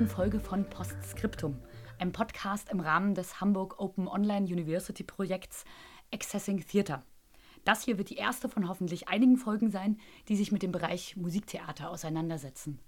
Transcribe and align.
Sechsten 0.00 0.16
Folge 0.16 0.40
von 0.40 0.64
Postscriptum, 0.64 1.58
einem 1.98 2.12
Podcast 2.12 2.70
im 2.70 2.80
Rahmen 2.80 3.14
des 3.14 3.42
Hamburg 3.42 3.78
Open 3.78 4.08
Online 4.08 4.46
University 4.46 5.02
Projekts 5.02 5.66
Accessing 6.10 6.64
Theater. 6.66 7.04
Das 7.66 7.82
hier 7.84 7.98
wird 7.98 8.08
die 8.08 8.16
erste 8.16 8.48
von 8.48 8.66
hoffentlich 8.66 9.08
einigen 9.08 9.36
Folgen 9.36 9.70
sein, 9.70 9.98
die 10.28 10.36
sich 10.36 10.52
mit 10.52 10.62
dem 10.62 10.72
Bereich 10.72 11.18
Musiktheater 11.18 11.90
auseinandersetzen. 11.90 12.78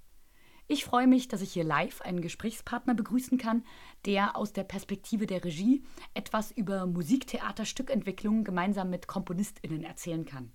Ich 0.68 0.86
freue 0.86 1.06
mich, 1.06 1.28
dass 1.28 1.42
ich 1.42 1.52
hier 1.52 1.64
live 1.64 2.00
einen 2.00 2.22
Gesprächspartner 2.22 2.94
begrüßen 2.94 3.36
kann, 3.36 3.62
der 4.06 4.34
aus 4.34 4.54
der 4.54 4.64
Perspektive 4.64 5.26
der 5.26 5.44
Regie 5.44 5.84
etwas 6.14 6.50
über 6.50 6.86
Musiktheaterstückentwicklung 6.86 8.42
gemeinsam 8.42 8.88
mit 8.88 9.06
KomponistInnen 9.06 9.84
erzählen 9.84 10.24
kann. 10.24 10.50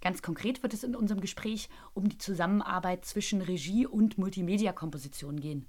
Ganz 0.00 0.22
konkret 0.22 0.62
wird 0.62 0.72
es 0.72 0.84
in 0.84 0.96
unserem 0.96 1.20
Gespräch 1.20 1.68
um 1.92 2.08
die 2.08 2.16
Zusammenarbeit 2.18 3.04
zwischen 3.04 3.42
Regie 3.42 3.86
und 3.86 4.16
Multimedia-Komposition 4.16 5.38
gehen. 5.38 5.66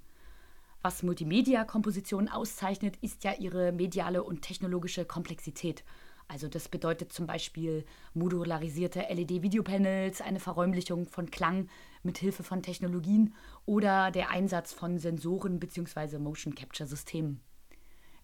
Was 0.84 1.02
Multimedia-Komposition 1.02 2.28
auszeichnet, 2.28 2.98
ist 3.00 3.24
ja 3.24 3.32
ihre 3.32 3.72
mediale 3.72 4.22
und 4.22 4.42
technologische 4.42 5.04
Komplexität– 5.04 5.82
also 6.28 6.48
das 6.48 6.68
bedeutet 6.68 7.12
zum 7.12 7.26
Beispiel 7.26 7.84
modularisierte 8.14 9.00
LED-Videopanels, 9.10 10.20
eine 10.20 10.40
Verräumlichung 10.40 11.06
von 11.06 11.30
Klang 11.30 11.68
mit 12.02 12.18
Hilfe 12.18 12.42
von 12.42 12.62
Technologien 12.62 13.34
oder 13.66 14.10
der 14.10 14.30
Einsatz 14.30 14.72
von 14.72 14.98
Sensoren 14.98 15.60
bzw. 15.60 16.18
Motion 16.18 16.54
Capture 16.54 16.88
Systemen. 16.88 17.40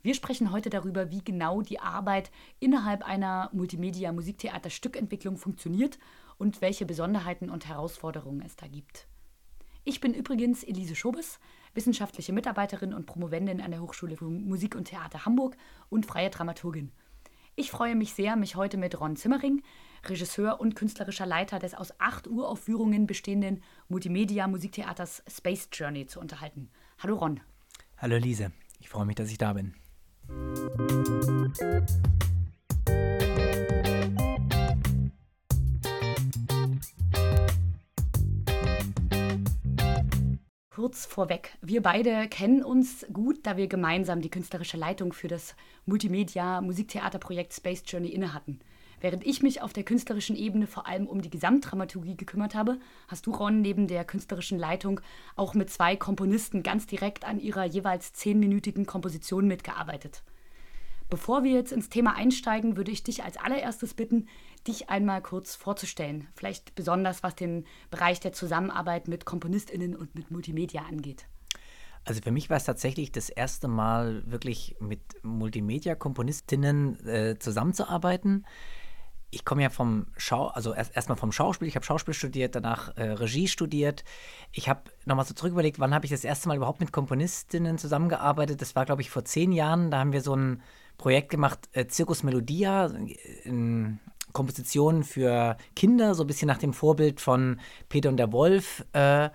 Wir 0.02 0.14
sprechen 0.14 0.50
heute 0.50 0.70
darüber, 0.70 1.10
wie 1.10 1.22
genau 1.22 1.60
die 1.60 1.78
Arbeit 1.78 2.30
innerhalb 2.58 3.06
einer 3.06 3.50
Multimedia-Musiktheater-Stückentwicklung 3.52 5.36
funktioniert 5.36 5.98
und 6.38 6.62
welche 6.62 6.86
Besonderheiten 6.86 7.50
und 7.50 7.68
Herausforderungen 7.68 8.40
es 8.40 8.56
da 8.56 8.66
gibt. 8.66 9.06
Ich 9.84 10.00
bin 10.00 10.14
übrigens 10.14 10.64
Elise 10.64 10.96
Schobes, 10.96 11.38
wissenschaftliche 11.74 12.32
Mitarbeiterin 12.32 12.94
und 12.94 13.06
Promovendin 13.06 13.60
an 13.60 13.70
der 13.70 13.80
Hochschule 13.80 14.16
für 14.16 14.24
Musik 14.24 14.74
und 14.74 14.86
Theater 14.86 15.24
Hamburg 15.24 15.56
und 15.88 16.06
freie 16.06 16.30
Dramaturgin. 16.30 16.92
Ich 17.56 17.70
freue 17.70 17.94
mich 17.94 18.14
sehr, 18.14 18.36
mich 18.36 18.56
heute 18.56 18.76
mit 18.76 18.98
Ron 19.00 19.16
Zimmering, 19.16 19.62
Regisseur 20.06 20.60
und 20.60 20.76
künstlerischer 20.76 21.26
Leiter 21.26 21.58
des 21.58 21.74
aus 21.74 21.92
acht 22.00 22.26
Uraufführungen 22.26 23.06
bestehenden 23.06 23.62
Multimedia-Musiktheaters 23.88 25.22
Space 25.28 25.68
Journey 25.72 26.06
zu 26.06 26.20
unterhalten. 26.20 26.70
Hallo 26.98 27.16
Ron. 27.16 27.40
Hallo 27.98 28.16
Lise, 28.16 28.52
ich 28.78 28.88
freue 28.88 29.04
mich, 29.04 29.16
dass 29.16 29.30
ich 29.30 29.38
da 29.38 29.52
bin. 29.52 29.74
Kurz 40.80 41.04
vorweg. 41.04 41.58
Wir 41.60 41.82
beide 41.82 42.26
kennen 42.26 42.64
uns 42.64 43.04
gut, 43.12 43.40
da 43.42 43.58
wir 43.58 43.66
gemeinsam 43.66 44.22
die 44.22 44.30
künstlerische 44.30 44.78
Leitung 44.78 45.12
für 45.12 45.28
das 45.28 45.54
Multimedia-Musiktheaterprojekt 45.84 47.52
Space 47.52 47.82
Journey 47.86 48.08
innehatten. 48.08 48.60
Während 48.98 49.26
ich 49.26 49.42
mich 49.42 49.60
auf 49.60 49.74
der 49.74 49.82
künstlerischen 49.82 50.36
Ebene 50.36 50.66
vor 50.66 50.86
allem 50.86 51.06
um 51.06 51.20
die 51.20 51.28
Gesamtdramaturgie 51.28 52.16
gekümmert 52.16 52.54
habe, 52.54 52.78
hast 53.08 53.26
du, 53.26 53.32
Ron, 53.32 53.60
neben 53.60 53.88
der 53.88 54.06
künstlerischen 54.06 54.58
Leitung 54.58 55.02
auch 55.36 55.52
mit 55.52 55.68
zwei 55.68 55.96
Komponisten 55.96 56.62
ganz 56.62 56.86
direkt 56.86 57.26
an 57.26 57.40
ihrer 57.40 57.66
jeweils 57.66 58.14
zehnminütigen 58.14 58.86
Komposition 58.86 59.46
mitgearbeitet. 59.46 60.22
Bevor 61.10 61.42
wir 61.42 61.50
jetzt 61.50 61.72
ins 61.72 61.88
Thema 61.88 62.14
einsteigen, 62.14 62.76
würde 62.76 62.92
ich 62.92 63.02
dich 63.02 63.24
als 63.24 63.36
allererstes 63.36 63.94
bitten, 63.94 64.28
dich 64.68 64.90
einmal 64.90 65.20
kurz 65.20 65.56
vorzustellen. 65.56 66.28
Vielleicht 66.34 66.76
besonders 66.76 67.24
was 67.24 67.34
den 67.34 67.66
Bereich 67.90 68.20
der 68.20 68.32
Zusammenarbeit 68.32 69.08
mit 69.08 69.24
KomponistInnen 69.24 69.96
und 69.96 70.14
mit 70.14 70.30
Multimedia 70.30 70.82
angeht. 70.82 71.26
Also 72.04 72.22
für 72.22 72.30
mich 72.30 72.48
war 72.48 72.56
es 72.56 72.64
tatsächlich 72.64 73.10
das 73.10 73.28
erste 73.28 73.66
Mal 73.66 74.22
wirklich 74.24 74.76
mit 74.78 75.00
Multimedia-Komponistinnen 75.22 77.04
äh, 77.06 77.38
zusammenzuarbeiten. 77.38 78.46
Ich 79.32 79.44
komme 79.44 79.62
ja 79.62 79.70
vom 79.70 80.06
Schau, 80.16 80.46
also 80.46 80.72
erst 80.72 80.94
erstmal 80.94 81.18
vom 81.18 81.32
Schauspiel. 81.32 81.68
Ich 81.68 81.74
habe 81.74 81.84
Schauspiel 81.84 82.14
studiert, 82.14 82.54
danach 82.54 82.96
äh, 82.96 83.02
Regie 83.02 83.48
studiert. 83.48 84.04
Ich 84.52 84.68
habe 84.68 84.82
nochmal 85.04 85.24
so 85.24 85.34
zurück 85.34 85.52
überlegt, 85.52 85.78
wann 85.80 85.94
habe 85.94 86.04
ich 86.04 86.10
das 86.10 86.24
erste 86.24 86.48
Mal 86.48 86.56
überhaupt 86.56 86.80
mit 86.80 86.92
Komponistinnen 86.92 87.78
zusammengearbeitet. 87.78 88.60
Das 88.60 88.76
war, 88.76 88.86
glaube 88.86 89.02
ich, 89.02 89.10
vor 89.10 89.24
zehn 89.24 89.52
Jahren. 89.52 89.90
Da 89.90 89.98
haben 89.98 90.12
wir 90.12 90.22
so 90.22 90.34
ein 90.34 90.62
Projekt 91.00 91.30
gemacht, 91.30 91.68
äh, 91.72 91.86
Circus 91.88 92.22
Melodia, 92.22 92.92
in 93.44 93.98
Kompositionen 94.34 95.02
für 95.02 95.56
Kinder, 95.74 96.14
so 96.14 96.24
ein 96.24 96.26
bisschen 96.26 96.46
nach 96.46 96.58
dem 96.58 96.74
Vorbild 96.74 97.22
von 97.22 97.58
Peter 97.88 98.10
und 98.10 98.18
der 98.18 98.32
Wolf. 98.32 98.84
Äh, 98.92 99.30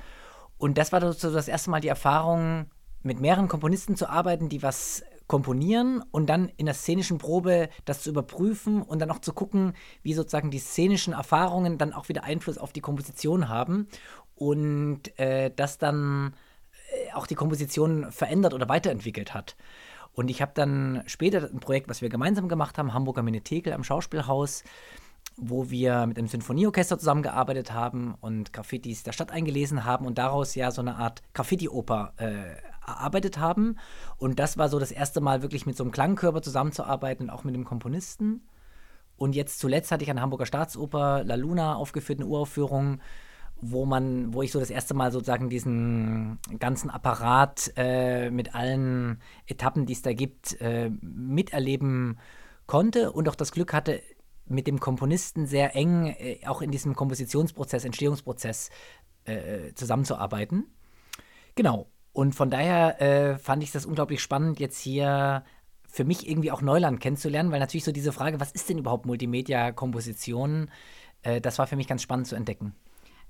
und 0.59 0.77
das 0.77 0.91
war 0.91 1.01
so 1.13 1.31
das 1.31 1.47
erste 1.47 1.71
Mal 1.71 1.81
die 1.81 1.87
Erfahrung, 1.87 2.67
mit 3.01 3.19
mehreren 3.19 3.47
Komponisten 3.47 3.95
zu 3.95 4.07
arbeiten, 4.07 4.47
die 4.47 4.61
was 4.61 5.03
komponieren 5.27 6.03
und 6.11 6.27
dann 6.27 6.49
in 6.55 6.67
der 6.67 6.75
szenischen 6.75 7.17
Probe 7.17 7.69
das 7.85 8.01
zu 8.01 8.11
überprüfen 8.11 8.83
und 8.83 8.99
dann 8.99 9.09
auch 9.09 9.19
zu 9.19 9.33
gucken, 9.33 9.73
wie 10.03 10.13
sozusagen 10.13 10.51
die 10.51 10.59
szenischen 10.59 11.13
Erfahrungen 11.13 11.79
dann 11.79 11.93
auch 11.93 12.09
wieder 12.09 12.23
Einfluss 12.23 12.59
auf 12.59 12.73
die 12.73 12.81
Komposition 12.81 13.49
haben 13.49 13.87
und 14.35 15.17
äh, 15.19 15.51
das 15.55 15.79
dann 15.79 16.35
äh, 16.91 17.13
auch 17.13 17.25
die 17.25 17.35
Komposition 17.35 18.11
verändert 18.11 18.53
oder 18.53 18.69
weiterentwickelt 18.69 19.33
hat. 19.33 19.55
Und 20.15 20.29
ich 20.29 20.41
habe 20.41 20.53
dann 20.55 21.03
später 21.05 21.49
ein 21.51 21.59
Projekt, 21.59 21.89
was 21.89 22.01
wir 22.01 22.09
gemeinsam 22.09 22.47
gemacht 22.47 22.77
haben, 22.77 22.93
Hamburger 22.93 23.21
Minitekel 23.21 23.73
am 23.73 23.83
Schauspielhaus, 23.83 24.63
wo 25.35 25.69
wir 25.69 26.05
mit 26.07 26.17
einem 26.17 26.27
Sinfonieorchester 26.27 26.97
zusammengearbeitet 26.97 27.73
haben 27.73 28.15
und 28.21 28.53
Graffitis 28.53 29.03
der 29.03 29.11
Stadt 29.11 29.31
eingelesen 29.31 29.83
haben 29.83 30.05
und 30.05 30.17
daraus 30.17 30.55
ja 30.55 30.71
so 30.71 30.81
eine 30.81 30.95
Art 30.95 31.21
Graffiti-Oper 31.33 32.13
äh, 32.17 32.55
erarbeitet 32.87 33.37
haben. 33.37 33.77
Und 34.17 34.39
das 34.39 34.57
war 34.57 34.69
so 34.69 34.79
das 34.79 34.91
erste 34.91 35.19
Mal 35.19 35.41
wirklich 35.41 35.65
mit 35.65 35.75
so 35.75 35.83
einem 35.83 35.91
Klangkörper 35.91 36.41
zusammenzuarbeiten, 36.41 37.29
auch 37.29 37.43
mit 37.43 37.53
dem 37.53 37.65
Komponisten. 37.65 38.41
Und 39.17 39.35
jetzt 39.35 39.59
zuletzt 39.59 39.91
hatte 39.91 40.03
ich 40.03 40.09
an 40.09 40.15
der 40.15 40.23
Hamburger 40.23 40.45
Staatsoper 40.45 41.23
La 41.25 41.35
Luna 41.35 41.75
aufgeführt, 41.75 42.19
eine 42.19 42.27
Uraufführung, 42.27 43.01
wo 43.61 43.85
man, 43.85 44.33
wo 44.33 44.41
ich 44.41 44.51
so 44.51 44.59
das 44.59 44.69
erste 44.69 44.93
Mal 44.93 45.11
sozusagen 45.11 45.49
diesen 45.49 46.39
ganzen 46.59 46.89
Apparat 46.89 47.71
äh, 47.77 48.29
mit 48.29 48.53
allen 48.53 49.21
Etappen, 49.47 49.85
die 49.85 49.93
es 49.93 50.01
da 50.01 50.13
gibt, 50.13 50.59
äh, 50.61 50.89
miterleben 51.01 52.19
konnte 52.67 53.11
und 53.11 53.29
auch 53.29 53.35
das 53.35 53.51
Glück 53.51 53.73
hatte, 53.73 54.01
mit 54.47 54.67
dem 54.67 54.79
Komponisten 54.79 55.47
sehr 55.47 55.75
eng 55.75 56.07
äh, 56.07 56.39
auch 56.45 56.61
in 56.61 56.71
diesem 56.71 56.95
Kompositionsprozess, 56.95 57.85
Entstehungsprozess 57.85 58.69
äh, 59.25 59.73
zusammenzuarbeiten. 59.73 60.65
Genau. 61.55 61.87
Und 62.13 62.33
von 62.35 62.49
daher 62.49 63.01
äh, 63.01 63.37
fand 63.37 63.63
ich 63.63 63.71
das 63.71 63.85
unglaublich 63.85 64.21
spannend, 64.21 64.59
jetzt 64.59 64.79
hier 64.79 65.43
für 65.87 66.05
mich 66.05 66.29
irgendwie 66.29 66.51
auch 66.51 66.61
Neuland 66.61 66.99
kennenzulernen, 66.99 67.51
weil 67.51 67.59
natürlich 67.59 67.83
so 67.83 67.91
diese 67.91 68.11
Frage, 68.11 68.39
was 68.39 68.51
ist 68.51 68.69
denn 68.69 68.77
überhaupt 68.77 69.05
Multimedia-Komposition, 69.05 70.69
äh, 71.23 71.41
das 71.41 71.57
war 71.57 71.67
für 71.67 71.75
mich 71.75 71.87
ganz 71.87 72.01
spannend 72.01 72.27
zu 72.27 72.35
entdecken. 72.35 72.75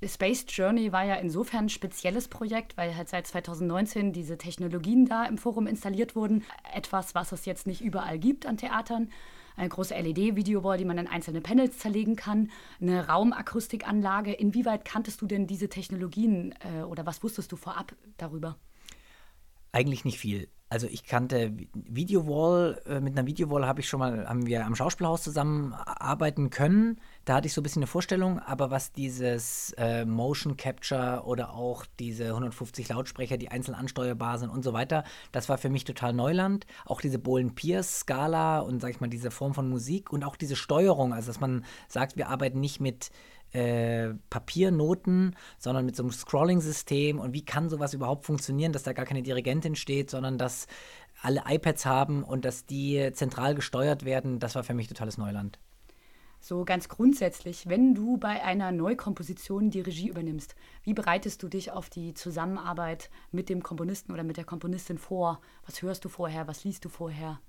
Space 0.08 0.46
Journey 0.48 0.92
war 0.92 1.04
ja 1.04 1.16
insofern 1.16 1.66
ein 1.66 1.70
spezielles 1.70 2.28
Projekt, 2.28 2.78
weil 2.78 2.96
halt 2.96 3.10
seit 3.10 3.28
2019 3.28 4.14
diese 4.14 4.38
Technologien 4.38 5.06
da 5.06 5.26
im 5.26 5.38
Forum 5.38 5.68
installiert 5.68 6.16
wurden. 6.16 6.44
Etwas, 6.74 7.16
was 7.16 7.32
es 7.32 7.46
jetzt 7.46 7.68
nicht 7.68 7.82
überall 7.82 8.20
gibt 8.20 8.46
an 8.46 8.58
Theatern. 8.58 9.10
Eine 9.58 9.70
große 9.70 9.94
LED-Videowall, 9.96 10.78
die 10.78 10.86
man 10.86 10.98
in 10.98 11.08
einzelne 11.08 11.42
Panels 11.42 11.78
zerlegen 11.78 12.16
kann. 12.16 12.52
Eine 12.82 13.08
Raumakustikanlage. 13.08 14.34
Inwieweit 14.34 14.84
kanntest 14.84 15.22
du 15.22 15.28
denn 15.28 15.48
diese 15.48 15.70
Technologien 15.70 16.54
äh, 16.60 16.84
oder 16.84 17.06
was 17.06 17.24
wusstest 17.24 17.52
du 17.52 17.56
vorab 17.56 17.96
darüber? 18.18 18.58
Eigentlich 19.72 20.04
nicht 20.04 20.20
viel. 20.20 20.50
Also 20.68 20.88
ich 20.88 21.06
kannte 21.06 21.56
Videowall, 21.74 22.82
äh, 22.86 23.00
mit 23.00 23.18
einer 23.18 23.28
Videowall 23.28 23.66
habe 23.66 23.80
ich 23.80 23.88
schon 23.88 24.00
mal, 24.00 24.28
haben 24.28 24.46
wir 24.46 24.66
am 24.66 24.76
Schauspielhaus 24.76 25.24
zusammen 25.24 25.74
arbeiten 25.74 26.50
können. 26.50 27.00
Da 27.26 27.34
hatte 27.34 27.48
ich 27.48 27.54
so 27.54 27.62
ein 27.62 27.64
bisschen 27.64 27.82
eine 27.82 27.88
Vorstellung, 27.88 28.38
aber 28.38 28.70
was 28.70 28.92
dieses 28.92 29.74
äh, 29.80 30.06
Motion 30.06 30.58
Capture 30.58 31.24
oder 31.26 31.56
auch 31.56 31.88
diese 31.98 32.28
150 32.28 32.88
Lautsprecher, 32.88 33.38
die 33.38 33.50
einzeln 33.50 33.74
ansteuerbar 33.74 34.38
sind 34.38 34.52
und 34.52 34.64
so 34.64 34.74
weiter, 34.74 35.04
das 35.32 35.50
war 35.50 35.58
für 35.58 35.70
mich 35.70 35.86
total 35.86 36.14
Neuland. 36.14 36.68
Auch 36.86 37.02
diese 37.02 37.18
Bohlen-Pierce-Skala 37.18 38.60
und 38.60 38.80
sag 38.80 38.92
ich 38.92 39.00
mal, 39.02 39.10
diese 39.10 39.32
Form 39.32 39.56
von 39.56 39.68
Musik 39.68 40.14
und 40.14 40.24
auch 40.24 40.36
diese 40.36 40.56
Steuerung, 40.56 41.14
also 41.14 41.26
dass 41.28 41.40
man 41.40 41.66
sagt, 41.88 42.16
wir 42.16 42.30
arbeiten 42.30 42.60
nicht 42.60 42.80
mit 42.80 43.10
äh, 43.54 44.14
Papiernoten, 44.30 45.36
sondern 45.58 45.88
mit 45.88 45.96
so 45.96 46.04
einem 46.04 46.12
Scrolling-System. 46.12 47.20
Und 47.20 47.34
wie 47.34 47.44
kann 47.44 47.70
sowas 47.70 47.96
überhaupt 47.96 48.26
funktionieren, 48.26 48.72
dass 48.72 48.84
da 48.84 48.94
gar 48.94 49.06
keine 49.06 49.24
Dirigentin 49.24 49.76
steht, 49.76 50.12
sondern 50.12 50.38
dass 50.38 50.68
alle 51.24 51.42
iPads 51.48 51.88
haben 51.88 52.24
und 52.24 52.46
dass 52.46 52.68
die 52.68 53.10
zentral 53.14 53.56
gesteuert 53.56 54.06
werden, 54.06 54.38
das 54.38 54.54
war 54.54 54.64
für 54.64 54.76
mich 54.76 54.88
totales 54.90 55.18
Neuland. 55.18 55.58
So 56.48 56.64
ganz 56.64 56.90
grundsätzlich, 56.90 57.70
wenn 57.70 57.96
du 57.96 58.18
bei 58.18 58.44
einer 58.44 58.72
Neukomposition 58.72 59.72
die 59.72 59.82
Regie 59.82 60.10
übernimmst, 60.10 60.56
wie 60.84 60.94
bereitest 60.94 61.42
du 61.42 61.48
dich 61.48 61.72
auf 61.72 61.90
die 61.90 62.14
Zusammenarbeit 62.14 63.10
mit 63.32 63.50
dem 63.50 63.64
Komponisten 63.64 64.14
oder 64.14 64.24
mit 64.24 64.38
der 64.38 64.44
Komponistin 64.44 65.00
vor? 65.00 65.42
Was 65.66 65.82
hörst 65.82 66.06
du 66.06 66.10
vorher? 66.10 66.48
Was 66.48 66.64
liest 66.64 66.86
du 66.86 66.90
vorher? 66.90 67.40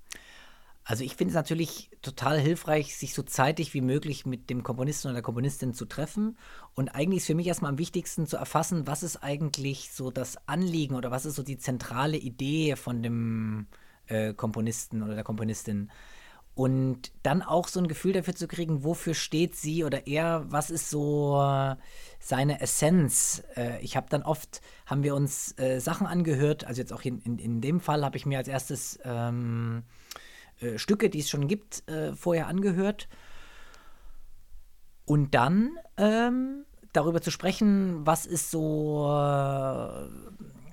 Also 0.83 1.03
ich 1.03 1.15
finde 1.15 1.29
es 1.29 1.35
natürlich 1.35 1.91
total 2.01 2.39
hilfreich, 2.39 2.97
sich 2.97 3.13
so 3.13 3.21
zeitig 3.21 3.75
wie 3.75 3.81
möglich 3.81 4.25
mit 4.25 4.49
dem 4.49 4.63
Komponisten 4.63 5.09
oder 5.09 5.17
der 5.17 5.23
Komponistin 5.23 5.75
zu 5.75 5.85
treffen. 5.85 6.35
Und 6.73 6.89
eigentlich 6.89 7.17
ist 7.17 7.27
für 7.27 7.35
mich 7.35 7.45
erstmal 7.45 7.69
am 7.69 7.77
wichtigsten 7.77 8.25
zu 8.25 8.37
erfassen, 8.37 8.87
was 8.87 9.03
ist 9.03 9.17
eigentlich 9.17 9.91
so 9.91 10.09
das 10.09 10.39
Anliegen 10.47 10.95
oder 10.95 11.11
was 11.11 11.27
ist 11.27 11.35
so 11.35 11.43
die 11.43 11.59
zentrale 11.59 12.17
Idee 12.17 12.75
von 12.75 13.03
dem 13.03 13.67
äh, 14.07 14.33
Komponisten 14.33 15.03
oder 15.03 15.13
der 15.13 15.23
Komponistin. 15.23 15.91
Und 16.57 17.11
dann 17.21 17.43
auch 17.43 17.67
so 17.67 17.79
ein 17.79 17.87
Gefühl 17.87 18.13
dafür 18.13 18.33
zu 18.33 18.47
kriegen, 18.47 18.83
wofür 18.83 19.13
steht 19.13 19.55
sie 19.55 19.83
oder 19.83 20.07
er, 20.07 20.43
was 20.49 20.71
ist 20.71 20.89
so 20.89 21.39
äh, 21.39 21.75
seine 22.19 22.61
Essenz. 22.61 23.43
Äh, 23.55 23.79
ich 23.81 23.95
habe 23.95 24.07
dann 24.09 24.23
oft, 24.23 24.61
haben 24.87 25.03
wir 25.03 25.13
uns 25.13 25.53
äh, 25.59 25.77
Sachen 25.79 26.07
angehört, 26.07 26.65
also 26.65 26.81
jetzt 26.81 26.91
auch 26.91 27.03
in, 27.03 27.19
in, 27.19 27.37
in 27.37 27.61
dem 27.61 27.79
Fall 27.79 28.03
habe 28.03 28.17
ich 28.17 28.25
mir 28.25 28.39
als 28.39 28.47
erstes 28.47 28.97
ähm, 29.03 29.83
äh, 30.59 30.79
Stücke, 30.79 31.11
die 31.11 31.19
es 31.19 31.29
schon 31.29 31.47
gibt, 31.47 31.87
äh, 31.87 32.15
vorher 32.15 32.47
angehört. 32.47 33.07
Und 35.05 35.35
dann 35.35 35.77
ähm, 35.97 36.65
darüber 36.91 37.21
zu 37.21 37.29
sprechen, 37.29 38.03
was 38.03 38.25
ist 38.25 38.49
so, 38.49 39.05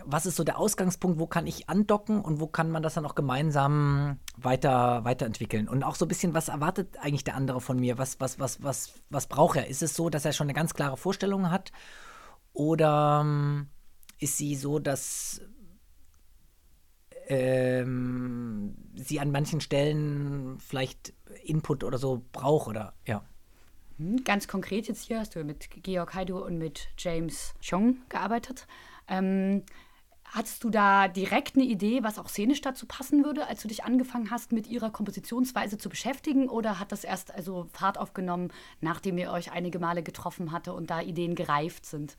was 0.07 0.27
ist 0.27 0.37
so 0.37 0.45
der 0.45 0.59
Ausgangspunkt, 0.59 1.19
wo 1.19 1.27
kann 1.27 1.47
ich 1.47 1.69
andocken 1.69 2.21
und 2.21 2.41
wo 2.41 2.47
kann 2.47 2.71
man 2.71 2.83
das 2.83 2.95
dann 2.95 3.07
auch 3.07 3.15
gemeinsam 3.15 4.19
weiter, 4.37 5.05
weiterentwickeln. 5.05 5.69
Und 5.69 5.83
auch 5.83 5.95
so 5.95 6.05
ein 6.05 6.09
bisschen, 6.09 6.35
was 6.35 6.49
erwartet 6.49 6.97
eigentlich 7.01 7.25
der 7.25 7.35
andere 7.35 7.61
von 7.61 7.79
mir? 7.79 7.99
Was, 7.99 8.21
was, 8.21 8.39
was, 8.39 8.63
was, 8.63 8.95
was 9.11 9.27
braucht 9.27 9.57
er? 9.57 9.69
Ist 9.69 9.83
es 9.83 9.95
so, 9.95 10.11
dass 10.11 10.25
er 10.25 10.33
schon 10.33 10.47
eine 10.47 10.55
ganz 10.55 10.75
klare 10.75 10.97
Vorstellung 10.97 11.51
hat? 11.51 11.73
Oder 12.53 13.23
ähm, 13.25 13.69
ist 14.19 14.37
sie 14.37 14.55
so, 14.55 14.79
dass 14.79 15.41
ähm, 17.27 18.77
sie 18.95 19.21
an 19.21 19.31
manchen 19.31 19.61
Stellen 19.61 20.59
vielleicht 20.59 21.15
Input 21.45 21.85
oder 21.85 21.99
so 21.99 22.25
braucht 22.33 22.69
oder 22.69 22.95
ja. 23.07 23.25
Hm, 23.99 24.25
ganz 24.25 24.49
konkret 24.49 24.89
jetzt 24.89 25.07
hier 25.07 25.21
hast 25.21 25.35
du 25.35 25.45
mit 25.45 25.69
Georg 25.83 26.15
Haidu 26.15 26.39
und 26.39 26.59
mit 26.59 26.89
James 26.99 27.55
Chong 27.61 27.99
gearbeitet. 28.09 28.67
Ähm, 29.09 29.63
hattest 30.35 30.65
du 30.65 30.71
da 30.71 31.07
direkt 31.07 31.55
eine 31.55 31.65
Idee, 31.65 32.03
was 32.03 32.19
auch 32.19 32.29
szenisch 32.29 32.61
dazu 32.61 32.87
passen 32.87 33.25
würde, 33.25 33.47
als 33.47 33.63
du 33.63 33.69
dich 33.69 33.85
angefangen 33.85 34.31
hast, 34.31 34.51
mit 34.51 34.67
ihrer 34.67 34.91
Kompositionsweise 34.91 35.79
zu 35.79 35.89
beschäftigen? 35.89 36.49
Oder 36.49 36.81
hat 36.81 36.91
das 36.91 37.05
erst 37.05 37.33
also 37.33 37.69
Fahrt 37.73 37.99
aufgenommen, 37.99 38.53
nachdem 38.81 39.17
ihr 39.17 39.31
euch 39.31 39.53
einige 39.53 39.79
Male 39.79 40.03
getroffen 40.03 40.51
hatte 40.51 40.73
und 40.73 40.91
da 40.91 41.01
Ideen 41.01 41.37
gereift 41.37 41.87
sind? 41.87 42.17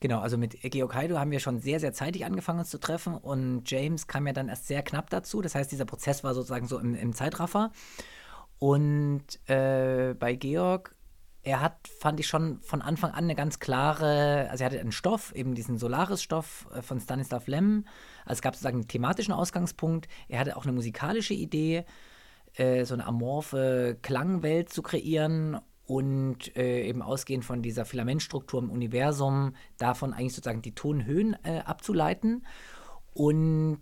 Genau, 0.00 0.18
also 0.18 0.36
mit 0.36 0.60
Georg 0.60 0.94
Heido 0.94 1.16
haben 1.16 1.30
wir 1.30 1.38
schon 1.38 1.60
sehr, 1.60 1.78
sehr 1.78 1.92
zeitig 1.92 2.26
angefangen 2.26 2.58
uns 2.58 2.70
zu 2.70 2.78
treffen 2.78 3.14
und 3.14 3.70
James 3.70 4.08
kam 4.08 4.26
ja 4.26 4.32
dann 4.32 4.48
erst 4.48 4.66
sehr 4.66 4.82
knapp 4.82 5.08
dazu. 5.08 5.40
Das 5.40 5.54
heißt, 5.54 5.70
dieser 5.70 5.84
Prozess 5.84 6.24
war 6.24 6.34
sozusagen 6.34 6.66
so 6.66 6.78
im, 6.78 6.96
im 6.96 7.12
Zeitraffer. 7.12 7.70
Und 8.58 9.24
äh, 9.48 10.14
bei 10.18 10.34
Georg, 10.34 10.96
er 11.44 11.60
hat, 11.60 11.88
fand 11.88 12.18
ich 12.20 12.26
schon 12.26 12.60
von 12.62 12.82
Anfang 12.82 13.10
an 13.10 13.24
eine 13.24 13.34
ganz 13.34 13.58
klare, 13.58 14.48
also 14.50 14.64
er 14.64 14.70
hatte 14.70 14.80
einen 14.80 14.92
Stoff, 14.92 15.32
eben 15.34 15.54
diesen 15.54 15.78
Solaris-Stoff 15.78 16.66
äh, 16.74 16.82
von 16.82 17.00
Stanislav 17.00 17.46
Lem. 17.46 17.84
Also 18.24 18.38
es 18.38 18.42
gab 18.42 18.54
sozusagen 18.54 18.78
einen 18.78 18.88
thematischen 18.88 19.34
Ausgangspunkt. 19.34 20.08
Er 20.28 20.40
hatte 20.40 20.56
auch 20.56 20.64
eine 20.64 20.72
musikalische 20.72 21.34
Idee, 21.34 21.84
äh, 22.54 22.84
so 22.84 22.94
eine 22.94 23.06
amorphe 23.06 23.98
Klangwelt 24.00 24.72
zu 24.72 24.82
kreieren 24.82 25.60
und 25.86 26.56
äh, 26.56 26.88
eben 26.88 27.02
ausgehend 27.02 27.44
von 27.44 27.60
dieser 27.60 27.84
Filamentstruktur 27.84 28.62
im 28.62 28.70
Universum 28.70 29.54
davon 29.76 30.14
eigentlich 30.14 30.34
sozusagen 30.34 30.62
die 30.62 30.74
Tonhöhen 30.74 31.36
äh, 31.42 31.58
abzuleiten. 31.58 32.46
Und 33.12 33.80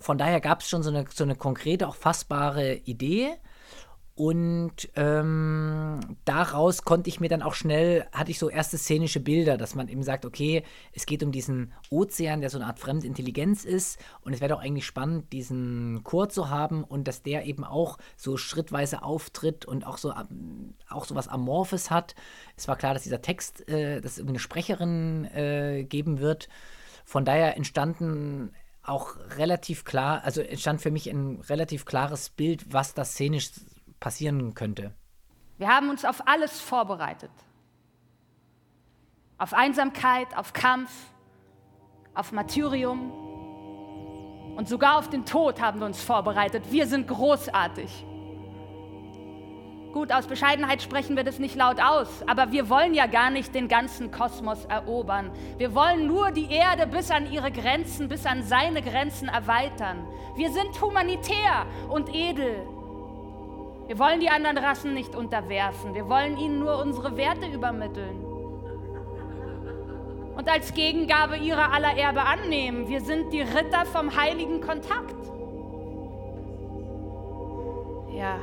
von 0.00 0.16
daher 0.16 0.40
gab 0.40 0.62
es 0.62 0.68
schon 0.68 0.82
so 0.82 0.90
eine, 0.90 1.04
so 1.12 1.24
eine 1.24 1.36
konkrete, 1.36 1.86
auch 1.86 1.96
fassbare 1.96 2.74
Idee. 2.74 3.36
Und 4.18 4.88
ähm, 4.96 6.00
daraus 6.24 6.82
konnte 6.82 7.08
ich 7.08 7.20
mir 7.20 7.28
dann 7.28 7.40
auch 7.40 7.54
schnell, 7.54 8.04
hatte 8.10 8.32
ich 8.32 8.40
so 8.40 8.50
erste 8.50 8.76
szenische 8.76 9.20
Bilder, 9.20 9.56
dass 9.56 9.76
man 9.76 9.86
eben 9.86 10.02
sagt, 10.02 10.26
okay, 10.26 10.64
es 10.92 11.06
geht 11.06 11.22
um 11.22 11.30
diesen 11.30 11.72
Ozean, 11.88 12.40
der 12.40 12.50
so 12.50 12.58
eine 12.58 12.66
Art 12.66 12.80
Fremdintelligenz 12.80 13.64
ist. 13.64 14.00
Und 14.22 14.32
es 14.32 14.40
wäre 14.40 14.48
doch 14.52 14.60
eigentlich 14.60 14.86
spannend, 14.86 15.32
diesen 15.32 16.02
Chor 16.02 16.30
zu 16.30 16.50
haben 16.50 16.82
und 16.82 17.06
dass 17.06 17.22
der 17.22 17.46
eben 17.46 17.62
auch 17.62 17.96
so 18.16 18.36
schrittweise 18.36 19.04
auftritt 19.04 19.66
und 19.66 19.86
auch 19.86 19.98
so, 19.98 20.12
auch 20.90 21.04
so 21.04 21.14
was 21.14 21.28
Amorphes 21.28 21.92
hat. 21.92 22.16
Es 22.56 22.66
war 22.66 22.74
klar, 22.74 22.94
dass 22.94 23.04
dieser 23.04 23.22
Text, 23.22 23.68
äh, 23.68 24.00
dass 24.00 24.12
es 24.12 24.18
irgendwie 24.18 24.32
eine 24.32 24.40
Sprecherin 24.40 25.26
äh, 25.26 25.84
geben 25.84 26.18
wird. 26.18 26.48
Von 27.04 27.24
daher 27.24 27.56
entstanden 27.56 28.50
auch 28.82 29.14
relativ 29.36 29.84
klar, 29.84 30.24
also 30.24 30.40
entstand 30.40 30.80
für 30.80 30.90
mich 30.90 31.08
ein 31.08 31.40
relativ 31.48 31.84
klares 31.84 32.30
Bild, 32.30 32.72
was 32.72 32.94
das 32.94 33.12
szenisch 33.12 33.50
passieren 34.00 34.54
könnte. 34.54 34.94
Wir 35.58 35.68
haben 35.68 35.90
uns 35.90 36.04
auf 36.04 36.26
alles 36.26 36.60
vorbereitet. 36.60 37.30
Auf 39.38 39.52
Einsamkeit, 39.52 40.36
auf 40.36 40.52
Kampf, 40.52 40.90
auf 42.14 42.32
Martyrium 42.32 43.12
und 44.56 44.68
sogar 44.68 44.98
auf 44.98 45.08
den 45.08 45.24
Tod 45.24 45.60
haben 45.60 45.80
wir 45.80 45.86
uns 45.86 46.02
vorbereitet. 46.02 46.64
Wir 46.70 46.86
sind 46.86 47.06
großartig. 47.06 48.04
Gut, 49.92 50.12
aus 50.12 50.26
Bescheidenheit 50.26 50.82
sprechen 50.82 51.16
wir 51.16 51.24
das 51.24 51.38
nicht 51.38 51.56
laut 51.56 51.80
aus, 51.80 52.22
aber 52.26 52.52
wir 52.52 52.68
wollen 52.68 52.92
ja 52.92 53.06
gar 53.06 53.30
nicht 53.30 53.54
den 53.54 53.68
ganzen 53.68 54.10
Kosmos 54.10 54.64
erobern. 54.66 55.30
Wir 55.56 55.74
wollen 55.74 56.06
nur 56.06 56.30
die 56.30 56.50
Erde 56.52 56.86
bis 56.86 57.10
an 57.10 57.32
ihre 57.32 57.50
Grenzen, 57.50 58.08
bis 58.08 58.26
an 58.26 58.42
seine 58.42 58.82
Grenzen 58.82 59.28
erweitern. 59.28 60.06
Wir 60.36 60.52
sind 60.52 60.80
humanitär 60.80 61.66
und 61.88 62.14
edel 62.14 62.66
wir 63.88 63.98
wollen 63.98 64.20
die 64.20 64.28
anderen 64.28 64.58
Rassen 64.58 64.92
nicht 64.92 65.16
unterwerfen. 65.16 65.94
Wir 65.94 66.06
wollen 66.10 66.36
ihnen 66.36 66.58
nur 66.58 66.78
unsere 66.78 67.16
Werte 67.16 67.46
übermitteln. 67.46 68.22
Und 70.36 70.46
als 70.46 70.74
Gegengabe 70.74 71.38
ihrer 71.38 71.72
aller 71.72 71.96
Erbe 71.96 72.20
annehmen. 72.20 72.86
Wir 72.86 73.00
sind 73.00 73.32
die 73.32 73.40
Ritter 73.40 73.86
vom 73.86 74.14
heiligen 74.14 74.60
Kontakt. 74.60 75.16
Ja. 78.12 78.38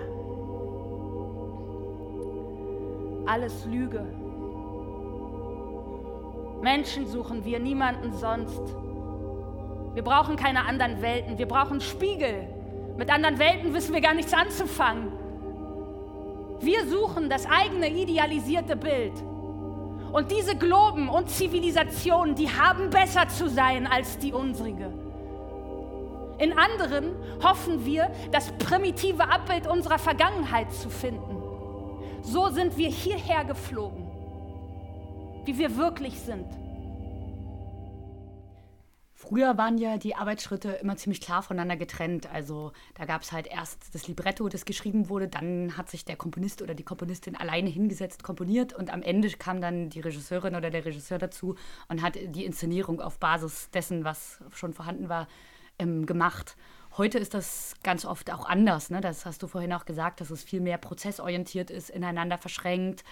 Alles 3.28 3.66
Lüge. 3.66 4.04
Menschen 6.64 7.06
suchen 7.06 7.46
wir, 7.46 7.60
niemanden 7.60 8.14
sonst. 8.14 8.64
Wir 9.94 10.04
brauchen 10.04 10.38
keine 10.38 10.66
anderen 10.66 11.04
Welten, 11.04 11.38
wir 11.38 11.48
brauchen 11.48 11.82
Spiegel. 11.82 12.48
Mit 12.98 13.14
anderen 13.14 13.38
Welten 13.38 13.76
wissen 13.76 13.94
wir 13.94 14.02
gar 14.02 14.16
nichts 14.16 14.34
anzufangen. 14.34 15.25
Wir 16.60 16.88
suchen 16.88 17.30
das 17.30 17.46
eigene 17.46 17.90
idealisierte 17.90 18.76
Bild. 18.76 19.14
Und 20.12 20.32
diese 20.32 20.56
Globen 20.56 21.10
und 21.10 21.30
Zivilisationen, 21.30 22.36
die 22.36 22.50
haben 22.50 22.90
besser 22.90 23.28
zu 23.28 23.50
sein 23.50 23.86
als 23.86 24.18
die 24.18 24.32
unsrige. 24.32 24.94
In 26.38 26.58
anderen 26.58 27.16
hoffen 27.44 27.86
wir, 27.86 28.12
das 28.32 28.52
primitive 28.54 29.30
Abbild 29.30 29.68
unserer 29.68 30.00
Vergangenheit 30.00 30.72
zu 30.74 30.90
finden. 30.90 31.42
So 32.22 32.50
sind 32.50 32.78
wir 32.78 32.90
hierher 32.90 33.46
geflogen, 33.46 34.06
wie 35.46 35.58
wir 35.58 35.78
wirklich 35.78 36.20
sind. 36.20 36.48
Früher 39.28 39.58
waren 39.58 39.80
ja 39.80 39.98
die 39.98 40.16
Arbeitsschritte 40.16 40.74
immer 40.74 40.98
ziemlich 40.98 41.20
klar 41.20 41.42
voneinander 41.42 41.78
getrennt. 41.78 42.32
Also 42.32 42.74
da 42.94 43.06
gab 43.06 43.24
es 43.24 43.32
halt 43.32 43.48
erst 43.48 43.96
das 43.96 44.08
Libretto, 44.08 44.48
das 44.50 44.66
geschrieben 44.66 45.10
wurde, 45.10 45.28
dann 45.28 45.76
hat 45.78 45.90
sich 45.90 46.06
der 46.06 46.16
Komponist 46.16 46.62
oder 46.62 46.76
die 46.76 46.84
Komponistin 46.84 47.36
alleine 47.36 47.72
hingesetzt, 47.72 48.22
komponiert 48.22 48.74
und 48.74 48.94
am 48.94 49.02
Ende 49.02 49.30
kam 49.32 49.62
dann 49.62 49.90
die 49.90 50.00
Regisseurin 50.00 50.54
oder 50.54 50.70
der 50.70 50.86
Regisseur 50.86 51.18
dazu 51.18 51.56
und 51.90 52.04
hat 52.04 52.16
die 52.16 52.46
Inszenierung 52.46 53.02
auf 53.02 53.18
Basis 53.18 53.72
dessen, 53.72 54.04
was 54.04 54.44
schon 54.52 54.74
vorhanden 54.74 55.10
war, 55.10 55.28
ähm, 55.80 56.06
gemacht. 56.06 56.56
Heute 56.96 57.18
ist 57.18 57.34
das 57.34 57.74
ganz 57.82 58.06
oft 58.06 58.32
auch 58.32 58.48
anders. 58.48 58.92
Ne? 58.92 59.02
Das 59.02 59.26
hast 59.26 59.42
du 59.42 59.48
vorhin 59.48 59.74
auch 59.74 59.86
gesagt, 59.86 60.22
dass 60.22 60.30
es 60.30 60.44
viel 60.44 60.62
mehr 60.62 60.78
prozessorientiert 60.78 61.72
ist, 61.72 61.90
ineinander 61.90 62.38
verschränkt. 62.38 63.04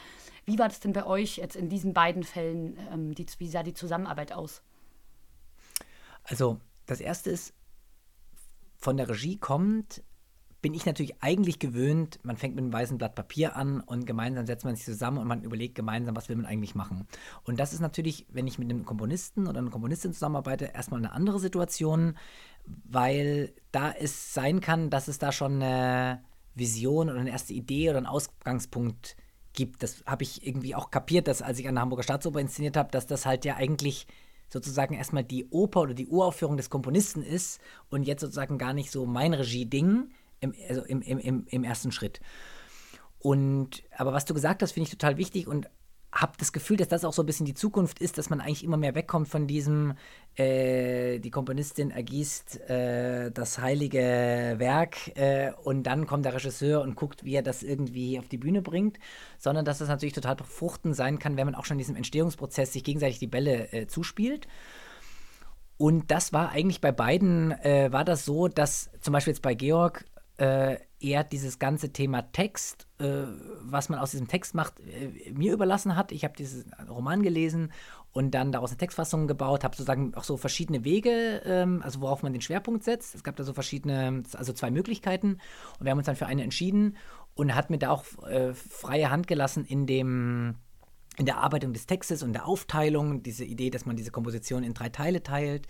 Wie 0.45 0.59
war 0.59 0.67
das 0.67 0.79
denn 0.79 0.93
bei 0.93 1.07
euch 1.07 1.37
jetzt 1.37 1.55
in 1.55 1.69
diesen 1.69 1.95
beiden 1.95 2.23
Fällen? 2.23 2.77
Ähm, 2.91 3.15
die, 3.15 3.25
wie 3.39 3.47
sah 3.47 3.63
die 3.63 3.73
Zusammenarbeit 3.73 4.31
aus? 4.31 4.61
Also 6.23 6.59
das 6.85 6.99
Erste 6.99 7.29
ist, 7.29 7.53
von 8.77 8.97
der 8.97 9.09
Regie 9.09 9.37
kommt, 9.37 10.03
bin 10.63 10.73
ich 10.73 10.85
natürlich 10.85 11.21
eigentlich 11.21 11.59
gewöhnt, 11.59 12.19
man 12.23 12.37
fängt 12.37 12.55
mit 12.55 12.63
einem 12.63 12.71
weißen 12.71 12.97
Blatt 12.97 13.15
Papier 13.15 13.57
an 13.57 13.81
und 13.81 14.05
gemeinsam 14.05 14.45
setzt 14.45 14.63
man 14.63 14.75
sich 14.75 14.85
zusammen 14.85 15.17
und 15.17 15.27
man 15.27 15.43
überlegt 15.43 15.75
gemeinsam, 15.75 16.15
was 16.15 16.29
will 16.29 16.37
man 16.37 16.45
eigentlich 16.45 16.73
machen. 16.73 17.05
Und 17.43 17.59
das 17.59 17.73
ist 17.73 17.81
natürlich, 17.81 18.25
wenn 18.29 18.47
ich 18.47 18.57
mit 18.57 18.69
einem 18.69 18.85
Komponisten 18.85 19.47
oder 19.47 19.59
einer 19.59 19.69
Komponistin 19.69 20.13
zusammenarbeite, 20.13 20.71
erstmal 20.73 21.01
eine 21.01 21.11
andere 21.11 21.39
Situation, 21.39 22.17
weil 22.65 23.53
da 23.73 23.91
es 23.91 24.33
sein 24.33 24.61
kann, 24.61 24.89
dass 24.89 25.09
es 25.09 25.19
da 25.19 25.33
schon 25.33 25.61
eine 25.61 26.23
Vision 26.55 27.09
oder 27.09 27.19
eine 27.19 27.31
erste 27.31 27.53
Idee 27.53 27.89
oder 27.89 27.97
einen 27.97 28.07
Ausgangspunkt 28.07 29.17
gibt. 29.51 29.83
Das 29.83 30.03
habe 30.05 30.23
ich 30.23 30.47
irgendwie 30.47 30.75
auch 30.75 30.91
kapiert, 30.91 31.27
dass 31.27 31.41
als 31.41 31.59
ich 31.59 31.67
an 31.67 31.75
der 31.75 31.81
Hamburger 31.81 32.03
Staatsoper 32.03 32.39
inszeniert 32.39 32.77
habe, 32.77 32.89
dass 32.89 33.05
das 33.05 33.25
halt 33.25 33.43
ja 33.43 33.57
eigentlich 33.57 34.07
sozusagen 34.53 34.93
erstmal 34.93 35.23
die 35.23 35.47
Oper 35.49 35.81
oder 35.81 35.93
die 35.95 36.07
Uraufführung 36.07 36.57
des 36.57 36.69
Komponisten 36.69 37.23
ist 37.23 37.59
und 37.89 38.03
jetzt 38.03 38.21
sozusagen 38.21 38.59
gar 38.59 38.73
nicht 38.73 38.91
so 38.91 39.07
mein 39.07 39.33
Regie-Ding, 39.33 40.11
im, 40.41 40.53
also 40.69 40.83
im, 40.83 41.01
im, 41.01 41.47
im 41.49 41.63
ersten 41.63 41.91
Schritt. 41.91 42.21
Und 43.17 43.81
aber 43.97 44.13
was 44.13 44.25
du 44.25 44.35
gesagt 44.35 44.61
hast, 44.61 44.73
finde 44.73 44.85
ich 44.85 44.91
total 44.91 45.17
wichtig 45.17 45.47
und 45.47 45.69
habe 46.13 46.33
das 46.37 46.53
Gefühl, 46.53 46.77
dass 46.77 46.87
das 46.89 47.05
auch 47.05 47.13
so 47.13 47.23
ein 47.23 47.25
bisschen 47.25 47.45
die 47.45 47.55
Zukunft 47.55 47.99
ist, 47.99 48.17
dass 48.17 48.29
man 48.29 48.39
eigentlich 48.39 48.63
immer 48.63 48.77
mehr 48.77 48.93
wegkommt 48.93 49.27
von 49.27 49.47
diesem, 49.47 49.95
äh, 50.35 51.19
die 51.19 51.31
Komponistin 51.31 51.89
ergießt 51.89 52.69
äh, 52.69 53.31
das 53.31 53.57
heilige 53.57 54.55
Werk 54.57 55.17
äh, 55.17 55.51
und 55.63 55.83
dann 55.83 56.05
kommt 56.05 56.25
der 56.25 56.35
Regisseur 56.35 56.81
und 56.81 56.95
guckt, 56.95 57.23
wie 57.23 57.33
er 57.33 57.41
das 57.41 57.63
irgendwie 57.63 58.19
auf 58.19 58.27
die 58.27 58.37
Bühne 58.37 58.61
bringt, 58.61 58.99
sondern 59.39 59.65
dass 59.65 59.79
das 59.79 59.89
natürlich 59.89 60.13
total 60.13 60.35
befruchtend 60.35 60.95
sein 60.95 61.17
kann, 61.17 61.35
wenn 61.35 61.47
man 61.47 61.55
auch 61.55 61.65
schon 61.65 61.75
in 61.75 61.79
diesem 61.79 61.95
Entstehungsprozess 61.95 62.73
sich 62.73 62.83
gegenseitig 62.83 63.19
die 63.19 63.27
Bälle 63.27 63.73
äh, 63.73 63.87
zuspielt. 63.87 64.47
Und 65.77 66.11
das 66.11 66.31
war 66.31 66.49
eigentlich 66.49 66.79
bei 66.79 66.91
beiden, 66.91 67.51
äh, 67.51 67.91
war 67.91 68.05
das 68.05 68.23
so, 68.23 68.47
dass 68.47 68.91
zum 69.01 69.13
Beispiel 69.13 69.33
jetzt 69.33 69.41
bei 69.41 69.55
Georg 69.55 70.05
äh, 70.37 70.77
er 71.03 71.23
dieses 71.23 71.59
ganze 71.59 71.91
Thema 71.91 72.31
Text, 72.31 72.87
äh, 72.99 73.25
was 73.61 73.89
man 73.89 73.99
aus 73.99 74.11
diesem 74.11 74.27
Text 74.27 74.55
macht, 74.55 74.79
äh, 74.79 75.31
mir 75.33 75.53
überlassen 75.53 75.95
hat. 75.95 76.11
Ich 76.11 76.23
habe 76.23 76.35
diesen 76.35 76.71
Roman 76.89 77.21
gelesen 77.21 77.71
und 78.13 78.31
dann 78.31 78.51
daraus 78.51 78.71
eine 78.71 78.77
Textfassung 78.77 79.27
gebaut, 79.27 79.63
habe 79.63 79.75
sozusagen 79.75 80.15
auch 80.15 80.23
so 80.23 80.37
verschiedene 80.37 80.83
Wege, 80.83 81.41
ähm, 81.45 81.81
also 81.83 82.01
worauf 82.01 82.23
man 82.23 82.31
den 82.31 82.41
Schwerpunkt 82.41 82.83
setzt. 82.83 83.15
Es 83.15 83.23
gab 83.23 83.35
da 83.35 83.43
so 83.43 83.53
verschiedene, 83.53 84.23
also 84.33 84.53
zwei 84.53 84.71
Möglichkeiten 84.71 85.39
und 85.79 85.85
wir 85.85 85.91
haben 85.91 85.97
uns 85.97 86.07
dann 86.07 86.15
für 86.15 86.27
eine 86.27 86.43
entschieden 86.43 86.95
und 87.35 87.53
hat 87.53 87.69
mir 87.69 87.79
da 87.79 87.89
auch 87.89 88.05
äh, 88.27 88.53
freie 88.53 89.09
Hand 89.09 89.27
gelassen 89.27 89.65
in 89.65 89.85
dem 89.85 90.55
in 91.17 91.25
der 91.25 91.37
Arbeitung 91.37 91.73
des 91.73 91.85
Textes 91.85 92.23
und 92.23 92.33
der 92.33 92.47
Aufteilung, 92.47 93.21
diese 93.21 93.45
Idee, 93.45 93.69
dass 93.69 93.85
man 93.85 93.95
diese 93.95 94.11
Komposition 94.11 94.63
in 94.63 94.73
drei 94.73 94.89
Teile 94.89 95.21
teilt, 95.21 95.67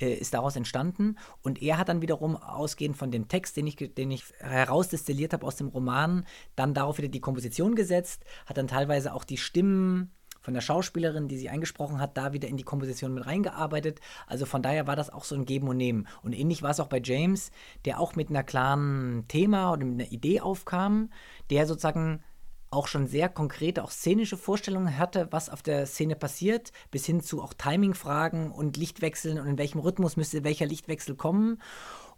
äh, 0.00 0.14
ist 0.14 0.32
daraus 0.32 0.56
entstanden. 0.56 1.16
Und 1.42 1.60
er 1.60 1.78
hat 1.78 1.88
dann 1.88 2.02
wiederum, 2.02 2.36
ausgehend 2.36 2.96
von 2.96 3.10
dem 3.10 3.28
Text, 3.28 3.56
den 3.56 3.66
ich, 3.66 3.76
den 3.76 4.10
ich 4.10 4.24
herausdestilliert 4.38 5.32
habe 5.32 5.46
aus 5.46 5.56
dem 5.56 5.68
Roman, 5.68 6.24
dann 6.54 6.74
darauf 6.74 6.98
wieder 6.98 7.08
die 7.08 7.20
Komposition 7.20 7.74
gesetzt, 7.74 8.24
hat 8.46 8.56
dann 8.56 8.68
teilweise 8.68 9.12
auch 9.12 9.24
die 9.24 9.36
Stimmen 9.36 10.12
von 10.46 10.54
der 10.54 10.60
Schauspielerin, 10.60 11.26
die 11.26 11.38
sie 11.38 11.48
eingesprochen 11.48 11.98
hat, 11.98 12.16
da 12.16 12.32
wieder 12.32 12.46
in 12.46 12.56
die 12.56 12.62
Komposition 12.62 13.12
mit 13.12 13.26
reingearbeitet. 13.26 14.00
Also 14.28 14.46
von 14.46 14.62
daher 14.62 14.86
war 14.86 14.94
das 14.94 15.10
auch 15.10 15.24
so 15.24 15.34
ein 15.34 15.44
Geben 15.44 15.66
und 15.66 15.76
Nehmen. 15.76 16.06
Und 16.22 16.34
ähnlich 16.34 16.62
war 16.62 16.70
es 16.70 16.78
auch 16.78 16.86
bei 16.86 17.00
James, 17.02 17.50
der 17.84 17.98
auch 17.98 18.14
mit 18.14 18.30
einer 18.30 18.44
klaren 18.44 19.24
Thema 19.26 19.72
oder 19.72 19.84
mit 19.84 20.00
einer 20.00 20.12
Idee 20.12 20.40
aufkam, 20.40 21.10
der 21.50 21.66
sozusagen 21.66 22.22
auch 22.76 22.86
schon 22.86 23.06
sehr 23.06 23.28
konkrete, 23.28 23.82
auch 23.82 23.90
szenische 23.90 24.36
Vorstellungen 24.36 24.98
hatte, 24.98 25.28
was 25.30 25.48
auf 25.48 25.62
der 25.62 25.86
Szene 25.86 26.14
passiert, 26.14 26.72
bis 26.90 27.06
hin 27.06 27.20
zu 27.20 27.42
auch 27.42 27.54
Timingfragen 27.54 28.50
und 28.50 28.76
Lichtwechseln 28.76 29.40
und 29.40 29.46
in 29.46 29.58
welchem 29.58 29.80
Rhythmus 29.80 30.16
müsste 30.16 30.44
welcher 30.44 30.66
Lichtwechsel 30.66 31.16
kommen. 31.16 31.60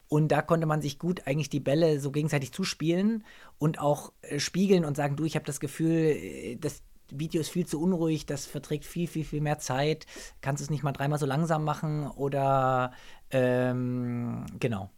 Und 0.09 0.29
da 0.29 0.43
konnte 0.43 0.67
man 0.67 0.81
sich 0.83 0.99
gut 0.99 1.27
eigentlich 1.27 1.51
die 1.51 1.61
Bälle 1.61 2.01
so 2.01 2.11
gegenseitig 2.11 2.53
zuspielen 2.53 3.25
und 3.59 3.79
auch 3.79 4.13
äh, 4.23 4.41
spiegeln 4.41 4.85
und 4.85 4.97
sagen, 4.97 5.17
du, 5.17 5.25
ich 5.25 5.37
habe 5.37 5.45
das 5.45 5.61
Gefühl, 5.61 5.93
äh, 5.93 6.57
das 6.57 6.83
Video 7.11 7.41
ist 7.41 7.51
viel 7.51 7.67
zu 7.67 7.81
unruhig, 7.81 8.27
das 8.27 8.47
verträgt 8.47 8.85
viel, 8.85 9.07
viel, 9.07 9.25
viel 9.25 9.41
mehr 9.41 9.59
Zeit. 9.59 10.07
Kannst 10.41 10.61
du 10.61 10.65
es 10.65 10.71
nicht 10.71 10.83
mal 10.83 10.93
dreimal 10.93 11.19
so 11.19 11.27
langsam 11.27 11.65
machen 11.65 12.07
oder 12.07 12.93
ähm, 13.31 14.47
genau. 14.59 14.91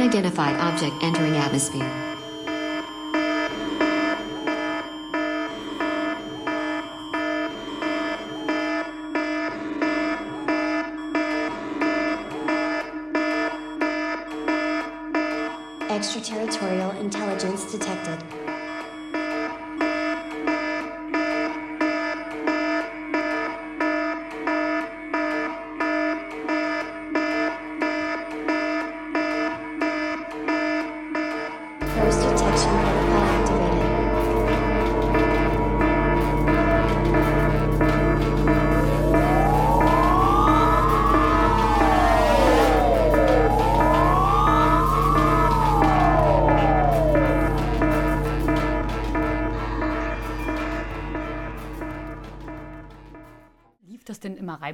Unidentified 0.00 0.56
object 0.60 0.96
entering 1.02 1.36
atmosphere. 1.36 1.84
Extraterritorial 15.90 16.92
intelligence 16.92 17.70
detected. 17.70 18.39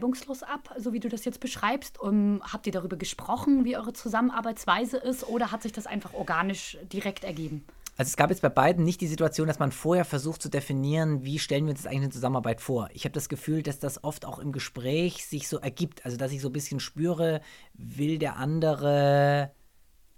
Reibungslos 0.07 0.43
ab, 0.43 0.75
so 0.79 0.93
wie 0.93 1.01
du 1.01 1.09
das 1.09 1.25
jetzt 1.25 1.41
beschreibst? 1.41 2.01
Um, 2.01 2.41
habt 2.43 2.67
ihr 2.67 2.73
darüber 2.73 2.97
gesprochen, 2.97 3.65
wie 3.65 3.77
eure 3.77 3.93
Zusammenarbeitsweise 3.93 4.99
ist, 4.99 5.29
oder 5.29 5.51
hat 5.51 5.63
sich 5.63 5.73
das 5.73 5.87
einfach 5.87 6.15
organisch 6.15 6.79
direkt 6.93 7.25
ergeben? 7.25 7.65
Also 7.99 8.11
es 8.11 8.17
gab 8.17 8.29
jetzt 8.31 8.43
bei 8.43 8.51
beiden 8.51 8.85
nicht 8.85 9.01
die 9.01 9.07
Situation, 9.07 9.49
dass 9.49 9.59
man 9.59 9.73
vorher 9.73 10.05
versucht 10.05 10.43
zu 10.43 10.51
definieren, 10.51 11.25
wie 11.25 11.39
stellen 11.39 11.65
wir 11.65 11.71
uns 11.71 11.83
das 11.83 11.91
eigentlich 11.91 12.05
in 12.05 12.11
Zusammenarbeit 12.13 12.61
vor. 12.61 12.89
Ich 12.93 13.05
habe 13.05 13.15
das 13.15 13.29
Gefühl, 13.29 13.63
dass 13.63 13.79
das 13.79 14.05
oft 14.05 14.27
auch 14.27 14.39
im 14.39 14.53
Gespräch 14.53 15.27
sich 15.27 15.49
so 15.49 15.59
ergibt. 15.59 16.05
Also 16.05 16.19
dass 16.19 16.31
ich 16.31 16.43
so 16.43 16.51
ein 16.51 16.53
bisschen 16.53 16.79
spüre, 16.79 17.41
will 17.73 18.19
der 18.19 18.37
andere, 18.37 19.51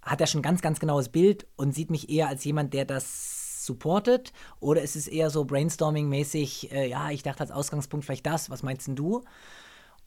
hat 0.02 0.20
er 0.20 0.26
schon 0.26 0.40
ein 0.40 0.42
ganz, 0.42 0.60
ganz 0.60 0.80
genaues 0.80 1.08
Bild 1.08 1.46
und 1.54 1.72
sieht 1.72 1.90
mich 1.90 2.10
eher 2.10 2.26
als 2.26 2.44
jemand, 2.44 2.74
der 2.74 2.84
das 2.84 3.64
supportet? 3.64 4.32
Oder 4.58 4.82
ist 4.82 4.96
es 4.96 5.06
eher 5.06 5.30
so 5.30 5.44
brainstorming-mäßig, 5.44 6.72
äh, 6.72 6.88
ja, 6.88 7.10
ich 7.10 7.22
dachte 7.22 7.42
als 7.42 7.52
Ausgangspunkt 7.52 8.04
vielleicht 8.04 8.26
das, 8.26 8.50
was 8.50 8.64
meinst 8.64 8.88
denn 8.88 8.96
du? 8.96 9.22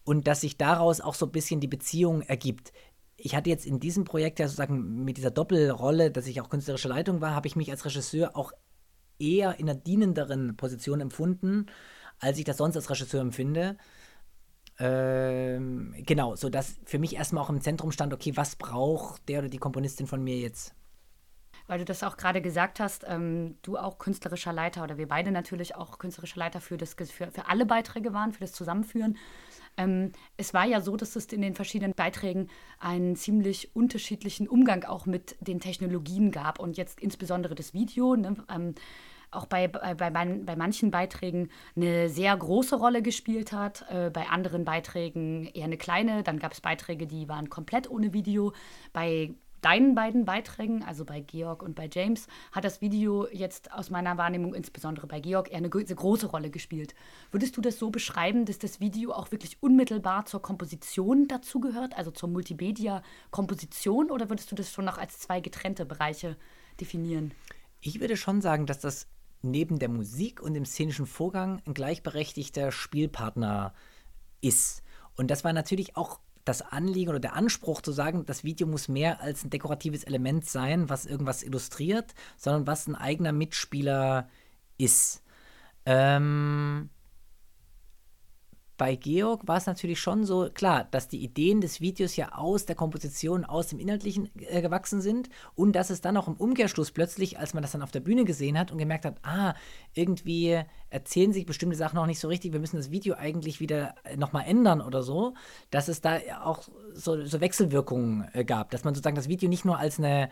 Und 0.03 0.27
dass 0.27 0.41
sich 0.41 0.57
daraus 0.57 1.01
auch 1.01 1.15
so 1.15 1.27
ein 1.27 1.31
bisschen 1.31 1.59
die 1.59 1.67
Beziehung 1.67 2.21
ergibt. 2.21 2.71
Ich 3.17 3.35
hatte 3.35 3.49
jetzt 3.49 3.65
in 3.65 3.79
diesem 3.79 4.03
Projekt 4.03 4.39
ja 4.39 4.47
sozusagen 4.47 5.03
mit 5.03 5.17
dieser 5.17 5.31
Doppelrolle, 5.31 6.11
dass 6.11 6.27
ich 6.27 6.41
auch 6.41 6.49
künstlerische 6.49 6.87
Leitung 6.87 7.21
war, 7.21 7.35
habe 7.35 7.47
ich 7.47 7.55
mich 7.55 7.69
als 7.69 7.85
Regisseur 7.85 8.35
auch 8.35 8.51
eher 9.19 9.59
in 9.59 9.69
einer 9.69 9.79
dienenderen 9.79 10.57
Position 10.57 11.01
empfunden, 11.01 11.67
als 12.19 12.39
ich 12.39 12.45
das 12.45 12.57
sonst 12.57 12.75
als 12.75 12.89
Regisseur 12.89 13.21
empfinde. 13.21 13.77
Ähm, 14.79 15.93
genau, 15.99 16.35
sodass 16.35 16.79
für 16.85 16.97
mich 16.97 17.15
erstmal 17.15 17.43
auch 17.43 17.49
im 17.51 17.61
Zentrum 17.61 17.91
stand, 17.91 18.13
okay, 18.13 18.35
was 18.35 18.55
braucht 18.55 19.29
der 19.29 19.39
oder 19.39 19.49
die 19.49 19.59
Komponistin 19.59 20.07
von 20.07 20.23
mir 20.23 20.37
jetzt? 20.37 20.73
weil 21.71 21.79
du 21.79 21.85
das 21.85 22.03
auch 22.03 22.17
gerade 22.17 22.41
gesagt 22.41 22.81
hast, 22.81 23.05
ähm, 23.07 23.55
du 23.61 23.77
auch 23.77 23.97
künstlerischer 23.97 24.51
Leiter 24.51 24.83
oder 24.83 24.97
wir 24.97 25.07
beide 25.07 25.31
natürlich 25.31 25.73
auch 25.73 25.99
künstlerischer 25.99 26.37
Leiter 26.37 26.59
für, 26.59 26.75
das, 26.77 26.95
für, 26.95 27.31
für 27.31 27.47
alle 27.47 27.65
Beiträge 27.65 28.13
waren, 28.13 28.33
für 28.33 28.41
das 28.41 28.51
Zusammenführen. 28.51 29.17
Ähm, 29.77 30.11
es 30.37 30.53
war 30.53 30.65
ja 30.65 30.81
so, 30.81 30.97
dass 30.97 31.15
es 31.15 31.25
in 31.27 31.41
den 31.41 31.55
verschiedenen 31.55 31.93
Beiträgen 31.93 32.49
einen 32.79 33.15
ziemlich 33.15 33.75
unterschiedlichen 33.75 34.47
Umgang 34.47 34.83
auch 34.83 35.05
mit 35.05 35.35
den 35.39 35.59
Technologien 35.59 36.31
gab 36.31 36.59
und 36.59 36.77
jetzt 36.77 36.99
insbesondere 36.99 37.55
das 37.55 37.73
Video. 37.73 38.15
Ne, 38.15 38.35
ähm, 38.53 38.75
auch 39.31 39.45
bei, 39.45 39.69
bei, 39.69 39.93
bei, 39.93 40.09
bei, 40.09 40.55
manchen 40.57 40.91
Beiträgen 40.91 41.49
eine 41.75 42.09
sehr 42.09 42.35
große 42.35 42.75
Rolle 42.75 43.01
gespielt 43.01 43.53
hat, 43.53 43.85
äh, 43.89 44.09
bei 44.09 44.27
anderen 44.27 44.65
Beiträgen 44.65 45.45
eher 45.53 45.65
eine 45.65 45.77
kleine. 45.77 46.23
Dann 46.23 46.37
gab 46.37 46.51
es 46.51 46.59
Beiträge, 46.59 47.07
die 47.07 47.29
waren 47.29 47.49
komplett 47.49 47.89
ohne 47.89 48.11
Video. 48.13 48.51
Bei 48.91 49.33
deinen 49.61 49.95
beiden 49.95 50.25
Beiträgen, 50.25 50.83
also 50.83 51.05
bei 51.05 51.21
Georg 51.21 51.63
und 51.63 51.75
bei 51.75 51.89
James, 51.91 52.27
hat 52.51 52.65
das 52.65 52.81
Video 52.81 53.27
jetzt 53.31 53.71
aus 53.71 53.89
meiner 53.89 54.17
Wahrnehmung, 54.17 54.53
insbesondere 54.53 55.07
bei 55.07 55.19
Georg, 55.19 55.51
eher 55.51 55.57
eine 55.57 55.69
große 55.69 56.27
Rolle 56.27 56.49
gespielt. 56.49 56.95
Würdest 57.31 57.55
du 57.57 57.61
das 57.61 57.77
so 57.77 57.89
beschreiben, 57.91 58.45
dass 58.45 58.59
das 58.59 58.79
Video 58.79 59.11
auch 59.13 59.31
wirklich 59.31 59.61
unmittelbar 59.61 60.25
zur 60.25 60.41
Komposition 60.41 61.27
dazugehört, 61.27 61.95
also 61.97 62.11
zur 62.11 62.29
Multimedia-Komposition, 62.29 64.11
oder 64.11 64.29
würdest 64.29 64.51
du 64.51 64.55
das 64.55 64.71
schon 64.71 64.85
noch 64.85 64.97
als 64.97 65.19
zwei 65.19 65.39
getrennte 65.39 65.85
Bereiche 65.85 66.37
definieren? 66.79 67.33
Ich 67.81 67.99
würde 67.99 68.17
schon 68.17 68.41
sagen, 68.41 68.65
dass 68.65 68.79
das 68.79 69.07
neben 69.41 69.79
der 69.79 69.89
Musik 69.89 70.41
und 70.41 70.53
dem 70.53 70.65
szenischen 70.65 71.05
Vorgang 71.07 71.61
ein 71.65 71.73
gleichberechtigter 71.73 72.71
Spielpartner 72.71 73.73
ist. 74.41 74.83
Und 75.15 75.31
das 75.31 75.43
war 75.43 75.53
natürlich 75.53 75.97
auch 75.97 76.19
das 76.45 76.61
Anliegen 76.61 77.09
oder 77.09 77.19
der 77.19 77.35
Anspruch 77.35 77.81
zu 77.81 77.91
sagen, 77.91 78.25
das 78.25 78.43
Video 78.43 78.67
muss 78.67 78.87
mehr 78.87 79.21
als 79.21 79.43
ein 79.43 79.49
dekoratives 79.49 80.03
Element 80.03 80.45
sein, 80.45 80.89
was 80.89 81.05
irgendwas 81.05 81.43
illustriert, 81.43 82.13
sondern 82.37 82.67
was 82.67 82.87
ein 82.87 82.95
eigener 82.95 83.31
Mitspieler 83.31 84.29
ist. 84.77 85.23
Ähm, 85.85 86.89
bei 88.81 88.95
Georg 88.95 89.47
war 89.47 89.57
es 89.57 89.67
natürlich 89.67 89.99
schon 89.99 90.25
so, 90.25 90.49
klar, 90.51 90.87
dass 90.89 91.07
die 91.07 91.23
Ideen 91.23 91.61
des 91.61 91.81
Videos 91.81 92.15
ja 92.15 92.31
aus 92.31 92.65
der 92.65 92.75
Komposition, 92.75 93.45
aus 93.45 93.67
dem 93.67 93.77
Inhaltlichen 93.77 94.31
äh, 94.39 94.59
gewachsen 94.63 95.01
sind 95.01 95.29
und 95.53 95.73
dass 95.73 95.91
es 95.91 96.01
dann 96.01 96.17
auch 96.17 96.27
im 96.27 96.33
Umkehrschluss 96.33 96.89
plötzlich, 96.89 97.37
als 97.37 97.53
man 97.53 97.61
das 97.61 97.73
dann 97.73 97.83
auf 97.83 97.91
der 97.91 97.99
Bühne 97.99 98.25
gesehen 98.25 98.57
hat 98.57 98.71
und 98.71 98.79
gemerkt 98.79 99.05
hat, 99.05 99.17
ah, 99.21 99.53
irgendwie 99.93 100.59
erzählen 100.89 101.31
sich 101.31 101.45
bestimmte 101.45 101.77
Sachen 101.77 101.99
auch 101.99 102.07
nicht 102.07 102.19
so 102.19 102.27
richtig, 102.27 102.53
wir 102.53 102.59
müssen 102.59 102.77
das 102.77 102.89
Video 102.89 103.13
eigentlich 103.13 103.59
wieder 103.59 103.93
äh, 104.03 104.17
nochmal 104.17 104.45
ändern 104.47 104.81
oder 104.81 105.03
so, 105.03 105.35
dass 105.69 105.87
es 105.87 106.01
da 106.01 106.17
auch 106.43 106.63
so, 106.95 107.23
so 107.23 107.39
Wechselwirkungen 107.39 108.29
äh, 108.33 108.43
gab, 108.43 108.71
dass 108.71 108.83
man 108.83 108.95
sozusagen 108.95 109.15
das 109.15 109.29
Video 109.29 109.47
nicht 109.47 109.63
nur 109.63 109.77
als 109.77 109.99
eine 109.99 110.31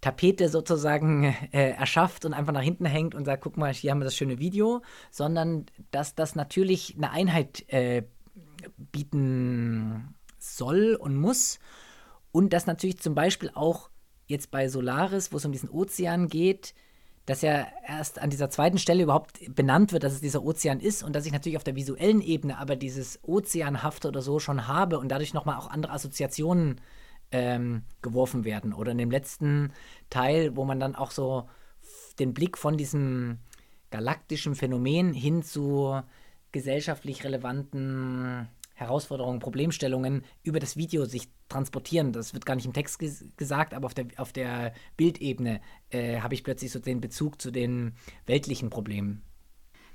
Tapete 0.00 0.48
sozusagen 0.48 1.24
äh, 1.52 1.70
erschafft 1.70 2.24
und 2.24 2.34
einfach 2.34 2.52
nach 2.52 2.62
hinten 2.62 2.86
hängt 2.86 3.14
und 3.14 3.24
sagt, 3.24 3.42
guck 3.42 3.56
mal, 3.56 3.72
hier 3.72 3.90
haben 3.90 4.00
wir 4.00 4.04
das 4.04 4.16
schöne 4.16 4.38
Video, 4.38 4.82
sondern 5.10 5.66
dass 5.90 6.14
das 6.14 6.34
natürlich 6.34 6.94
eine 6.96 7.10
Einheit 7.10 7.68
äh, 7.68 8.04
bieten 8.92 10.14
soll 10.38 10.94
und 10.94 11.16
muss. 11.16 11.58
Und 12.32 12.52
dass 12.52 12.66
natürlich 12.66 12.98
zum 12.98 13.14
Beispiel 13.14 13.50
auch 13.54 13.90
jetzt 14.26 14.50
bei 14.50 14.68
Solaris, 14.68 15.32
wo 15.32 15.36
es 15.38 15.44
um 15.44 15.52
diesen 15.52 15.70
Ozean 15.70 16.28
geht, 16.28 16.74
dass 17.26 17.42
ja 17.42 17.66
erst 17.86 18.20
an 18.20 18.30
dieser 18.30 18.50
zweiten 18.50 18.78
Stelle 18.78 19.02
überhaupt 19.02 19.54
benannt 19.54 19.92
wird, 19.92 20.04
dass 20.04 20.14
es 20.14 20.20
dieser 20.20 20.42
Ozean 20.42 20.80
ist 20.80 21.02
und 21.02 21.14
dass 21.14 21.26
ich 21.26 21.32
natürlich 21.32 21.56
auf 21.56 21.64
der 21.64 21.76
visuellen 21.76 22.22
Ebene 22.22 22.58
aber 22.58 22.76
dieses 22.76 23.20
Ozeanhafte 23.22 24.08
oder 24.08 24.22
so 24.22 24.38
schon 24.38 24.66
habe 24.66 24.98
und 24.98 25.08
dadurch 25.08 25.34
nochmal 25.34 25.58
auch 25.58 25.68
andere 25.68 25.92
Assoziationen 25.92 26.78
äh, 26.78 26.80
ähm, 27.32 27.82
geworfen 28.02 28.44
werden. 28.44 28.72
Oder 28.72 28.92
in 28.92 28.98
dem 28.98 29.10
letzten 29.10 29.72
Teil, 30.08 30.56
wo 30.56 30.64
man 30.64 30.80
dann 30.80 30.94
auch 30.94 31.10
so 31.10 31.48
den 32.18 32.34
Blick 32.34 32.58
von 32.58 32.76
diesem 32.76 33.38
galaktischen 33.90 34.54
Phänomen 34.54 35.12
hin 35.12 35.42
zu 35.42 36.00
gesellschaftlich 36.52 37.24
relevanten 37.24 38.48
Herausforderungen, 38.74 39.40
Problemstellungen 39.40 40.24
über 40.42 40.58
das 40.58 40.76
Video 40.76 41.04
sich 41.04 41.28
transportieren. 41.48 42.12
Das 42.12 42.32
wird 42.32 42.46
gar 42.46 42.54
nicht 42.54 42.66
im 42.66 42.72
Text 42.72 42.98
ges 42.98 43.24
gesagt, 43.36 43.74
aber 43.74 43.86
auf 43.86 43.94
der, 43.94 44.06
auf 44.16 44.32
der 44.32 44.72
Bildebene 44.96 45.60
äh, 45.90 46.20
habe 46.20 46.34
ich 46.34 46.44
plötzlich 46.44 46.72
so 46.72 46.78
den 46.78 47.00
Bezug 47.00 47.40
zu 47.42 47.50
den 47.50 47.94
weltlichen 48.26 48.70
Problemen. 48.70 49.22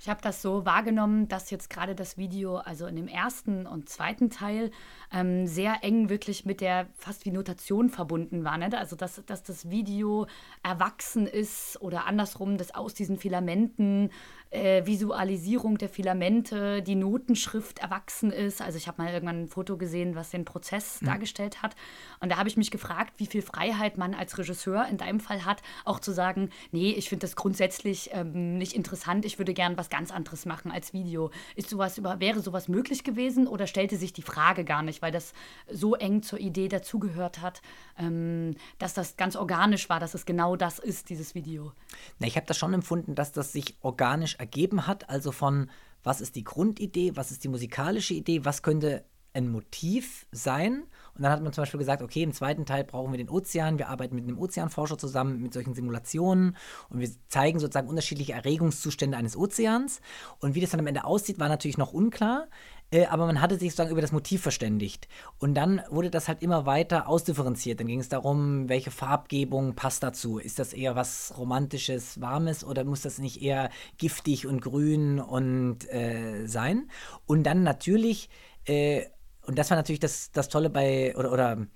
Ich 0.05 0.09
habe 0.11 0.21
das 0.21 0.43
so 0.43 0.67
wahrgenommen, 0.67 1.27
dass 1.29 1.49
jetzt 1.49 1.67
gerade 1.67 1.95
das 1.95 2.15
Video, 2.15 2.57
also 2.57 2.85
in 2.85 2.95
dem 2.95 3.07
ersten 3.07 3.65
und 3.65 3.89
zweiten 3.89 4.29
Teil, 4.29 4.69
ähm, 5.11 5.47
sehr 5.47 5.83
eng 5.83 6.09
wirklich 6.09 6.45
mit 6.45 6.61
der 6.61 6.85
fast 6.93 7.25
wie 7.25 7.31
Notation 7.31 7.89
verbunden 7.89 8.43
war. 8.43 8.55
Ne? 8.59 8.69
Also, 8.77 8.95
dass, 8.95 9.23
dass 9.25 9.41
das 9.41 9.71
Video 9.71 10.27
erwachsen 10.61 11.25
ist 11.25 11.81
oder 11.81 12.05
andersrum, 12.05 12.59
dass 12.59 12.75
aus 12.75 12.93
diesen 12.93 13.17
Filamenten 13.17 14.11
äh, 14.51 14.85
Visualisierung 14.85 15.77
der 15.77 15.89
Filamente, 15.89 16.81
die 16.81 16.95
Notenschrift 16.95 17.79
erwachsen 17.79 18.31
ist. 18.31 18.61
Also 18.61 18.77
ich 18.77 18.87
habe 18.87 19.01
mal 19.01 19.11
irgendwann 19.11 19.43
ein 19.43 19.47
Foto 19.47 19.77
gesehen, 19.77 20.15
was 20.15 20.29
den 20.29 20.45
Prozess 20.45 21.01
mhm. 21.01 21.07
dargestellt 21.07 21.61
hat. 21.61 21.75
Und 22.19 22.31
da 22.31 22.37
habe 22.37 22.49
ich 22.49 22.57
mich 22.57 22.71
gefragt, 22.71 23.13
wie 23.17 23.25
viel 23.25 23.41
Freiheit 23.41 23.97
man 23.97 24.13
als 24.13 24.37
Regisseur 24.37 24.87
in 24.87 24.97
deinem 24.97 25.19
Fall 25.19 25.45
hat, 25.45 25.61
auch 25.83 25.99
zu 25.99 26.11
sagen, 26.11 26.49
nee, 26.71 26.91
ich 26.91 27.09
finde 27.09 27.25
das 27.25 27.35
grundsätzlich 27.35 28.09
ähm, 28.13 28.57
nicht 28.57 28.73
interessant, 28.73 29.25
ich 29.25 29.37
würde 29.37 29.53
gern 29.53 29.77
was 29.77 29.89
ganz 29.89 30.11
anderes 30.11 30.45
machen 30.45 30.71
als 30.71 30.93
Video. 30.93 31.31
Ist 31.55 31.69
sowas 31.69 31.97
über, 31.97 32.19
wäre 32.19 32.41
sowas 32.41 32.67
möglich 32.67 33.03
gewesen 33.03 33.47
oder 33.47 33.67
stellte 33.67 33.97
sich 33.97 34.13
die 34.13 34.21
Frage 34.21 34.63
gar 34.63 34.83
nicht, 34.83 35.01
weil 35.01 35.11
das 35.11 35.33
so 35.69 35.95
eng 35.95 36.23
zur 36.23 36.39
Idee 36.39 36.67
dazugehört 36.67 37.41
hat, 37.41 37.61
ähm, 37.97 38.55
dass 38.77 38.93
das 38.93 39.17
ganz 39.17 39.35
organisch 39.35 39.89
war, 39.89 39.99
dass 39.99 40.13
es 40.13 40.25
genau 40.25 40.55
das 40.55 40.79
ist, 40.79 41.09
dieses 41.09 41.35
Video? 41.35 41.73
Na, 42.19 42.27
ich 42.27 42.35
habe 42.35 42.45
das 42.45 42.57
schon 42.57 42.73
empfunden, 42.73 43.15
dass 43.15 43.31
das 43.31 43.51
sich 43.51 43.75
organisch 43.81 44.34
ergeben 44.39 44.87
hat, 44.87 45.09
also 45.09 45.31
von 45.31 45.69
was 46.03 46.21
ist 46.21 46.35
die 46.35 46.43
Grundidee, 46.43 47.15
was 47.15 47.31
ist 47.31 47.43
die 47.43 47.47
musikalische 47.47 48.13
Idee, 48.13 48.45
was 48.45 48.61
könnte 48.61 49.05
ein 49.35 49.49
Motiv 49.49 50.25
sein. 50.31 50.83
Und 51.13 51.23
dann 51.23 51.31
hat 51.31 51.43
man 51.43 51.51
zum 51.51 51.63
Beispiel 51.63 51.77
gesagt, 51.77 52.01
okay, 52.01 52.23
im 52.23 52.31
zweiten 52.31 52.65
Teil 52.65 52.83
brauchen 52.83 53.11
wir 53.11 53.17
den 53.17 53.29
Ozean, 53.29 53.77
wir 53.77 53.89
arbeiten 53.89 54.15
mit 54.15 54.23
einem 54.23 54.37
Ozeanforscher 54.37 54.97
zusammen 54.97 55.41
mit 55.41 55.53
solchen 55.53 55.73
Simulationen 55.73 56.55
und 56.89 56.99
wir 56.99 57.09
zeigen 57.27 57.59
sozusagen 57.59 57.89
unterschiedliche 57.89 58.33
Erregungszustände 58.33 59.17
eines 59.17 59.35
Ozeans. 59.35 59.99
Und 60.39 60.55
wie 60.55 60.61
das 60.61 60.71
dann 60.71 60.79
am 60.79 60.87
Ende 60.87 61.03
aussieht, 61.03 61.39
war 61.39 61.49
natürlich 61.49 61.77
noch 61.77 61.93
unklar. 61.93 62.47
Äh, 62.91 63.05
aber 63.05 63.25
man 63.25 63.41
hatte 63.41 63.57
sich 63.57 63.71
sozusagen 63.71 63.91
über 63.91 64.01
das 64.01 64.11
Motiv 64.11 64.41
verständigt. 64.41 65.07
Und 65.39 65.55
dann 65.55 65.81
wurde 65.89 66.09
das 66.09 66.27
halt 66.27 66.41
immer 66.41 66.65
weiter 66.65 67.07
ausdifferenziert. 67.07 67.79
Dann 67.79 67.87
ging 67.87 67.99
es 67.99 68.09
darum, 68.09 68.69
welche 68.69 68.91
Farbgebung 68.91 69.75
passt 69.75 70.03
dazu. 70.03 70.37
Ist 70.37 70.59
das 70.59 70.73
eher 70.73 70.95
was 70.95 71.33
Romantisches, 71.37 72.21
Warmes 72.21 72.63
oder 72.63 72.83
muss 72.83 73.01
das 73.01 73.19
nicht 73.19 73.41
eher 73.41 73.69
giftig 73.97 74.47
und 74.47 74.61
grün 74.61 75.19
und 75.19 75.91
äh, 75.91 76.45
sein? 76.45 76.89
Und 77.25 77.43
dann 77.43 77.63
natürlich, 77.63 78.29
äh, 78.65 79.05
und 79.45 79.57
das 79.57 79.69
war 79.69 79.77
natürlich 79.77 79.99
das, 79.99 80.31
das 80.31 80.49
Tolle 80.49 80.69
bei, 80.69 81.15
oder, 81.17 81.31
oder 81.31 81.67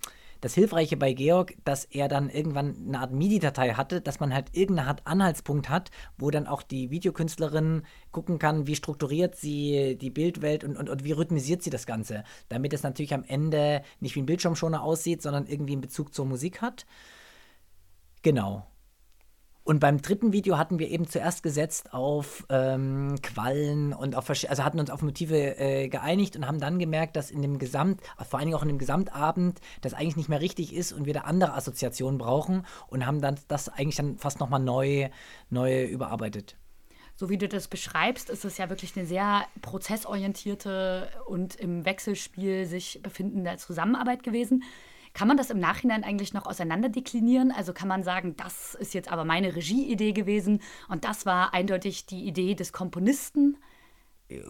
das 0.42 0.54
Hilfreiche 0.54 0.98
bei 0.98 1.14
Georg, 1.14 1.56
dass 1.66 1.86
er 1.86 2.08
dann 2.08 2.30
irgendwann 2.30 2.76
eine 2.88 3.00
Art 3.00 3.12
MIDI-Datei 3.12 3.74
hatte, 3.74 4.02
dass 4.02 4.20
man 4.20 4.34
halt 4.34 4.56
irgendeine 4.56 4.88
Art 4.88 5.06
Anhaltspunkt 5.06 5.70
hat, 5.70 5.92
wo 6.18 6.32
dann 6.32 6.48
auch 6.48 6.64
die 6.64 6.92
Videokünstlerin 6.92 7.84
gucken 8.12 8.40
kann, 8.40 8.68
wie 8.68 8.76
strukturiert 8.76 9.36
sie 9.36 9.98
die 10.00 10.10
Bildwelt 10.10 10.64
und, 10.64 10.78
und, 10.78 10.90
und 10.90 11.04
wie 11.04 11.12
rhythmisiert 11.12 11.62
sie 11.62 11.70
das 11.70 11.86
Ganze. 11.86 12.24
Damit 12.48 12.74
es 12.74 12.84
natürlich 12.84 13.14
am 13.14 13.24
Ende 13.24 13.82
nicht 14.00 14.16
wie 14.16 14.22
ein 14.22 14.26
Bildschirmschoner 14.26 14.82
aussieht, 14.82 15.22
sondern 15.22 15.46
irgendwie 15.46 15.74
einen 15.74 15.82
Bezug 15.82 16.14
zur 16.14 16.26
Musik 16.26 16.62
hat. 16.62 16.86
Genau. 18.22 18.66
Und 19.70 19.80
beim 19.80 20.02
dritten 20.02 20.34
Video 20.34 20.58
hatten 20.58 20.80
wir 20.80 20.90
eben 20.90 21.08
zuerst 21.08 21.44
gesetzt 21.44 21.94
auf 21.94 22.44
ähm, 22.50 23.18
Quallen 23.22 23.94
und 23.94 24.16
auf 24.16 24.28
also 24.28 24.64
hatten 24.64 24.80
uns 24.80 24.90
auf 24.90 25.04
Motive 25.04 25.60
äh, 25.60 25.90
geeinigt 25.90 26.36
und 26.36 26.48
haben 26.48 26.60
dann 26.60 26.80
gemerkt, 26.80 27.16
dass 27.16 27.30
in 27.30 27.44
dem 27.44 27.60
Gesamt, 27.60 28.02
vor 28.28 28.40
allen 28.40 28.48
Dingen 28.48 28.58
auch 28.58 28.64
in 28.64 28.70
dem 28.70 28.80
Gesamtabend, 28.80 29.62
das 29.82 29.94
eigentlich 29.94 30.16
nicht 30.16 30.28
mehr 30.28 30.42
richtig 30.42 30.74
ist 30.74 30.92
und 30.92 31.06
wir 31.06 31.14
da 31.14 31.20
andere 31.22 31.54
Assoziationen 31.54 32.18
brauchen 32.18 32.66
und 32.88 33.06
haben 33.06 33.22
dann 33.22 33.36
das 33.48 33.70
eigentlich 33.70 33.98
dann 33.98 34.18
fast 34.18 34.40
nochmal 34.40 34.60
neu, 34.60 35.10
neu 35.52 35.86
überarbeitet 35.86 36.58
so 37.16 37.30
wie 37.30 37.38
du 37.38 37.50
das 37.50 37.68
beschreibst, 37.68 38.30
ist 38.30 38.46
es 38.46 38.58
ja 38.58 38.70
wirklich 38.70 38.96
eine 38.96 39.06
sehr 39.06 39.44
prozessorientierte 39.62 41.10
und 41.28 41.54
im 41.56 41.84
Wechselspiel 41.84 42.66
sich 42.66 43.02
befindende 43.04 43.58
Zusammenarbeit 43.58 44.24
gewesen. 44.24 44.64
Kann 45.20 45.28
man 45.28 45.36
das 45.36 45.50
im 45.50 45.60
Nachhinein 45.60 46.06
eigentlich 46.06 46.34
noch 46.34 46.46
auseinanderdeklinieren? 46.46 47.52
Also 47.52 47.74
kann 47.74 47.90
man 47.90 48.04
sagen, 48.04 48.38
das 48.38 48.74
ist 48.74 48.94
jetzt 48.94 49.12
aber 49.12 49.26
meine 49.26 49.54
Regieidee 49.54 50.14
gewesen 50.14 50.62
und 50.88 51.04
das 51.04 51.26
war 51.26 51.54
eindeutig 51.54 52.06
die 52.06 52.26
Idee 52.26 52.56
des 52.56 52.72
Komponisten? 52.72 53.58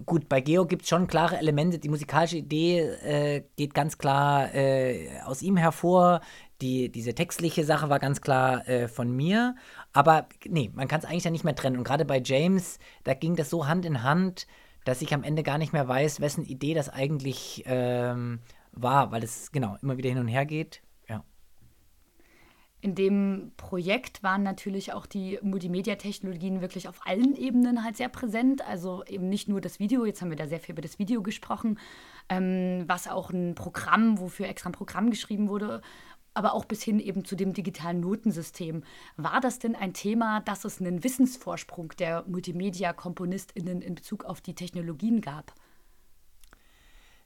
Gut, 0.05 0.29
bei 0.29 0.41
Geo 0.41 0.67
gibt 0.67 0.83
es 0.83 0.89
schon 0.89 1.07
klare 1.07 1.39
Elemente. 1.39 1.79
Die 1.79 1.89
musikalische 1.89 2.37
Idee 2.37 2.81
äh, 2.81 3.43
geht 3.55 3.73
ganz 3.73 3.97
klar 3.97 4.53
äh, 4.53 5.09
aus 5.25 5.41
ihm 5.41 5.57
hervor. 5.57 6.21
Die, 6.61 6.91
diese 6.91 7.15
textliche 7.15 7.65
Sache 7.65 7.89
war 7.89 7.97
ganz 7.97 8.21
klar 8.21 8.67
äh, 8.69 8.87
von 8.87 9.11
mir. 9.11 9.55
Aber 9.91 10.29
nee, 10.45 10.69
man 10.75 10.87
kann 10.87 10.99
es 10.99 11.05
eigentlich 11.05 11.23
ja 11.23 11.31
nicht 11.31 11.45
mehr 11.45 11.55
trennen. 11.55 11.77
Und 11.77 11.83
gerade 11.83 12.05
bei 12.05 12.21
James, 12.23 12.77
da 13.05 13.15
ging 13.15 13.35
das 13.35 13.49
so 13.49 13.65
Hand 13.65 13.85
in 13.85 14.03
Hand, 14.03 14.45
dass 14.85 15.01
ich 15.01 15.15
am 15.15 15.23
Ende 15.23 15.41
gar 15.41 15.57
nicht 15.57 15.73
mehr 15.73 15.87
weiß, 15.87 16.21
wessen 16.21 16.45
Idee 16.45 16.75
das 16.75 16.89
eigentlich 16.89 17.63
ähm, 17.65 18.39
war, 18.81 19.11
weil 19.11 19.23
es 19.23 19.51
genau 19.51 19.77
immer 19.81 19.97
wieder 19.97 20.09
hin 20.09 20.19
und 20.19 20.27
her 20.27 20.45
geht. 20.45 20.81
Ja. 21.07 21.23
In 22.81 22.95
dem 22.95 23.51
Projekt 23.57 24.23
waren 24.23 24.43
natürlich 24.43 24.93
auch 24.93 25.05
die 25.05 25.39
Multimedia-Technologien 25.41 26.61
wirklich 26.61 26.87
auf 26.87 27.05
allen 27.05 27.35
Ebenen 27.35 27.83
halt 27.83 27.97
sehr 27.97 28.09
präsent. 28.09 28.65
Also 28.65 29.03
eben 29.05 29.27
nicht 29.29 29.49
nur 29.49 29.61
das 29.61 29.79
Video, 29.79 30.05
jetzt 30.05 30.21
haben 30.21 30.29
wir 30.29 30.37
da 30.37 30.47
sehr 30.47 30.59
viel 30.59 30.73
über 30.73 30.81
das 30.81 30.99
Video 30.99 31.21
gesprochen, 31.21 31.77
ähm, 32.29 32.83
was 32.87 33.07
auch 33.07 33.31
ein 33.31 33.55
Programm, 33.55 34.19
wofür 34.19 34.47
extra 34.47 34.69
ein 34.69 34.73
Programm 34.73 35.09
geschrieben 35.09 35.49
wurde, 35.49 35.81
aber 36.33 36.53
auch 36.53 36.65
bis 36.65 36.81
hin 36.81 36.99
eben 36.99 37.25
zu 37.25 37.35
dem 37.35 37.53
digitalen 37.53 37.99
Notensystem. 37.99 38.83
War 39.17 39.41
das 39.41 39.59
denn 39.59 39.75
ein 39.75 39.93
Thema, 39.93 40.39
dass 40.41 40.63
es 40.63 40.79
einen 40.79 41.03
Wissensvorsprung 41.03 41.89
der 41.99 42.23
Multimedia-KomponistInnen 42.27 43.81
in 43.81 43.95
Bezug 43.95 44.23
auf 44.23 44.39
die 44.39 44.55
Technologien 44.55 45.19
gab? 45.19 45.53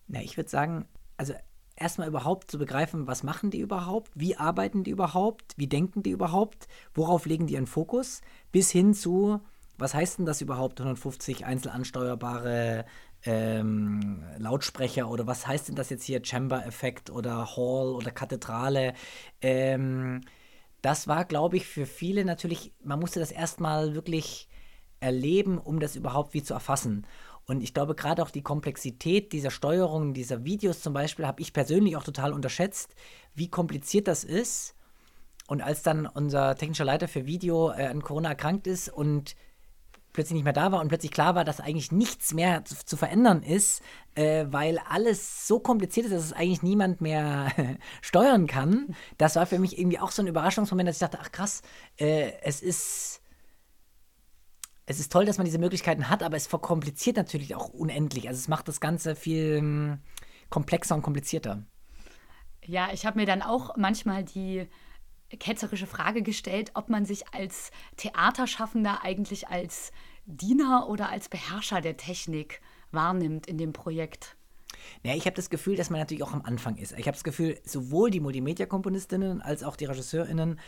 Na, 0.07 0.21
ich 0.21 0.35
würde 0.37 0.49
sagen, 0.49 0.85
also 1.23 1.33
erstmal 1.77 2.09
überhaupt 2.09 2.51
zu 2.51 2.57
begreifen, 2.57 3.07
was 3.07 3.23
machen 3.23 3.49
die 3.49 3.59
überhaupt, 3.59 4.11
wie 4.13 4.35
arbeiten 4.35 4.83
die 4.83 4.91
überhaupt, 4.91 5.53
wie 5.55 5.67
denken 5.67 6.03
die 6.03 6.11
überhaupt, 6.11 6.67
worauf 6.93 7.25
legen 7.25 7.47
die 7.47 7.53
ihren 7.53 7.65
Fokus, 7.65 8.21
bis 8.51 8.69
hin 8.71 8.93
zu, 8.93 9.39
was 9.77 9.93
heißt 9.93 10.19
denn 10.19 10.25
das 10.25 10.41
überhaupt, 10.41 10.81
150 10.81 11.45
einzelansteuerbare 11.45 12.85
ähm, 13.25 14.21
Lautsprecher 14.37 15.09
oder 15.09 15.25
was 15.25 15.47
heißt 15.47 15.69
denn 15.69 15.75
das 15.75 15.89
jetzt 15.89 16.03
hier, 16.03 16.21
Chamber-Effekt 16.23 17.09
oder 17.09 17.55
Hall 17.55 17.93
oder 17.93 18.11
Kathedrale? 18.11 18.93
Ähm, 19.41 20.21
das 20.81 21.07
war, 21.07 21.23
glaube 21.23 21.55
ich, 21.55 21.65
für 21.65 21.85
viele 21.85 22.25
natürlich, 22.25 22.73
man 22.83 22.99
musste 22.99 23.21
das 23.21 23.31
erstmal 23.31 23.95
wirklich 23.95 24.49
erleben, 24.99 25.57
um 25.57 25.79
das 25.79 25.95
überhaupt 25.95 26.33
wie 26.33 26.43
zu 26.43 26.53
erfassen. 26.53 27.07
Und 27.45 27.61
ich 27.61 27.73
glaube, 27.73 27.95
gerade 27.95 28.23
auch 28.23 28.29
die 28.29 28.41
Komplexität 28.41 29.33
dieser 29.33 29.51
Steuerung, 29.51 30.13
dieser 30.13 30.45
Videos 30.45 30.81
zum 30.81 30.93
Beispiel, 30.93 31.27
habe 31.27 31.41
ich 31.41 31.53
persönlich 31.53 31.95
auch 31.97 32.03
total 32.03 32.33
unterschätzt, 32.33 32.95
wie 33.35 33.49
kompliziert 33.49 34.07
das 34.07 34.23
ist. 34.23 34.75
Und 35.47 35.61
als 35.61 35.83
dann 35.83 36.05
unser 36.05 36.55
technischer 36.55 36.85
Leiter 36.85 37.07
für 37.07 37.25
Video 37.25 37.71
äh, 37.71 37.87
an 37.87 38.01
Corona 38.01 38.29
erkrankt 38.29 38.65
ist 38.65 38.87
und 38.87 39.35
plötzlich 40.13 40.35
nicht 40.35 40.43
mehr 40.43 40.53
da 40.53 40.71
war 40.71 40.79
und 40.79 40.87
plötzlich 40.87 41.11
klar 41.11 41.35
war, 41.35 41.43
dass 41.43 41.59
eigentlich 41.59 41.91
nichts 41.91 42.33
mehr 42.33 42.63
zu, 42.63 42.75
zu 42.85 42.95
verändern 42.95 43.41
ist, 43.43 43.81
äh, 44.15 44.45
weil 44.49 44.79
alles 44.87 45.47
so 45.47 45.59
kompliziert 45.59 46.05
ist, 46.05 46.13
dass 46.13 46.23
es 46.23 46.33
eigentlich 46.33 46.61
niemand 46.61 47.01
mehr 47.01 47.51
steuern 48.01 48.47
kann. 48.47 48.95
Das 49.17 49.35
war 49.35 49.45
für 49.45 49.59
mich 49.59 49.77
irgendwie 49.77 49.99
auch 49.99 50.11
so 50.11 50.21
ein 50.21 50.27
Überraschungsmoment, 50.27 50.87
dass 50.87 50.97
ich 50.97 51.01
dachte, 51.01 51.19
ach 51.19 51.31
krass, 51.31 51.61
äh, 51.97 52.31
es 52.43 52.61
ist 52.61 53.22
es 54.85 54.99
ist 54.99 55.11
toll, 55.11 55.25
dass 55.25 55.37
man 55.37 55.45
diese 55.45 55.59
Möglichkeiten 55.59 56.09
hat, 56.09 56.23
aber 56.23 56.35
es 56.35 56.47
verkompliziert 56.47 57.17
natürlich 57.17 57.55
auch 57.55 57.69
unendlich. 57.69 58.27
Also 58.27 58.39
es 58.39 58.47
macht 58.47 58.67
das 58.67 58.81
Ganze 58.81 59.15
viel 59.15 59.59
hm, 59.59 59.99
komplexer 60.49 60.95
und 60.95 61.01
komplizierter. 61.01 61.63
Ja, 62.65 62.89
ich 62.93 63.05
habe 63.05 63.19
mir 63.19 63.25
dann 63.25 63.41
auch 63.41 63.75
manchmal 63.77 64.23
die 64.23 64.67
ketzerische 65.29 65.87
Frage 65.87 66.21
gestellt, 66.21 66.71
ob 66.75 66.89
man 66.89 67.05
sich 67.05 67.33
als 67.33 67.71
Theaterschaffender 67.97 69.03
eigentlich 69.03 69.47
als 69.47 69.91
Diener 70.25 70.87
oder 70.89 71.09
als 71.09 71.27
Beherrscher 71.29 71.81
der 71.81 71.97
Technik 71.97 72.61
wahrnimmt 72.91 73.47
in 73.47 73.57
dem 73.57 73.73
Projekt. 73.73 74.37
Ja, 75.03 75.15
ich 75.15 75.25
habe 75.25 75.35
das 75.35 75.49
Gefühl, 75.49 75.75
dass 75.75 75.89
man 75.89 75.99
natürlich 75.99 76.23
auch 76.23 76.33
am 76.33 76.43
Anfang 76.43 76.75
ist. 76.77 76.91
Ich 76.93 77.07
habe 77.07 77.15
das 77.15 77.23
Gefühl, 77.23 77.59
sowohl 77.63 78.11
die 78.11 78.19
Multimedia-Komponistinnen 78.19 79.41
als 79.41 79.63
auch 79.63 79.75
die 79.75 79.85
RegisseurInnen 79.85 80.59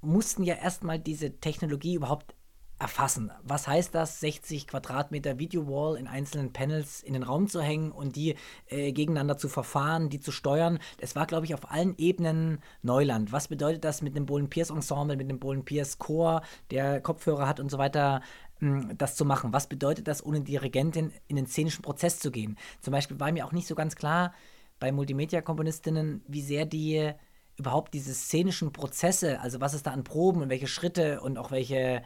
mussten 0.00 0.42
ja 0.42 0.54
erstmal 0.54 0.98
diese 0.98 1.40
Technologie 1.40 1.94
überhaupt 1.94 2.35
erfassen. 2.78 3.30
Was 3.42 3.66
heißt 3.66 3.94
das, 3.94 4.20
60 4.20 4.66
Quadratmeter 4.66 5.38
Video-Wall 5.38 5.96
in 5.96 6.06
einzelnen 6.06 6.52
Panels 6.52 7.02
in 7.02 7.14
den 7.14 7.22
Raum 7.22 7.48
zu 7.48 7.62
hängen 7.62 7.90
und 7.90 8.16
die 8.16 8.34
äh, 8.68 8.92
gegeneinander 8.92 9.38
zu 9.38 9.48
verfahren, 9.48 10.10
die 10.10 10.20
zu 10.20 10.30
steuern? 10.30 10.78
Das 10.98 11.16
war, 11.16 11.26
glaube 11.26 11.46
ich, 11.46 11.54
auf 11.54 11.70
allen 11.70 11.96
Ebenen 11.96 12.58
Neuland. 12.82 13.32
Was 13.32 13.48
bedeutet 13.48 13.84
das 13.84 14.02
mit 14.02 14.14
dem 14.14 14.26
Bohlen 14.26 14.50
Pierce 14.50 14.70
Ensemble, 14.70 15.16
mit 15.16 15.30
dem 15.30 15.38
Bohlen 15.38 15.64
Pierce 15.64 15.98
Chor, 15.98 16.42
der 16.70 17.00
Kopfhörer 17.00 17.48
hat 17.48 17.60
und 17.60 17.70
so 17.70 17.78
weiter? 17.78 18.20
Hm, 18.58 18.96
das 18.96 19.16
zu 19.16 19.24
machen. 19.24 19.52
Was 19.52 19.68
bedeutet 19.68 20.06
das, 20.08 20.24
ohne 20.24 20.40
Dirigentin 20.42 21.12
in 21.28 21.36
den 21.36 21.46
szenischen 21.46 21.82
Prozess 21.82 22.18
zu 22.18 22.30
gehen? 22.30 22.58
Zum 22.80 22.92
Beispiel 22.92 23.18
war 23.20 23.32
mir 23.32 23.46
auch 23.46 23.52
nicht 23.52 23.66
so 23.66 23.74
ganz 23.74 23.96
klar 23.96 24.34
bei 24.78 24.92
Multimedia-Komponistinnen, 24.92 26.22
wie 26.26 26.42
sehr 26.42 26.66
die 26.66 27.12
überhaupt 27.56 27.94
diese 27.94 28.14
szenischen 28.14 28.72
Prozesse, 28.72 29.40
also 29.40 29.60
was 29.60 29.72
ist 29.72 29.86
da 29.86 29.92
an 29.92 30.04
Proben 30.04 30.42
und 30.42 30.50
welche 30.50 30.66
Schritte 30.66 31.20
und 31.22 31.38
auch 31.38 31.50
welche 31.50 32.02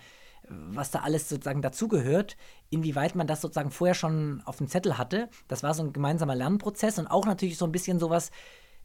was 0.50 0.90
da 0.90 1.00
alles 1.00 1.28
sozusagen 1.28 1.62
dazugehört, 1.62 2.36
inwieweit 2.70 3.14
man 3.14 3.26
das 3.26 3.40
sozusagen 3.40 3.70
vorher 3.70 3.94
schon 3.94 4.42
auf 4.44 4.56
dem 4.56 4.68
Zettel 4.68 4.98
hatte. 4.98 5.28
Das 5.48 5.62
war 5.62 5.74
so 5.74 5.82
ein 5.82 5.92
gemeinsamer 5.92 6.34
Lernprozess 6.34 6.98
und 6.98 7.06
auch 7.06 7.24
natürlich 7.24 7.56
so 7.56 7.64
ein 7.64 7.72
bisschen 7.72 7.98
sowas, 8.00 8.30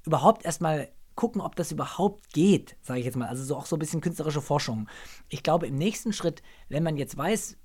überhaupt 0.05 0.45
erstmal 0.45 0.89
gucken, 1.15 1.41
ob 1.41 1.55
das 1.55 1.71
überhaupt 1.71 2.31
geht, 2.33 2.75
sage 2.81 2.99
ich 2.99 3.05
jetzt 3.05 3.15
mal. 3.15 3.27
Also 3.27 3.43
so 3.43 3.55
auch 3.55 3.65
so 3.65 3.75
ein 3.75 3.79
bisschen 3.79 4.01
künstlerische 4.01 4.41
Forschung. 4.41 4.87
Ich 5.29 5.41
glaube, 5.41 5.65
im 5.65 5.75
nächsten 5.75 6.13
Schritt, 6.13 6.43
wenn 6.69 6.83
man 6.83 6.97
jetzt 6.97 7.17
weiß, 7.17 7.57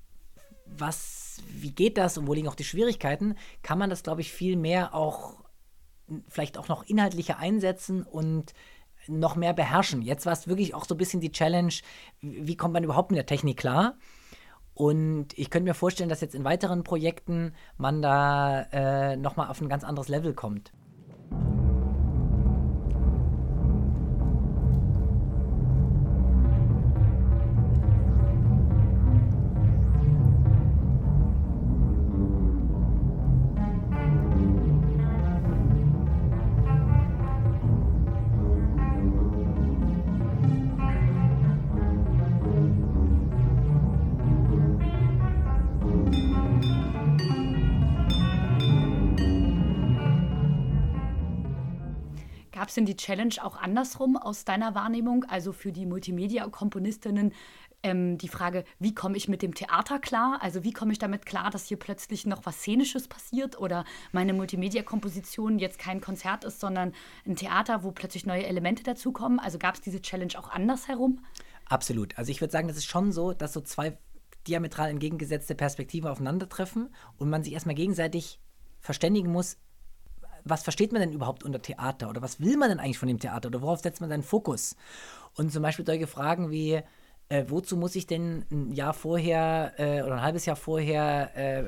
was, 0.66 1.38
wie 1.48 1.72
geht 1.72 1.98
das 1.98 2.16
und 2.16 2.26
wo 2.26 2.32
liegen 2.32 2.48
auch 2.48 2.54
die 2.54 2.64
Schwierigkeiten, 2.64 3.34
kann 3.62 3.78
man 3.78 3.90
das, 3.90 4.02
glaube 4.02 4.20
ich, 4.20 4.32
viel 4.32 4.56
mehr 4.56 4.94
auch 4.94 5.34
vielleicht 6.28 6.58
auch 6.58 6.68
noch 6.68 6.82
inhaltlicher 6.84 7.38
einsetzen 7.38 8.02
und 8.02 8.52
noch 9.06 9.36
mehr 9.36 9.52
beherrschen. 9.52 10.02
Jetzt 10.02 10.26
war 10.26 10.32
es 10.32 10.48
wirklich 10.48 10.74
auch 10.74 10.84
so 10.84 10.94
ein 10.94 10.98
bisschen 10.98 11.20
die 11.20 11.32
Challenge, 11.32 11.72
wie 12.20 12.56
kommt 12.56 12.74
man 12.74 12.84
überhaupt 12.84 13.10
mit 13.10 13.18
der 13.18 13.26
Technik 13.26 13.56
klar? 13.56 13.94
Und 14.74 15.38
ich 15.38 15.50
könnte 15.50 15.68
mir 15.68 15.74
vorstellen, 15.74 16.08
dass 16.08 16.20
jetzt 16.20 16.34
in 16.34 16.44
weiteren 16.44 16.84
Projekten 16.84 17.54
man 17.76 18.00
da 18.00 18.62
äh, 18.72 19.16
nochmal 19.16 19.48
auf 19.48 19.60
ein 19.60 19.68
ganz 19.68 19.84
anderes 19.84 20.08
Level 20.08 20.32
kommt. 20.32 20.72
Es 52.70 52.74
denn 52.74 52.86
die 52.86 52.96
Challenge 52.96 53.34
auch 53.42 53.56
andersrum 53.56 54.16
aus 54.16 54.44
deiner 54.44 54.74
Wahrnehmung? 54.74 55.24
Also 55.24 55.52
für 55.52 55.72
die 55.72 55.86
Multimedia-Komponistinnen 55.86 57.32
ähm, 57.82 58.18
die 58.18 58.28
Frage, 58.28 58.64
wie 58.78 58.94
komme 58.94 59.16
ich 59.16 59.28
mit 59.28 59.42
dem 59.42 59.54
Theater 59.54 59.98
klar? 59.98 60.38
Also 60.42 60.64
wie 60.64 60.72
komme 60.72 60.92
ich 60.92 60.98
damit 60.98 61.26
klar, 61.26 61.50
dass 61.50 61.66
hier 61.66 61.78
plötzlich 61.78 62.26
noch 62.26 62.44
was 62.44 62.56
Szenisches 62.56 63.08
passiert 63.08 63.58
oder 63.58 63.84
meine 64.12 64.32
Multimedia-Komposition 64.32 65.58
jetzt 65.58 65.78
kein 65.78 66.00
Konzert 66.00 66.44
ist, 66.44 66.60
sondern 66.60 66.92
ein 67.26 67.36
Theater, 67.36 67.82
wo 67.82 67.92
plötzlich 67.92 68.26
neue 68.26 68.46
Elemente 68.46 68.82
dazukommen? 68.82 69.38
Also 69.38 69.58
gab 69.58 69.74
es 69.74 69.80
diese 69.80 70.02
Challenge 70.02 70.38
auch 70.38 70.50
andersherum? 70.50 71.24
Absolut. 71.66 72.18
Also 72.18 72.30
ich 72.30 72.40
würde 72.40 72.52
sagen, 72.52 72.68
das 72.68 72.76
ist 72.76 72.86
schon 72.86 73.12
so, 73.12 73.32
dass 73.32 73.52
so 73.52 73.60
zwei 73.60 73.96
diametral 74.46 74.90
entgegengesetzte 74.90 75.54
Perspektiven 75.54 76.08
aufeinandertreffen 76.08 76.94
und 77.18 77.30
man 77.30 77.44
sich 77.44 77.52
erstmal 77.52 77.74
gegenseitig 77.74 78.40
verständigen 78.80 79.30
muss, 79.30 79.58
was 80.44 80.62
versteht 80.62 80.92
man 80.92 81.00
denn 81.00 81.12
überhaupt 81.12 81.44
unter 81.44 81.60
Theater 81.60 82.08
oder 82.08 82.22
was 82.22 82.40
will 82.40 82.56
man 82.56 82.68
denn 82.68 82.80
eigentlich 82.80 82.98
von 82.98 83.08
dem 83.08 83.18
Theater 83.18 83.48
oder 83.48 83.62
worauf 83.62 83.80
setzt 83.80 84.00
man 84.00 84.10
seinen 84.10 84.22
Fokus? 84.22 84.76
Und 85.36 85.52
zum 85.52 85.62
Beispiel 85.62 85.86
solche 85.86 86.06
Fragen 86.06 86.50
wie, 86.50 86.82
äh, 87.28 87.44
wozu 87.48 87.76
muss 87.76 87.94
ich 87.94 88.06
denn 88.06 88.44
ein 88.50 88.72
Jahr 88.72 88.92
vorher 88.92 89.72
äh, 89.78 90.02
oder 90.02 90.14
ein 90.14 90.22
halbes 90.22 90.46
Jahr 90.46 90.56
vorher 90.56 91.30
äh, 91.36 91.64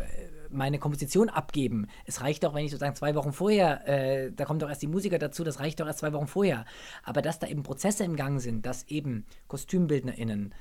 meine 0.50 0.78
Komposition 0.78 1.28
abgeben? 1.28 1.86
Es 2.04 2.20
reicht 2.20 2.44
doch, 2.44 2.54
wenn 2.54 2.64
ich 2.64 2.72
sozusagen 2.72 2.96
zwei 2.96 3.14
Wochen 3.14 3.32
vorher, 3.32 3.86
äh, 3.88 4.32
da 4.32 4.44
kommen 4.44 4.58
doch 4.58 4.68
erst 4.68 4.82
die 4.82 4.88
Musiker 4.88 5.18
dazu, 5.18 5.44
das 5.44 5.60
reicht 5.60 5.78
doch 5.80 5.86
erst 5.86 6.00
zwei 6.00 6.12
Wochen 6.12 6.26
vorher. 6.26 6.64
Aber 7.04 7.22
dass 7.22 7.38
da 7.38 7.46
eben 7.46 7.62
Prozesse 7.62 8.04
im 8.04 8.16
Gang 8.16 8.40
sind, 8.40 8.66
dass 8.66 8.88
eben 8.88 9.24
KostümbildnerInnen, 9.46 10.52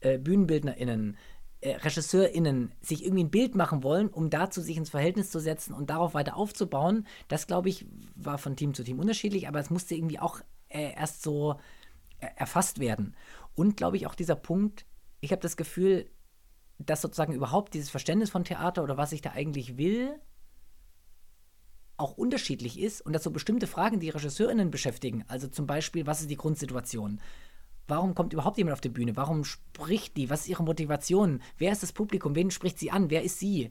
äh, 0.00 0.18
BühnenbildnerInnen, 0.18 1.16
äh, 1.60 1.76
RegisseurInnen 1.76 2.72
sich 2.80 3.04
irgendwie 3.04 3.24
ein 3.24 3.30
Bild 3.30 3.54
machen 3.54 3.82
wollen, 3.82 4.08
um 4.08 4.30
dazu 4.30 4.60
sich 4.60 4.76
ins 4.76 4.90
Verhältnis 4.90 5.30
zu 5.30 5.40
setzen 5.40 5.72
und 5.72 5.90
darauf 5.90 6.14
weiter 6.14 6.36
aufzubauen, 6.36 7.06
das 7.28 7.46
glaube 7.46 7.68
ich, 7.68 7.86
war 8.14 8.38
von 8.38 8.56
Team 8.56 8.74
zu 8.74 8.84
Team 8.84 8.98
unterschiedlich, 8.98 9.48
aber 9.48 9.60
es 9.60 9.70
musste 9.70 9.94
irgendwie 9.94 10.18
auch 10.18 10.40
äh, 10.68 10.94
erst 10.94 11.22
so 11.22 11.58
äh, 12.20 12.28
erfasst 12.36 12.78
werden. 12.78 13.16
Und 13.54 13.76
glaube 13.76 13.96
ich 13.96 14.06
auch 14.06 14.14
dieser 14.14 14.36
Punkt, 14.36 14.86
ich 15.20 15.32
habe 15.32 15.42
das 15.42 15.56
Gefühl, 15.56 16.10
dass 16.78 17.00
sozusagen 17.00 17.32
überhaupt 17.32 17.74
dieses 17.74 17.90
Verständnis 17.90 18.30
von 18.30 18.44
Theater 18.44 18.82
oder 18.82 18.96
was 18.96 19.12
ich 19.12 19.22
da 19.22 19.30
eigentlich 19.32 19.78
will, 19.78 20.20
auch 21.96 22.18
unterschiedlich 22.18 22.78
ist 22.78 23.00
und 23.00 23.14
dass 23.14 23.22
so 23.22 23.30
bestimmte 23.30 23.66
Fragen 23.66 24.00
die 24.00 24.10
RegisseurInnen 24.10 24.70
beschäftigen, 24.70 25.24
also 25.28 25.48
zum 25.48 25.66
Beispiel, 25.66 26.06
was 26.06 26.20
ist 26.20 26.30
die 26.30 26.36
Grundsituation? 26.36 27.20
Warum 27.88 28.14
kommt 28.14 28.32
überhaupt 28.32 28.58
jemand 28.58 28.74
auf 28.74 28.80
die 28.80 28.88
Bühne? 28.88 29.16
Warum 29.16 29.44
spricht 29.44 30.16
die? 30.16 30.30
Was 30.30 30.42
ist 30.42 30.48
ihre 30.48 30.64
Motivation? 30.64 31.40
Wer 31.58 31.72
ist 31.72 31.82
das 31.82 31.92
Publikum? 31.92 32.34
Wen 32.34 32.50
spricht 32.50 32.78
sie 32.78 32.90
an? 32.90 33.10
Wer 33.10 33.22
ist 33.22 33.38
sie? 33.38 33.70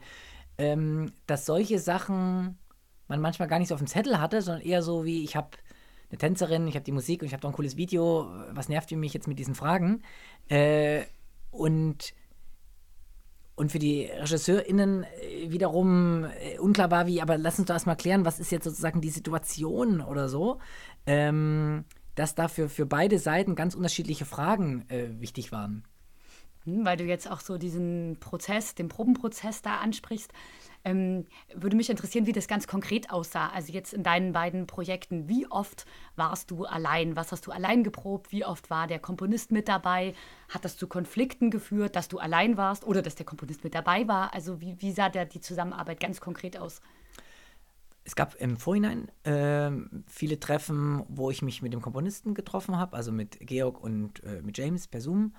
Ähm, 0.58 1.12
dass 1.28 1.46
solche 1.46 1.80
Sachen 1.80 2.58
man 3.08 3.22
manchmal 3.22 3.48
gar 3.48 3.60
nicht 3.60 3.68
so 3.68 3.76
auf 3.76 3.82
dem 3.82 3.88
Zettel 3.88 4.20
hatte, 4.20 4.42
sondern 4.42 4.64
eher 4.64 4.82
so 4.82 5.06
wie, 5.06 5.24
ich 5.24 5.36
habe 5.36 5.50
eine 6.10 6.18
Tänzerin, 6.18 6.68
ich 6.68 6.76
habe 6.76 6.86
die 6.86 6.92
Musik 6.92 7.22
und 7.22 7.28
ich 7.28 7.34
habe 7.34 7.42
doch 7.42 7.50
ein 7.50 7.56
cooles 7.56 7.78
Video. 7.78 8.30
Was 8.52 8.70
nervt 8.70 8.92
ihr 8.92 8.98
mich 8.98 9.14
jetzt 9.14 9.28
mit 9.28 9.38
diesen 9.38 9.56
Fragen? 9.56 10.02
Äh, 10.48 11.04
und 11.52 12.14
und 13.58 13.72
für 13.72 13.80
die 13.80 14.06
RegisseurInnen 14.06 15.04
äh, 15.04 15.50
wiederum 15.50 16.26
äh, 16.26 16.60
unklar 16.60 16.92
war, 16.92 17.08
wie, 17.08 17.22
aber 17.22 17.38
lass 17.38 17.58
uns 17.58 17.68
doch 17.68 17.76
erstmal 17.76 17.96
klären, 17.96 18.26
was 18.26 18.40
ist 18.40 18.52
jetzt 18.52 18.66
sozusagen 18.66 19.00
die 19.00 19.10
Situation 19.10 20.02
oder 20.02 20.28
so. 20.28 20.60
Ähm, 21.06 21.86
dass 22.16 22.36
dafür 22.36 22.70
für 22.70 22.86
beide 22.86 23.20
Seiten 23.20 23.56
ganz 23.56 23.76
unterschiedliche 23.76 24.26
Fragen 24.26 24.86
äh, 24.90 25.10
wichtig 25.20 25.52
waren. 25.52 25.84
Hm, 26.66 26.86
weil 26.86 26.98
du 26.98 27.04
jetzt 27.04 27.30
auch 27.30 27.40
so 27.40 27.58
diesen 27.58 28.18
Prozess, 28.20 28.76
den 28.76 28.90
Probenprozess 28.90 29.62
da 29.62 29.78
ansprichst, 29.78 30.32
ähm, 30.84 31.26
würde 31.54 31.76
mich 31.76 31.90
interessieren, 31.90 32.28
wie 32.28 32.32
das 32.32 32.48
ganz 32.48 32.68
konkret 32.68 33.10
aussah. 33.10 33.50
Also 33.50 33.74
jetzt 33.74 33.94
in 33.94 34.04
deinen 34.04 34.34
beiden 34.34 34.68
Projekten, 34.68 35.28
wie 35.28 35.48
oft 35.50 35.86
warst 36.16 36.52
du 36.52 36.66
allein? 36.66 37.16
Was 37.16 37.32
hast 37.32 37.48
du 37.48 37.52
allein 37.52 37.84
geprobt? 37.84 38.32
Wie 38.32 38.46
oft 38.46 38.70
war 38.70 38.86
der 38.86 39.00
Komponist 39.00 39.52
mit 39.52 39.68
dabei? 39.68 40.14
Hat 40.48 40.64
das 40.64 40.78
zu 40.78 40.88
Konflikten 40.88 41.50
geführt, 41.50 41.96
dass 41.96 42.08
du 42.08 42.20
allein 42.20 42.56
warst 42.56 42.86
oder 42.86 43.02
dass 43.02 43.16
der 43.16 43.26
Komponist 43.26 43.64
mit 43.64 43.74
dabei 43.74 44.08
war? 44.08 44.34
Also 44.34 44.62
wie, 44.62 44.80
wie 44.80 44.92
sah 44.92 45.10
der, 45.10 45.26
die 45.26 45.42
Zusammenarbeit 45.42 46.00
ganz 46.00 46.22
konkret 46.22 46.58
aus? 46.58 46.82
Es 48.06 48.16
gab 48.16 48.36
im 48.36 48.58
Vorhinein 48.58 49.10
äh, 49.24 49.72
viele 50.08 50.40
Treffen, 50.40 51.04
wo 51.10 51.32
ich 51.32 51.42
mich 51.42 51.64
mit 51.64 51.74
dem 51.74 51.82
Komponisten 51.82 52.36
getroffen 52.36 52.78
habe, 52.78 52.96
also 52.96 53.12
mit 53.12 53.40
Georg 53.42 53.82
und 53.84 54.24
äh, 54.24 54.44
mit 54.44 54.58
James 54.58 54.88
per 54.88 55.02
Zoom, 55.02 55.34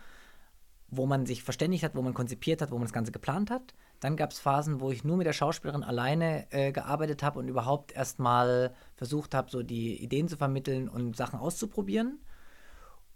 wo 0.89 1.07
man 1.07 1.27
sich 1.27 1.45
verständigt 1.45 1.85
hat, 1.85 1.95
wo 1.95 2.03
man 2.03 2.13
konzipiert 2.13 2.61
hat, 2.61 2.73
wo 2.73 2.75
man 2.75 2.85
das 2.85 2.93
Ganze 2.93 3.13
geplant 3.13 3.51
hat. 3.51 3.75
Dann 4.01 4.17
gab 4.17 4.33
es 4.33 4.41
Phasen, 4.41 4.81
wo 4.81 4.91
ich 4.91 5.05
nur 5.05 5.17
mit 5.17 5.29
der 5.29 5.33
Schauspielerin 5.33 5.85
alleine 5.85 6.51
äh, 6.53 6.73
gearbeitet 6.73 7.23
habe 7.23 7.39
und 7.39 7.49
überhaupt 7.49 7.93
erstmal 7.93 8.75
versucht 8.97 9.33
habe, 9.33 9.49
so 9.49 9.63
die 9.63 10.03
Ideen 10.03 10.27
zu 10.27 10.37
vermitteln 10.37 10.89
und 10.89 11.17
Sachen 11.17 11.39
auszuprobieren. 11.39 12.19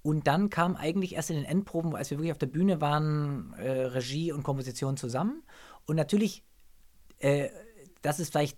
Und 0.03 0.29
dann 0.29 0.49
kam 0.49 0.77
eigentlich 0.77 1.17
erst 1.17 1.31
in 1.31 1.37
den 1.37 1.45
Endproben, 1.45 1.95
als 1.97 2.11
wir 2.11 2.19
wirklich 2.19 2.33
auf 2.33 2.39
der 2.39 2.47
Bühne 2.47 2.81
waren, 2.81 3.53
äh, 3.55 3.69
Regie 3.69 4.31
und 4.31 4.45
Komposition 4.45 4.97
zusammen. 4.97 5.43
Und 5.87 5.97
natürlich, 5.97 6.45
äh, 7.19 7.51
das 8.01 8.21
ist 8.21 8.31
vielleicht, 8.31 8.57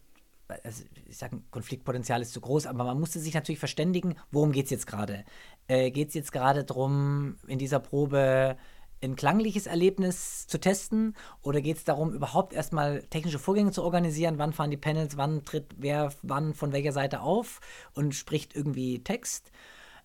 also 0.64 0.84
ich 1.08 1.16
sage, 1.16 1.40
Konfliktpotenzial 1.50 2.22
ist 2.22 2.32
zu 2.32 2.40
groß, 2.40 2.66
aber 2.66 2.84
man 2.84 2.98
musste 2.98 3.18
sich 3.20 3.34
natürlich 3.34 3.58
verständigen, 3.58 4.16
worum 4.30 4.52
geht 4.52 4.66
es 4.66 4.70
jetzt 4.70 4.86
gerade? 4.86 5.24
Äh, 5.68 5.90
geht 5.90 6.08
es 6.08 6.14
jetzt 6.14 6.32
gerade 6.32 6.64
darum, 6.64 7.36
in 7.46 7.58
dieser 7.58 7.80
Probe 7.80 8.56
ein 9.02 9.16
klangliches 9.16 9.66
Erlebnis 9.66 10.46
zu 10.46 10.58
testen 10.58 11.14
oder 11.42 11.60
geht 11.60 11.76
es 11.76 11.84
darum, 11.84 12.12
überhaupt 12.12 12.52
erstmal 12.52 13.02
technische 13.04 13.38
Vorgänge 13.38 13.72
zu 13.72 13.82
organisieren? 13.82 14.38
Wann 14.38 14.52
fahren 14.52 14.70
die 14.70 14.76
Panels, 14.76 15.16
wann 15.16 15.44
tritt 15.44 15.66
wer 15.76 16.12
wann 16.22 16.54
von 16.54 16.72
welcher 16.72 16.92
Seite 16.92 17.20
auf 17.20 17.60
und 17.94 18.14
spricht 18.14 18.54
irgendwie 18.54 19.02
Text? 19.02 19.50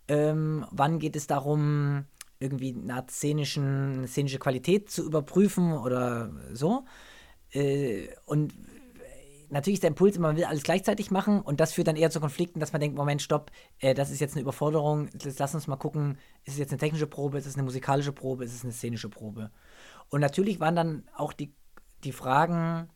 Ähm, 0.08 0.66
wann 0.72 1.00
geht 1.00 1.16
es 1.16 1.28
darum, 1.28 2.06
irgendwie 2.40 2.76
eine 2.76 3.06
szenischen, 3.10 4.08
szenische 4.08 4.40
Qualität 4.40 4.90
zu 4.90 5.06
überprüfen 5.06 5.74
oder 5.74 6.32
so? 6.54 6.86
Äh, 7.52 8.08
und 8.26 8.54
natürlich 9.50 9.76
ist 9.76 9.84
der 9.84 9.90
Impuls 9.90 10.16
immer, 10.16 10.30
man 10.30 10.38
will 10.38 10.46
alles 10.46 10.64
gleichzeitig 10.64 11.12
machen 11.12 11.42
und 11.42 11.60
das 11.60 11.74
führt 11.74 11.88
dann 11.88 11.96
eher 11.96 12.10
zu 12.10 12.20
Konflikten, 12.20 12.60
dass 12.60 12.74
man 12.74 12.82
denkt, 12.82 12.98
Moment, 12.98 13.22
stopp, 13.22 13.52
äh, 13.80 13.94
das 13.94 14.12
ist 14.12 14.20
jetzt 14.20 14.34
eine 14.34 14.42
Überforderung, 14.42 15.10
lass 15.38 15.56
uns 15.56 15.68
mal 15.68 15.76
gucken, 15.76 16.18
ist 16.46 16.54
es 16.54 16.60
jetzt 16.60 16.72
eine 16.72 16.80
technische 16.80 17.08
Probe, 17.08 17.38
ist 17.38 17.46
es 17.46 17.56
eine 17.56 17.64
musikalische 17.64 18.12
Probe, 18.12 18.46
ist 18.46 18.54
es 18.54 18.64
eine 18.64 18.74
szenische 18.74 19.10
Probe? 19.10 19.52
Und 20.10 20.22
natürlich 20.22 20.60
waren 20.60 20.76
dann 20.76 21.04
auch 21.16 21.34
die, 21.34 21.54
die 22.04 22.12
Fragen, 22.12 22.90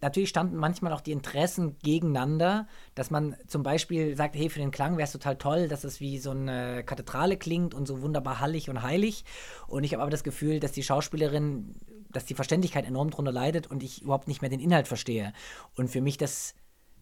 natürlich 0.00 0.28
standen 0.28 0.56
manchmal 0.56 0.92
auch 0.92 1.00
die 1.00 1.12
Interessen 1.12 1.78
gegeneinander, 1.82 2.66
dass 2.94 3.10
man 3.10 3.36
zum 3.46 3.62
Beispiel 3.62 4.16
sagt, 4.16 4.36
hey, 4.36 4.48
für 4.48 4.58
den 4.58 4.70
Klang 4.70 4.96
wäre 4.96 5.04
es 5.04 5.12
total 5.12 5.36
toll, 5.36 5.68
dass 5.68 5.84
es 5.84 6.00
wie 6.00 6.18
so 6.18 6.30
eine 6.30 6.84
Kathedrale 6.84 7.36
klingt 7.36 7.74
und 7.74 7.86
so 7.86 8.02
wunderbar 8.02 8.40
hallig 8.40 8.70
und 8.70 8.82
heilig. 8.82 9.24
Und 9.66 9.84
ich 9.84 9.92
habe 9.92 10.02
aber 10.02 10.10
das 10.10 10.24
Gefühl, 10.24 10.60
dass 10.60 10.72
die 10.72 10.82
Schauspielerin, 10.82 11.74
dass 12.12 12.24
die 12.24 12.34
Verständlichkeit 12.34 12.86
enorm 12.86 13.10
darunter 13.10 13.32
leidet 13.32 13.66
und 13.66 13.82
ich 13.82 14.02
überhaupt 14.02 14.28
nicht 14.28 14.42
mehr 14.42 14.50
den 14.50 14.60
Inhalt 14.60 14.88
verstehe. 14.88 15.32
Und 15.74 15.88
für 15.88 16.00
mich 16.00 16.16
das 16.16 16.54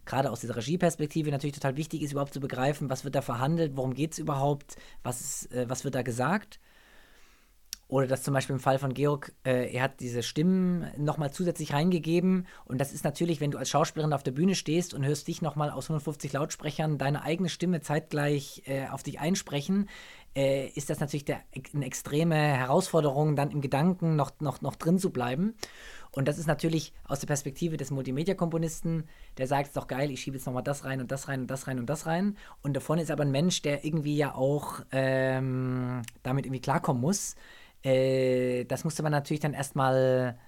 gerade 0.09 0.31
aus 0.31 0.41
dieser 0.41 0.57
Regieperspektive 0.57 1.31
natürlich 1.31 1.55
total 1.55 1.77
wichtig 1.77 2.03
ist, 2.03 2.13
überhaupt 2.13 2.33
zu 2.33 2.41
begreifen, 2.41 2.91
was 2.91 3.05
wird 3.05 3.15
da 3.15 3.23
verhandelt, 3.23 3.77
worum 3.77 3.95
geht 3.95 4.13
es 4.13 4.19
überhaupt, 4.19 4.77
was, 5.03 5.47
äh, 5.47 5.67
was 5.69 5.85
wird 5.85 5.95
da 5.95 6.03
gesagt. 6.03 6.59
Oder 7.89 8.07
dass 8.07 8.23
zum 8.23 8.35
Beispiel 8.35 8.55
im 8.55 8.61
Fall 8.61 8.79
von 8.79 8.93
Georg, 8.93 9.33
äh, 9.45 9.73
er 9.73 9.83
hat 9.83 10.01
diese 10.01 10.23
Stimmen 10.23 10.87
nochmal 10.99 11.33
zusätzlich 11.33 11.73
reingegeben. 11.73 12.47
Und 12.67 12.79
das 12.83 12.93
ist 12.93 13.03
natürlich, 13.03 13.41
wenn 13.41 13.51
du 13.51 13.57
als 13.57 13.71
Schauspielerin 13.71 14.13
auf 14.13 14.23
der 14.23 14.33
Bühne 14.33 14.55
stehst 14.55 14.93
und 14.93 15.07
hörst 15.07 15.27
dich 15.27 15.41
nochmal 15.41 15.71
aus 15.71 15.87
150 15.87 16.35
Lautsprechern 16.35 16.99
deine 16.99 17.23
eigene 17.23 17.49
Stimme 17.49 17.81
zeitgleich 17.81 18.63
äh, 18.67 18.89
auf 18.89 19.03
dich 19.03 19.21
einsprechen, 19.21 19.89
äh, 20.39 20.69
ist 20.69 20.91
das 20.91 21.01
natürlich 21.01 21.25
der, 21.25 21.41
eine 21.75 21.85
extreme 21.85 22.37
Herausforderung, 22.37 23.37
dann 23.37 23.51
im 23.51 23.61
Gedanken 23.61 24.17
noch, 24.17 24.33
noch, 24.41 24.61
noch 24.61 24.77
drin 24.77 24.99
zu 24.99 25.11
bleiben. 25.11 25.55
Und 26.11 26.29
das 26.29 26.39
ist 26.39 26.47
natürlich 26.47 26.93
aus 27.05 27.21
der 27.21 27.27
Perspektive 27.27 27.77
des 27.77 27.91
Multimedia-Komponisten, 27.91 29.05
der 29.37 29.47
sagt, 29.47 29.69
es 29.69 29.75
doch 29.75 29.87
geil, 29.87 30.11
ich 30.11 30.21
schiebe 30.21 30.37
jetzt 30.37 30.47
nochmal 30.47 30.63
das 30.63 30.85
rein 30.85 31.01
und 31.01 31.11
das 31.11 31.29
rein 31.29 31.41
und 31.41 31.51
das 31.51 31.67
rein 31.67 31.79
und 31.79 31.87
das 31.91 32.07
rein. 32.07 32.37
Und 32.63 32.75
davon 32.75 32.99
ist 32.99 33.11
aber 33.11 33.25
ein 33.25 33.31
Mensch, 33.31 33.63
der 33.63 33.85
irgendwie 33.85 34.17
ja 34.17 34.35
auch 34.35 34.81
ähm, 34.93 36.03
damit 36.23 36.47
irgendwie 36.47 36.63
klarkommen 36.63 37.03
muss 37.03 37.37
äh, 37.83 38.65
das 38.65 38.85
musste 38.85 39.03
man 39.03 39.13
natürlich 39.13 39.41
dann 39.41 39.55
erstmal 39.55 40.39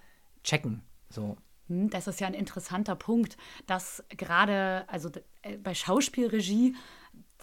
checken. 0.42 0.82
So. 1.08 1.36
Hm, 1.68 1.90
das 1.90 2.06
ist 2.06 2.20
ja 2.20 2.26
ein 2.26 2.34
interessanter 2.34 2.96
Punkt, 2.96 3.36
dass 3.66 4.04
gerade, 4.10 4.84
also 4.88 5.10
äh, 5.42 5.56
bei 5.56 5.74
Schauspielregie 5.74 6.74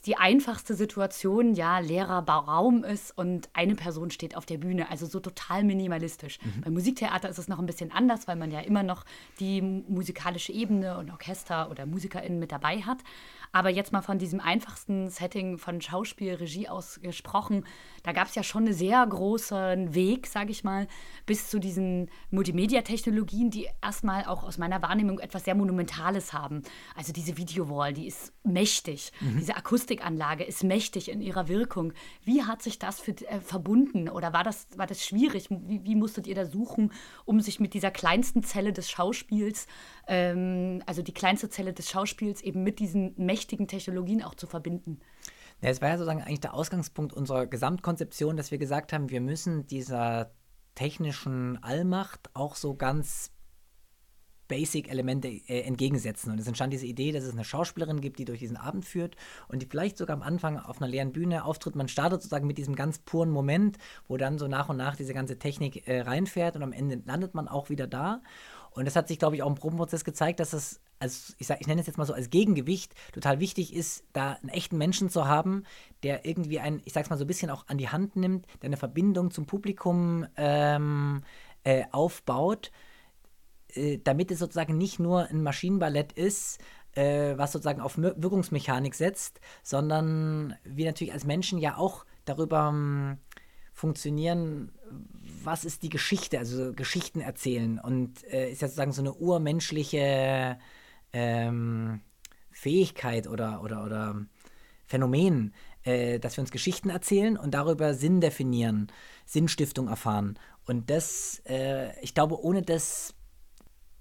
die 0.05 0.17
einfachste 0.17 0.73
Situation 0.73 1.53
ja 1.53 1.79
leerer 1.79 2.27
Raum 2.27 2.83
ist 2.83 3.17
und 3.17 3.49
eine 3.53 3.75
Person 3.75 4.11
steht 4.11 4.35
auf 4.35 4.45
der 4.45 4.57
Bühne, 4.57 4.89
also 4.89 5.05
so 5.05 5.19
total 5.19 5.63
minimalistisch. 5.63 6.39
Mhm. 6.43 6.61
Beim 6.61 6.73
Musiktheater 6.73 7.29
ist 7.29 7.37
es 7.37 7.47
noch 7.47 7.59
ein 7.59 7.65
bisschen 7.65 7.91
anders, 7.91 8.27
weil 8.27 8.35
man 8.35 8.51
ja 8.51 8.59
immer 8.59 8.83
noch 8.83 9.05
die 9.39 9.61
musikalische 9.61 10.51
Ebene 10.51 10.97
und 10.97 11.11
Orchester 11.11 11.69
oder 11.71 11.85
MusikerInnen 11.85 12.39
mit 12.39 12.51
dabei 12.51 12.81
hat. 12.81 12.99
Aber 13.51 13.69
jetzt 13.69 13.93
mal 13.93 14.01
von 14.01 14.19
diesem 14.19 14.39
einfachsten 14.39 15.09
Setting 15.09 15.57
von 15.57 15.81
Schauspiel, 15.81 16.35
Regie 16.35 16.67
aus 16.67 16.99
gesprochen, 17.01 17.65
da 18.03 18.11
gab 18.11 18.27
es 18.27 18.35
ja 18.35 18.43
schon 18.43 18.65
einen 18.65 18.73
sehr 18.73 19.05
großen 19.05 19.93
Weg, 19.93 20.27
sage 20.27 20.51
ich 20.51 20.63
mal, 20.63 20.87
bis 21.25 21.49
zu 21.49 21.59
diesen 21.59 22.09
Multimedia-Technologien, 22.31 23.49
die 23.49 23.67
erstmal 23.81 24.25
auch 24.25 24.43
aus 24.43 24.57
meiner 24.57 24.81
Wahrnehmung 24.81 25.19
etwas 25.19 25.45
sehr 25.45 25.55
Monumentales 25.55 26.33
haben. 26.33 26.61
Also 26.95 27.13
diese 27.13 27.37
Videowall, 27.37 27.93
die 27.93 28.07
ist 28.07 28.33
mächtig. 28.43 29.11
Mhm. 29.21 29.39
Diese 29.39 29.55
Akustikanlage 29.87 30.43
ist 30.43 30.63
mächtig 30.63 31.09
in 31.09 31.21
ihrer 31.21 31.47
Wirkung. 31.47 31.93
Wie 32.23 32.43
hat 32.43 32.61
sich 32.61 32.79
das 32.79 32.99
für, 32.99 33.11
äh, 33.11 33.39
verbunden 33.39 34.09
oder 34.09 34.33
war 34.33 34.43
das, 34.43 34.67
war 34.75 34.87
das 34.87 35.05
schwierig? 35.05 35.49
Wie, 35.49 35.83
wie, 35.83 35.95
musstet 35.95 36.27
ihr 36.27 36.35
da 36.35 36.45
suchen, 36.45 36.91
um 37.25 37.39
sich 37.39 37.59
mit 37.59 37.73
dieser 37.73 37.91
kleinsten 37.91 38.43
Zelle 38.43 38.73
des 38.73 38.89
Schauspiels, 38.89 39.67
ähm, 40.07 40.83
also 40.85 41.01
die 41.01 41.13
kleinste 41.13 41.49
Zelle 41.49 41.73
des 41.73 41.89
Schauspiels 41.89 42.41
eben 42.41 42.63
mit 42.63 42.79
diesen 42.79 43.13
mächtigen 43.17 43.67
Technologien 43.67 44.23
auch 44.23 44.35
zu 44.35 44.47
verbinden. 44.47 44.99
Es 45.61 45.81
war 45.81 45.89
ja 45.89 45.97
sozusagen 45.97 46.21
eigentlich 46.21 46.41
der 46.41 46.53
Ausgangspunkt 46.53 47.13
unserer 47.13 47.47
Gesamtkonzeption, 47.47 48.37
dass 48.37 48.51
wir 48.51 48.57
gesagt 48.57 48.93
haben, 48.93 49.09
wir 49.09 49.21
müssen 49.21 49.65
dieser 49.65 50.31
technischen 50.75 51.61
Allmacht 51.63 52.29
auch 52.35 52.55
so 52.55 52.75
ganz 52.75 53.31
Basic-Elemente 54.47 55.27
äh, 55.27 55.61
entgegensetzen. 55.61 56.31
Und 56.31 56.39
es 56.39 56.47
entstand 56.47 56.73
diese 56.73 56.85
Idee, 56.85 57.11
dass 57.11 57.23
es 57.23 57.33
eine 57.33 57.43
Schauspielerin 57.43 58.01
gibt, 58.01 58.19
die 58.19 58.25
durch 58.25 58.39
diesen 58.39 58.57
Abend 58.57 58.85
führt 58.85 59.15
und 59.47 59.61
die 59.61 59.65
vielleicht 59.65 59.97
sogar 59.97 60.15
am 60.15 60.23
Anfang 60.23 60.57
auf 60.57 60.81
einer 60.81 60.89
leeren 60.89 61.11
Bühne 61.11 61.45
auftritt. 61.45 61.75
Man 61.75 61.87
startet 61.87 62.21
sozusagen 62.21 62.47
mit 62.47 62.57
diesem 62.57 62.75
ganz 62.75 62.99
puren 62.99 63.29
Moment, 63.29 63.77
wo 64.07 64.17
dann 64.17 64.37
so 64.37 64.47
nach 64.47 64.69
und 64.69 64.77
nach 64.77 64.95
diese 64.95 65.13
ganze 65.13 65.39
Technik 65.39 65.87
äh, 65.87 66.01
reinfährt 66.01 66.55
und 66.55 66.63
am 66.63 66.73
Ende 66.73 67.01
landet 67.05 67.33
man 67.33 67.47
auch 67.47 67.69
wieder 67.69 67.87
da. 67.87 68.21
Und 68.77 68.85
das 68.85 68.95
hat 68.95 69.07
sich, 69.07 69.17
glaube 69.17 69.35
ich, 69.35 69.41
auch 69.41 69.47
im 69.47 69.55
Probenprozess 69.55 70.03
gezeigt, 70.03 70.39
dass 70.39 70.53
es, 70.53 70.79
als, 70.99 71.35
ich, 71.39 71.47
sag, 71.47 71.59
ich 71.59 71.65
nenne 71.65 71.81
es 71.81 71.87
jetzt 71.87 71.97
mal 71.97 72.05
so 72.05 72.13
als 72.13 72.29
Gegengewicht, 72.29 72.93
total 73.11 73.39
wichtig 73.39 73.73
ist, 73.73 74.03
da 74.13 74.33
einen 74.33 74.49
echten 74.49 74.77
Menschen 74.77 75.09
zu 75.09 75.27
haben, 75.27 75.63
der 76.03 76.25
irgendwie 76.25 76.59
ein, 76.59 76.83
ich 76.85 76.93
sag's 76.93 77.09
mal 77.09 77.17
so 77.17 77.23
ein 77.23 77.27
bisschen 77.27 77.49
auch 77.49 77.67
an 77.67 77.79
die 77.79 77.89
Hand 77.89 78.15
nimmt, 78.15 78.45
der 78.61 78.67
eine 78.67 78.77
Verbindung 78.77 79.31
zum 79.31 79.47
Publikum 79.47 80.27
ähm, 80.35 81.23
äh, 81.63 81.85
aufbaut, 81.91 82.71
äh, 83.77 83.99
damit 84.03 84.31
es 84.31 84.39
sozusagen 84.39 84.77
nicht 84.77 84.99
nur 84.99 85.27
ein 85.27 85.43
Maschinenballett 85.43 86.13
ist, 86.13 86.59
äh, 86.93 87.37
was 87.37 87.51
sozusagen 87.51 87.81
auf 87.81 87.97
Wirkungsmechanik 87.97 88.95
setzt, 88.95 89.39
sondern 89.63 90.55
wir 90.63 90.85
natürlich 90.85 91.13
als 91.13 91.25
Menschen 91.25 91.59
ja 91.59 91.77
auch 91.77 92.05
darüber 92.25 92.69
ähm, 92.73 93.17
funktionieren, 93.73 94.71
was 95.43 95.63
ist 95.63 95.83
die 95.83 95.89
Geschichte, 95.89 96.39
also 96.39 96.73
Geschichten 96.73 97.21
erzählen 97.21 97.79
und 97.79 98.23
äh, 98.25 98.51
ist 98.51 98.61
ja 98.61 98.67
sozusagen 98.67 98.91
so 98.91 99.01
eine 99.01 99.13
urmenschliche 99.13 100.57
ähm, 101.13 102.01
Fähigkeit 102.51 103.27
oder, 103.27 103.61
oder, 103.61 103.85
oder 103.85 104.25
Phänomen, 104.87 105.53
äh, 105.83 106.19
dass 106.19 106.37
wir 106.37 106.41
uns 106.41 106.51
Geschichten 106.51 106.89
erzählen 106.89 107.37
und 107.37 107.53
darüber 107.53 107.93
Sinn 107.93 108.19
definieren, 108.19 108.87
Sinnstiftung 109.25 109.87
erfahren. 109.87 110.39
Und 110.65 110.89
das, 110.89 111.41
äh, 111.45 111.97
ich 112.01 112.13
glaube, 112.13 112.41
ohne 112.41 112.63
das 112.63 113.13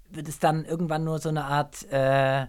wird 0.09 0.27
es 0.27 0.39
dann 0.39 0.65
irgendwann 0.65 1.03
nur 1.03 1.19
so 1.19 1.29
eine 1.29 1.45
Art, 1.45 1.83
äh, 1.91 2.47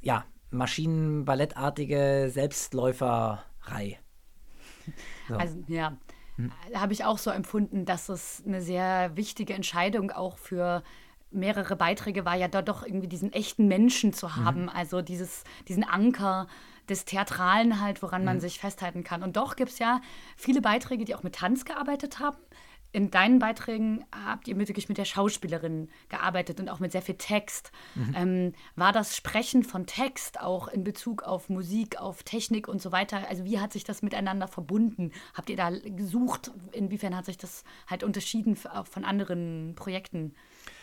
ja, 0.00 0.24
Maschinenballettartige 0.50 2.30
Selbstläuferei. 2.30 3.98
So. 5.28 5.36
Also, 5.36 5.62
ja, 5.68 5.96
hm. 6.36 6.52
habe 6.74 6.92
ich 6.92 7.04
auch 7.04 7.18
so 7.18 7.30
empfunden, 7.30 7.84
dass 7.84 8.08
es 8.08 8.42
eine 8.44 8.60
sehr 8.60 9.16
wichtige 9.16 9.54
Entscheidung 9.54 10.10
auch 10.10 10.36
für 10.38 10.82
mehrere 11.32 11.76
Beiträge 11.76 12.24
war, 12.24 12.36
ja 12.36 12.48
da 12.48 12.62
doch 12.62 12.84
irgendwie 12.84 13.08
diesen 13.08 13.32
echten 13.32 13.66
Menschen 13.66 14.12
zu 14.12 14.26
mhm. 14.26 14.36
haben, 14.36 14.62
mhm. 14.62 14.68
also 14.68 15.02
dieses, 15.02 15.44
diesen 15.68 15.84
Anker 15.84 16.46
des 16.88 17.04
Theatralen 17.04 17.80
halt, 17.80 18.02
woran 18.02 18.22
mhm. 18.22 18.26
man 18.26 18.40
sich 18.40 18.58
festhalten 18.58 19.04
kann. 19.04 19.22
Und 19.22 19.36
doch 19.36 19.56
gibt 19.56 19.70
es 19.70 19.78
ja 19.78 20.00
viele 20.36 20.60
Beiträge, 20.60 21.04
die 21.04 21.14
auch 21.14 21.22
mit 21.22 21.36
Tanz 21.36 21.64
gearbeitet 21.64 22.18
haben, 22.18 22.36
in 22.92 23.10
deinen 23.10 23.38
Beiträgen 23.38 24.04
habt 24.12 24.46
ihr 24.46 24.58
wirklich 24.58 24.88
mit 24.88 24.98
der 24.98 25.06
Schauspielerin 25.06 25.88
gearbeitet 26.10 26.60
und 26.60 26.68
auch 26.68 26.78
mit 26.78 26.92
sehr 26.92 27.00
viel 27.00 27.14
Text. 27.16 27.72
Mhm. 27.94 28.14
Ähm, 28.14 28.52
war 28.76 28.92
das 28.92 29.16
Sprechen 29.16 29.64
von 29.64 29.86
Text 29.86 30.40
auch 30.40 30.68
in 30.68 30.84
Bezug 30.84 31.22
auf 31.22 31.48
Musik, 31.48 31.98
auf 31.98 32.22
Technik 32.22 32.68
und 32.68 32.82
so 32.82 32.92
weiter? 32.92 33.28
Also 33.28 33.44
wie 33.44 33.58
hat 33.58 33.72
sich 33.72 33.84
das 33.84 34.02
miteinander 34.02 34.46
verbunden? 34.46 35.12
Habt 35.32 35.48
ihr 35.48 35.56
da 35.56 35.70
gesucht? 35.70 36.50
Inwiefern 36.72 37.16
hat 37.16 37.24
sich 37.24 37.38
das 37.38 37.64
halt 37.86 38.04
unterschieden 38.04 38.56
von 38.56 39.04
anderen 39.04 39.74
Projekten, 39.74 40.34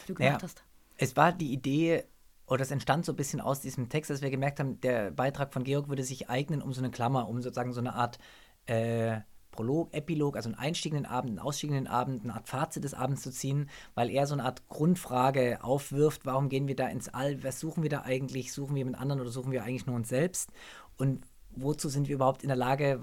die 0.03 0.07
du 0.07 0.13
gemacht 0.15 0.41
ja, 0.41 0.43
hast? 0.43 0.63
Es 0.97 1.15
war 1.15 1.31
die 1.31 1.53
Idee, 1.53 2.05
oder 2.47 2.63
es 2.63 2.71
entstand 2.71 3.05
so 3.05 3.13
ein 3.13 3.17
bisschen 3.17 3.39
aus 3.39 3.61
diesem 3.61 3.89
Text, 3.89 4.09
dass 4.09 4.23
wir 4.23 4.31
gemerkt 4.31 4.59
haben, 4.59 4.81
der 4.81 5.11
Beitrag 5.11 5.53
von 5.53 5.63
Georg 5.63 5.89
würde 5.89 6.03
sich 6.03 6.29
eignen, 6.29 6.63
um 6.63 6.73
so 6.73 6.81
eine 6.81 6.89
Klammer, 6.89 7.29
um 7.29 7.41
sozusagen 7.43 7.71
so 7.71 7.79
eine 7.79 7.93
Art 7.93 8.17
äh, 8.65 9.19
Prolog, 9.59 9.93
Epilog, 9.93 10.37
also 10.37 10.47
einen 10.47 10.57
einstiegenden 10.57 11.05
Abend, 11.05 11.31
einen 11.31 11.39
ausstiegenden 11.39 11.87
Abend, 11.87 12.23
eine 12.23 12.33
Art 12.33 12.47
Fazit 12.47 12.85
des 12.85 12.93
Abends 12.93 13.23
zu 13.23 13.29
ziehen, 13.29 13.69
weil 13.93 14.09
er 14.09 14.25
so 14.25 14.33
eine 14.33 14.45
Art 14.45 14.65
Grundfrage 14.69 15.61
aufwirft, 15.61 16.25
warum 16.25 16.47
gehen 16.47 16.69
wir 16.69 16.77
da 16.77 16.87
ins 16.87 17.09
All, 17.09 17.43
was 17.43 17.59
suchen 17.59 17.83
wir 17.83 17.89
da 17.89 18.03
eigentlich, 18.03 18.53
suchen 18.53 18.73
wir 18.77 18.85
mit 18.85 18.95
anderen 18.95 19.19
oder 19.19 19.31
suchen 19.31 19.51
wir 19.51 19.63
eigentlich 19.65 19.85
nur 19.85 19.97
uns 19.97 20.07
selbst 20.07 20.53
und 20.95 21.25
wozu 21.51 21.89
sind 21.89 22.07
wir 22.07 22.15
überhaupt 22.15 22.41
in 22.41 22.47
der 22.47 22.55
Lage, 22.55 23.01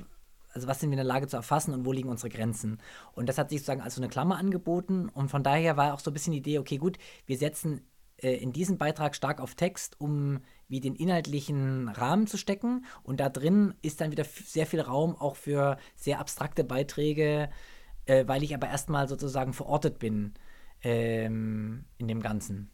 also 0.51 0.67
was 0.67 0.81
sind 0.81 0.89
wir 0.89 0.95
in 0.95 1.05
der 1.05 1.05
Lage 1.05 1.27
zu 1.27 1.37
erfassen 1.37 1.75
und 1.75 1.85
wo 1.85 1.93
liegen 1.93 2.09
unsere 2.09 2.31
Grenzen. 2.31 2.79
Und 3.13 3.29
das 3.29 3.37
hat 3.37 3.51
sich 3.51 3.59
sozusagen 3.59 3.83
als 3.83 3.97
so 3.97 4.01
eine 4.01 4.09
Klammer 4.09 4.39
angeboten 4.39 5.11
und 5.11 5.31
von 5.31 5.43
daher 5.43 5.77
war 5.77 5.93
auch 5.93 6.01
so 6.01 6.11
ein 6.11 6.15
bisschen 6.15 6.33
die 6.33 6.39
Idee, 6.39 6.59
okay, 6.59 6.79
gut, 6.79 6.97
wir 7.27 7.37
setzen 7.37 7.83
in 8.19 8.53
diesen 8.53 8.79
Beitrag 8.79 9.15
stark 9.15 9.41
auf 9.41 9.55
Text, 9.55 10.01
um 10.01 10.41
wie 10.69 10.81
den 10.81 10.95
inhaltlichen 10.95 11.89
Rahmen 11.89 12.27
zu 12.27 12.37
stecken 12.37 12.85
und 13.03 13.21
da 13.21 13.29
drin 13.29 13.75
ist 13.83 14.01
dann 14.01 14.11
wieder 14.11 14.25
sehr 14.25 14.67
viel 14.67 14.81
Raum 14.81 15.15
auch 15.17 15.37
für 15.37 15.77
sehr 15.95 16.19
abstrakte 16.19 16.65
Beiträge, 16.65 17.51
äh, 18.07 18.27
weil 18.27 18.43
ich 18.43 18.55
aber 18.55 18.69
erstmal 18.69 19.09
sozusagen 19.09 19.53
verortet 19.53 19.99
bin 19.99 20.35
ähm, 20.83 21.85
in 21.99 22.09
dem 22.09 22.21
Ganzen. 22.21 22.71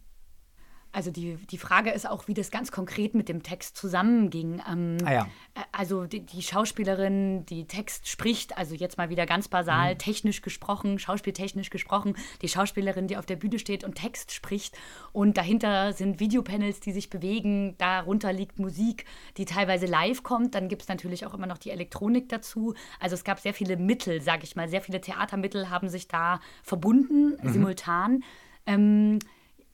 Also 0.93 1.11
die, 1.11 1.37
die 1.51 1.57
Frage 1.57 1.91
ist 1.91 2.09
auch, 2.09 2.29
wie 2.29 2.35
das 2.35 2.51
ganz 2.51 2.71
konkret 2.71 3.15
mit 3.15 3.29
dem 3.29 3.43
Text 3.43 3.77
zusammenging. 3.79 4.63
Ähm, 4.71 4.99
ah 5.05 5.13
ja. 5.13 5.29
Äh, 5.55 5.61
also 5.73 6.05
die, 6.05 6.21
die, 6.21 6.43
Schauspielerin, 6.43 7.47
die 7.47 7.67
Text 7.67 8.09
spricht, 8.09 8.59
also 8.59 8.75
jetzt 8.75 8.99
mal 8.99 9.09
wieder 9.09 9.25
ganz 9.25 9.49
basal, 9.49 9.95
mhm. 9.95 9.99
technisch 9.99 10.43
gesprochen, 10.43 10.99
schauspieltechnisch 10.99 11.71
gesprochen, 11.71 12.15
die 12.43 12.49
Schauspielerin, 12.49 13.07
die 13.07 13.17
auf 13.17 13.25
der 13.25 13.37
Bühne 13.37 13.59
steht 13.59 13.85
und 13.85 13.95
Text 13.95 14.33
spricht 14.33 14.77
und 15.13 15.39
dahinter 15.39 15.95
sind 15.95 16.21
Videopanels, 16.21 16.81
die 16.81 16.93
sich 16.93 17.09
bewegen, 17.09 17.75
darunter 17.79 18.33
liegt 18.33 18.59
Musik, 18.59 19.07
die 19.39 19.47
teilweise 19.47 19.87
live 19.87 20.23
kommt, 20.23 20.55
dann 20.55 20.69
gibt 20.69 20.83
es 20.83 20.89
natürlich 20.89 21.25
auch 21.25 21.33
immer 21.33 21.47
noch 21.47 21.59
die 21.59 21.71
Elektronik 21.71 22.29
dazu. 22.29 22.75
Also 23.01 23.15
es 23.15 23.25
gab 23.25 23.41
sehr 23.41 23.55
viele 23.55 23.79
Mittel, 23.79 24.21
sage 24.21 24.45
ich 24.45 24.57
mal, 24.57 24.69
sehr 24.69 24.83
viele 24.83 25.01
Theatermittel 25.01 25.71
haben 25.71 25.89
sich 25.89 26.07
da 26.07 26.41
verbunden, 26.63 27.39
mhm. 27.43 27.53
simultan. 27.53 28.25
Ähm, 28.67 29.19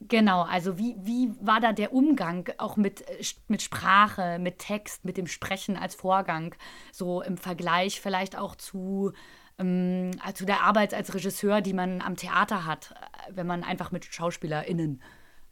Genau, 0.00 0.42
also 0.42 0.78
wie, 0.78 0.94
wie 1.00 1.32
war 1.40 1.60
da 1.60 1.72
der 1.72 1.92
Umgang 1.92 2.48
auch 2.58 2.76
mit, 2.76 3.02
äh, 3.08 3.24
mit 3.48 3.62
Sprache, 3.62 4.38
mit 4.38 4.58
Text, 4.60 5.04
mit 5.04 5.16
dem 5.16 5.26
Sprechen 5.26 5.76
als 5.76 5.96
Vorgang, 5.96 6.54
so 6.92 7.20
im 7.20 7.36
Vergleich 7.36 8.00
vielleicht 8.00 8.36
auch 8.36 8.54
zu, 8.54 9.12
ähm, 9.58 10.12
zu 10.34 10.46
der 10.46 10.62
Arbeit 10.62 10.94
als 10.94 11.14
Regisseur, 11.14 11.62
die 11.62 11.72
man 11.72 12.00
am 12.00 12.14
Theater 12.14 12.64
hat, 12.64 12.92
äh, 12.92 13.32
wenn 13.34 13.46
man 13.48 13.64
einfach 13.64 13.90
mit 13.90 14.04
SchauspielerInnen 14.04 15.02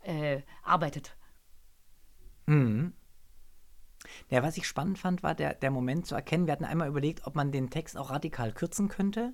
äh, 0.05 0.43
arbeitet? 0.63 1.17
Mhm. 2.47 2.93
Ja, 4.29 4.45
was 4.45 4.57
ich 4.57 4.69
spannend 4.69 5.01
fand, 5.01 5.25
war 5.25 5.35
der, 5.35 5.55
der 5.55 5.73
Moment 5.73 6.07
zu 6.07 6.15
erkennen, 6.15 6.47
wir 6.47 6.53
hatten 6.53 6.65
einmal 6.65 6.89
überlegt, 6.89 7.27
ob 7.27 7.35
man 7.35 7.51
den 7.51 7.71
Text 7.71 7.97
auch 7.97 8.11
radikal 8.11 8.53
kürzen 8.53 8.89
könnte. 8.89 9.33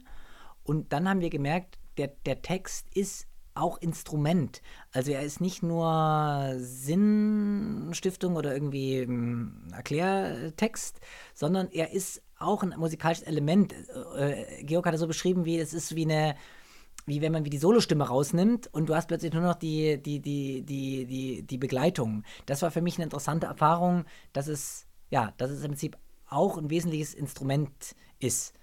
Und 0.64 0.94
dann 0.94 1.06
haben 1.06 1.20
wir 1.20 1.28
gemerkt, 1.28 1.78
der, 1.98 2.08
der 2.24 2.40
Text 2.40 2.88
ist 2.96 3.28
auch 3.54 3.78
Instrument. 3.78 4.62
Also 4.92 5.12
er 5.12 5.22
ist 5.22 5.40
nicht 5.40 5.62
nur 5.62 6.54
Sinnstiftung 6.56 8.36
oder 8.36 8.52
irgendwie 8.52 8.98
ähm, 8.98 9.68
Erklärtext, 9.72 11.00
sondern 11.34 11.68
er 11.70 11.92
ist 11.92 12.22
auch 12.38 12.62
ein 12.62 12.74
musikalisches 12.76 13.26
Element. 13.26 13.74
Äh, 14.16 14.64
Georg 14.64 14.86
hat 14.86 14.94
es 14.94 15.00
so 15.00 15.06
beschrieben, 15.06 15.44
wie 15.44 15.58
es 15.58 15.74
ist 15.74 15.94
wie 15.94 16.04
eine 16.04 16.34
wie 17.06 17.20
wenn 17.20 17.32
man 17.32 17.44
wie 17.44 17.50
die 17.50 17.58
Solostimme 17.58 18.06
rausnimmt 18.06 18.68
und 18.72 18.88
du 18.88 18.94
hast 18.94 19.08
plötzlich 19.08 19.32
nur 19.32 19.42
noch 19.42 19.56
die, 19.56 20.00
die, 20.00 20.20
die, 20.20 20.62
die, 20.62 21.04
die, 21.06 21.42
die 21.42 21.58
Begleitung. 21.58 22.22
Das 22.46 22.62
war 22.62 22.70
für 22.70 22.80
mich 22.80 22.96
eine 22.96 23.04
interessante 23.04 23.46
Erfahrung, 23.46 24.04
dass 24.32 24.46
es, 24.46 24.86
ja, 25.10 25.32
dass 25.36 25.50
es 25.50 25.64
im 25.64 25.72
Prinzip 25.72 25.98
auch 26.28 26.58
ein 26.58 26.70
wesentliches 26.70 27.14
Instrument 27.14 27.96
ist. 28.20 28.54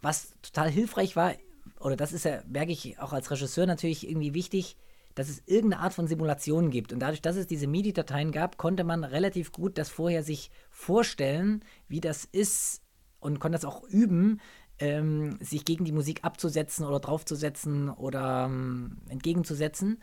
Was 0.00 0.34
total 0.42 0.70
hilfreich 0.70 1.16
war, 1.16 1.34
oder 1.80 1.96
das 1.96 2.12
ist 2.12 2.24
ja, 2.24 2.42
merke 2.48 2.72
ich 2.72 2.98
auch 2.98 3.12
als 3.12 3.30
Regisseur 3.30 3.66
natürlich 3.66 4.08
irgendwie 4.08 4.34
wichtig, 4.34 4.76
dass 5.14 5.28
es 5.28 5.42
irgendeine 5.46 5.82
Art 5.82 5.94
von 5.94 6.06
Simulation 6.06 6.70
gibt. 6.70 6.92
Und 6.92 7.00
dadurch, 7.00 7.22
dass 7.22 7.36
es 7.36 7.46
diese 7.46 7.66
MIDI-Dateien 7.66 8.30
gab, 8.30 8.56
konnte 8.56 8.84
man 8.84 9.04
relativ 9.04 9.52
gut 9.52 9.76
das 9.76 9.88
vorher 9.88 10.22
sich 10.22 10.50
vorstellen, 10.70 11.64
wie 11.88 12.00
das 12.00 12.24
ist 12.24 12.82
und 13.18 13.40
konnte 13.40 13.58
das 13.58 13.64
auch 13.64 13.82
üben, 13.84 14.40
ähm, 14.78 15.38
sich 15.40 15.64
gegen 15.64 15.84
die 15.84 15.92
Musik 15.92 16.20
abzusetzen 16.22 16.86
oder 16.86 17.00
draufzusetzen 17.00 17.90
oder 17.90 18.46
ähm, 18.46 18.98
entgegenzusetzen. 19.08 20.00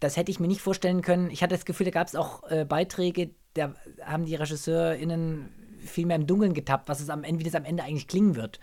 Das 0.00 0.16
hätte 0.16 0.30
ich 0.30 0.38
mir 0.38 0.48
nicht 0.48 0.60
vorstellen 0.60 1.02
können. 1.02 1.30
Ich 1.30 1.42
hatte 1.42 1.54
das 1.54 1.64
Gefühl, 1.64 1.86
da 1.86 1.92
gab 1.92 2.06
es 2.06 2.14
auch 2.14 2.48
äh, 2.50 2.64
Beiträge, 2.64 3.30
da 3.54 3.74
haben 4.04 4.26
die 4.26 4.34
RegisseurInnen 4.34 5.48
viel 5.80 6.06
mehr 6.06 6.16
im 6.16 6.26
Dunkeln 6.26 6.52
getappt, 6.52 6.88
was 6.88 7.00
es 7.00 7.08
am 7.08 7.24
Ende, 7.24 7.40
wie 7.40 7.44
das 7.44 7.54
am 7.54 7.64
Ende 7.64 7.84
eigentlich 7.84 8.06
klingen 8.06 8.36
wird. 8.36 8.60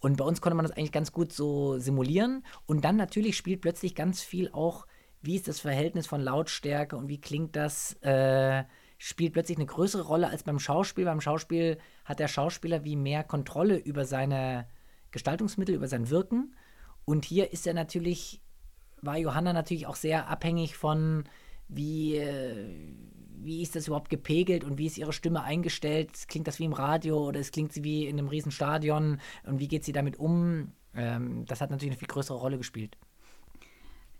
Und 0.00 0.16
bei 0.16 0.24
uns 0.24 0.40
konnte 0.40 0.56
man 0.56 0.64
das 0.64 0.76
eigentlich 0.76 0.92
ganz 0.92 1.12
gut 1.12 1.32
so 1.32 1.78
simulieren. 1.78 2.44
Und 2.66 2.84
dann 2.84 2.96
natürlich 2.96 3.36
spielt 3.36 3.60
plötzlich 3.60 3.94
ganz 3.94 4.22
viel 4.22 4.50
auch, 4.52 4.86
wie 5.22 5.36
ist 5.36 5.48
das 5.48 5.60
Verhältnis 5.60 6.06
von 6.06 6.20
Lautstärke 6.20 6.96
und 6.96 7.08
wie 7.08 7.20
klingt 7.20 7.54
das, 7.54 7.92
äh, 8.02 8.64
spielt 8.96 9.34
plötzlich 9.34 9.58
eine 9.58 9.66
größere 9.66 10.02
Rolle 10.02 10.28
als 10.28 10.42
beim 10.42 10.58
Schauspiel. 10.58 11.04
Beim 11.04 11.20
Schauspiel 11.20 11.78
hat 12.04 12.18
der 12.18 12.28
Schauspieler 12.28 12.84
wie 12.84 12.96
mehr 12.96 13.24
Kontrolle 13.24 13.76
über 13.76 14.04
seine 14.04 14.66
Gestaltungsmittel, 15.10 15.74
über 15.74 15.88
sein 15.88 16.08
Wirken. 16.10 16.54
Und 17.04 17.24
hier 17.24 17.52
ist 17.52 17.66
er 17.66 17.74
natürlich, 17.74 18.40
war 19.02 19.18
Johanna 19.18 19.52
natürlich 19.52 19.86
auch 19.86 19.96
sehr 19.96 20.28
abhängig 20.28 20.76
von, 20.76 21.24
wie, 21.70 22.16
äh, 22.16 22.54
wie 23.42 23.62
ist 23.62 23.76
das 23.76 23.86
überhaupt 23.86 24.10
gepegelt 24.10 24.64
und 24.64 24.78
wie 24.78 24.86
ist 24.86 24.98
ihre 24.98 25.12
Stimme 25.12 25.42
eingestellt? 25.42 26.10
Klingt 26.28 26.46
das 26.46 26.58
wie 26.58 26.64
im 26.64 26.72
Radio 26.72 27.28
oder 27.28 27.40
es 27.40 27.52
klingt 27.52 27.72
sie 27.72 27.84
wie 27.84 28.06
in 28.06 28.18
einem 28.18 28.28
Riesenstadion 28.28 29.20
und 29.46 29.58
wie 29.60 29.68
geht 29.68 29.84
sie 29.84 29.92
damit 29.92 30.18
um? 30.18 30.72
Ähm, 30.94 31.44
das 31.46 31.60
hat 31.60 31.70
natürlich 31.70 31.92
eine 31.92 31.98
viel 31.98 32.08
größere 32.08 32.36
Rolle 32.36 32.58
gespielt. 32.58 32.96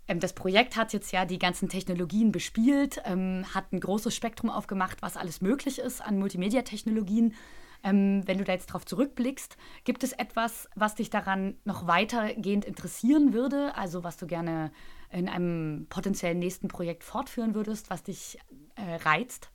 Ähm, 0.08 0.20
das 0.20 0.32
Projekt 0.32 0.76
hat 0.76 0.92
jetzt 0.92 1.12
ja 1.12 1.24
die 1.24 1.38
ganzen 1.38 1.68
Technologien 1.68 2.32
bespielt, 2.32 3.02
ähm, 3.04 3.44
hat 3.52 3.72
ein 3.72 3.80
großes 3.80 4.14
Spektrum 4.14 4.50
aufgemacht, 4.50 5.02
was 5.02 5.16
alles 5.16 5.40
möglich 5.40 5.78
ist 5.78 6.00
an 6.00 6.18
Multimedia-Technologien. 6.18 7.34
Ähm, 7.82 8.22
wenn 8.26 8.38
du 8.38 8.44
da 8.44 8.52
jetzt 8.52 8.66
drauf 8.66 8.84
zurückblickst, 8.84 9.56
gibt 9.84 10.04
es 10.04 10.12
etwas, 10.12 10.68
was 10.74 10.96
dich 10.96 11.08
daran 11.08 11.56
noch 11.64 11.86
weitergehend 11.86 12.64
interessieren 12.64 13.32
würde? 13.32 13.74
Also 13.74 14.04
was 14.04 14.18
du 14.18 14.26
gerne 14.26 14.70
in 15.10 15.28
einem 15.28 15.86
potenziellen 15.88 16.38
nächsten 16.38 16.68
Projekt 16.68 17.04
fortführen 17.04 17.54
würdest, 17.54 17.90
was 17.90 18.02
dich 18.02 18.38
äh, 18.76 18.96
reizt? 18.96 19.50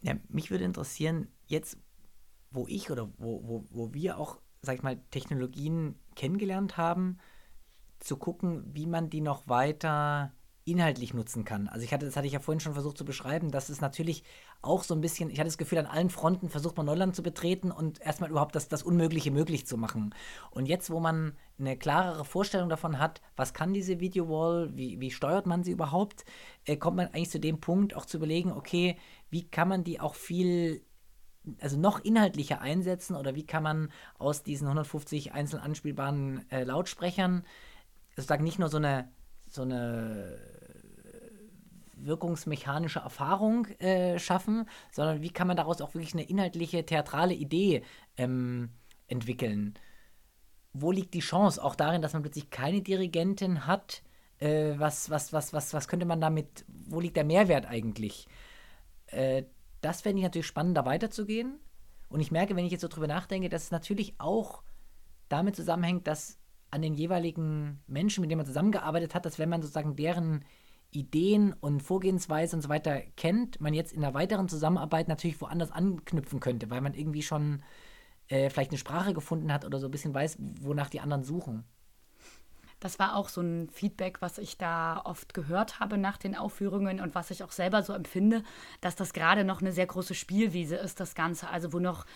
Ja, 0.00 0.14
mich 0.28 0.50
würde 0.50 0.64
interessieren, 0.64 1.28
jetzt, 1.46 1.78
wo 2.50 2.66
ich 2.66 2.90
oder 2.90 3.10
wo, 3.18 3.42
wo, 3.44 3.64
wo 3.70 3.92
wir 3.92 4.18
auch, 4.18 4.40
sag 4.62 4.76
ich 4.76 4.82
mal, 4.82 5.00
Technologien 5.10 5.96
kennengelernt 6.14 6.76
haben, 6.76 7.18
zu 7.98 8.16
gucken, 8.16 8.64
wie 8.72 8.86
man 8.86 9.10
die 9.10 9.20
noch 9.20 9.48
weiter 9.48 10.32
inhaltlich 10.70 11.14
nutzen 11.14 11.44
kann. 11.44 11.68
Also 11.68 11.84
ich 11.84 11.92
hatte, 11.92 12.06
das 12.06 12.16
hatte 12.16 12.26
ich 12.26 12.32
ja 12.32 12.40
vorhin 12.40 12.60
schon 12.60 12.74
versucht 12.74 12.98
zu 12.98 13.04
beschreiben, 13.04 13.50
dass 13.50 13.68
es 13.68 13.80
natürlich 13.80 14.24
auch 14.62 14.82
so 14.82 14.94
ein 14.94 15.00
bisschen, 15.00 15.30
ich 15.30 15.38
hatte 15.38 15.48
das 15.48 15.58
Gefühl, 15.58 15.78
an 15.78 15.86
allen 15.86 16.10
Fronten 16.10 16.48
versucht 16.48 16.76
man 16.76 16.86
Neuland 16.86 17.14
zu 17.14 17.22
betreten 17.22 17.70
und 17.70 18.00
erstmal 18.00 18.30
überhaupt 18.30 18.54
das, 18.54 18.68
das 18.68 18.82
Unmögliche 18.82 19.30
möglich 19.30 19.66
zu 19.66 19.76
machen. 19.76 20.14
Und 20.50 20.66
jetzt, 20.66 20.90
wo 20.90 21.00
man 21.00 21.36
eine 21.58 21.76
klarere 21.76 22.24
Vorstellung 22.24 22.68
davon 22.68 22.98
hat, 22.98 23.20
was 23.36 23.54
kann 23.54 23.72
diese 23.72 24.00
Video-Wall, 24.00 24.76
wie, 24.76 25.00
wie 25.00 25.10
steuert 25.10 25.46
man 25.46 25.64
sie 25.64 25.72
überhaupt, 25.72 26.24
äh, 26.64 26.76
kommt 26.76 26.96
man 26.96 27.06
eigentlich 27.08 27.30
zu 27.30 27.40
dem 27.40 27.60
Punkt, 27.60 27.96
auch 27.96 28.06
zu 28.06 28.18
überlegen, 28.18 28.52
okay, 28.52 28.96
wie 29.30 29.48
kann 29.48 29.68
man 29.68 29.84
die 29.84 30.00
auch 30.00 30.14
viel 30.14 30.82
also 31.60 31.78
noch 31.78 32.00
inhaltlicher 32.04 32.60
einsetzen 32.60 33.16
oder 33.16 33.34
wie 33.34 33.46
kann 33.46 33.62
man 33.62 33.90
aus 34.18 34.42
diesen 34.42 34.66
150 34.66 35.32
einzeln 35.32 35.62
anspielbaren 35.62 36.44
äh, 36.50 36.64
Lautsprechern 36.64 37.44
sozusagen 38.16 38.44
nicht 38.44 38.58
nur 38.58 38.68
so 38.68 38.76
eine 38.76 39.10
so 39.46 39.62
eine 39.62 40.38
wirkungsmechanische 42.00 43.00
Erfahrung 43.00 43.66
äh, 43.78 44.18
schaffen, 44.18 44.68
sondern 44.92 45.22
wie 45.22 45.30
kann 45.30 45.46
man 45.46 45.56
daraus 45.56 45.80
auch 45.80 45.94
wirklich 45.94 46.14
eine 46.14 46.28
inhaltliche, 46.28 46.84
theatrale 46.84 47.34
Idee 47.34 47.82
ähm, 48.16 48.70
entwickeln. 49.06 49.74
Wo 50.72 50.92
liegt 50.92 51.14
die 51.14 51.20
Chance? 51.20 51.62
Auch 51.62 51.74
darin, 51.74 52.02
dass 52.02 52.12
man 52.12 52.22
plötzlich 52.22 52.50
keine 52.50 52.82
Dirigentin 52.82 53.66
hat. 53.66 54.02
Äh, 54.38 54.74
was, 54.78 55.10
was, 55.10 55.32
was, 55.32 55.52
was, 55.52 55.74
was 55.74 55.88
könnte 55.88 56.06
man 56.06 56.20
damit, 56.20 56.64
wo 56.68 57.00
liegt 57.00 57.16
der 57.16 57.24
Mehrwert 57.24 57.66
eigentlich? 57.66 58.28
Äh, 59.06 59.44
das 59.80 60.02
fände 60.02 60.18
ich 60.18 60.24
natürlich 60.24 60.46
spannend, 60.46 60.76
da 60.76 60.84
weiterzugehen. 60.84 61.58
Und 62.08 62.20
ich 62.20 62.30
merke, 62.30 62.56
wenn 62.56 62.64
ich 62.64 62.72
jetzt 62.72 62.82
so 62.82 62.88
drüber 62.88 63.06
nachdenke, 63.06 63.48
dass 63.48 63.64
es 63.64 63.70
natürlich 63.70 64.14
auch 64.18 64.62
damit 65.28 65.56
zusammenhängt, 65.56 66.06
dass 66.06 66.38
an 66.70 66.82
den 66.82 66.94
jeweiligen 66.94 67.82
Menschen, 67.86 68.20
mit 68.20 68.30
denen 68.30 68.38
man 68.38 68.46
zusammengearbeitet 68.46 69.14
hat, 69.14 69.24
dass 69.24 69.38
wenn 69.38 69.48
man 69.48 69.62
sozusagen 69.62 69.96
deren 69.96 70.44
Ideen 70.90 71.52
und 71.52 71.82
Vorgehensweise 71.82 72.56
und 72.56 72.62
so 72.62 72.68
weiter 72.68 73.00
kennt, 73.16 73.60
man 73.60 73.74
jetzt 73.74 73.92
in 73.92 74.02
einer 74.04 74.14
weiteren 74.14 74.48
Zusammenarbeit 74.48 75.08
natürlich 75.08 75.40
woanders 75.40 75.70
anknüpfen 75.70 76.40
könnte, 76.40 76.70
weil 76.70 76.80
man 76.80 76.94
irgendwie 76.94 77.22
schon 77.22 77.62
äh, 78.28 78.50
vielleicht 78.50 78.70
eine 78.70 78.78
Sprache 78.78 79.12
gefunden 79.12 79.52
hat 79.52 79.64
oder 79.64 79.78
so 79.78 79.88
ein 79.88 79.90
bisschen 79.90 80.14
weiß, 80.14 80.38
wonach 80.60 80.88
die 80.90 81.00
anderen 81.00 81.24
suchen. 81.24 81.64
Das 82.80 83.00
war 83.00 83.16
auch 83.16 83.28
so 83.28 83.40
ein 83.40 83.68
Feedback, 83.70 84.22
was 84.22 84.38
ich 84.38 84.56
da 84.56 85.00
oft 85.04 85.34
gehört 85.34 85.80
habe 85.80 85.98
nach 85.98 86.16
den 86.16 86.36
Aufführungen 86.36 87.00
und 87.00 87.14
was 87.16 87.32
ich 87.32 87.42
auch 87.42 87.50
selber 87.50 87.82
so 87.82 87.92
empfinde, 87.92 88.44
dass 88.80 88.94
das 88.94 89.12
gerade 89.12 89.42
noch 89.42 89.60
eine 89.60 89.72
sehr 89.72 89.86
große 89.86 90.14
Spielwiese 90.14 90.76
ist, 90.76 91.00
das 91.00 91.16
Ganze. 91.16 91.48
Also 91.48 91.72
wo 91.72 91.80
noch 91.80 92.06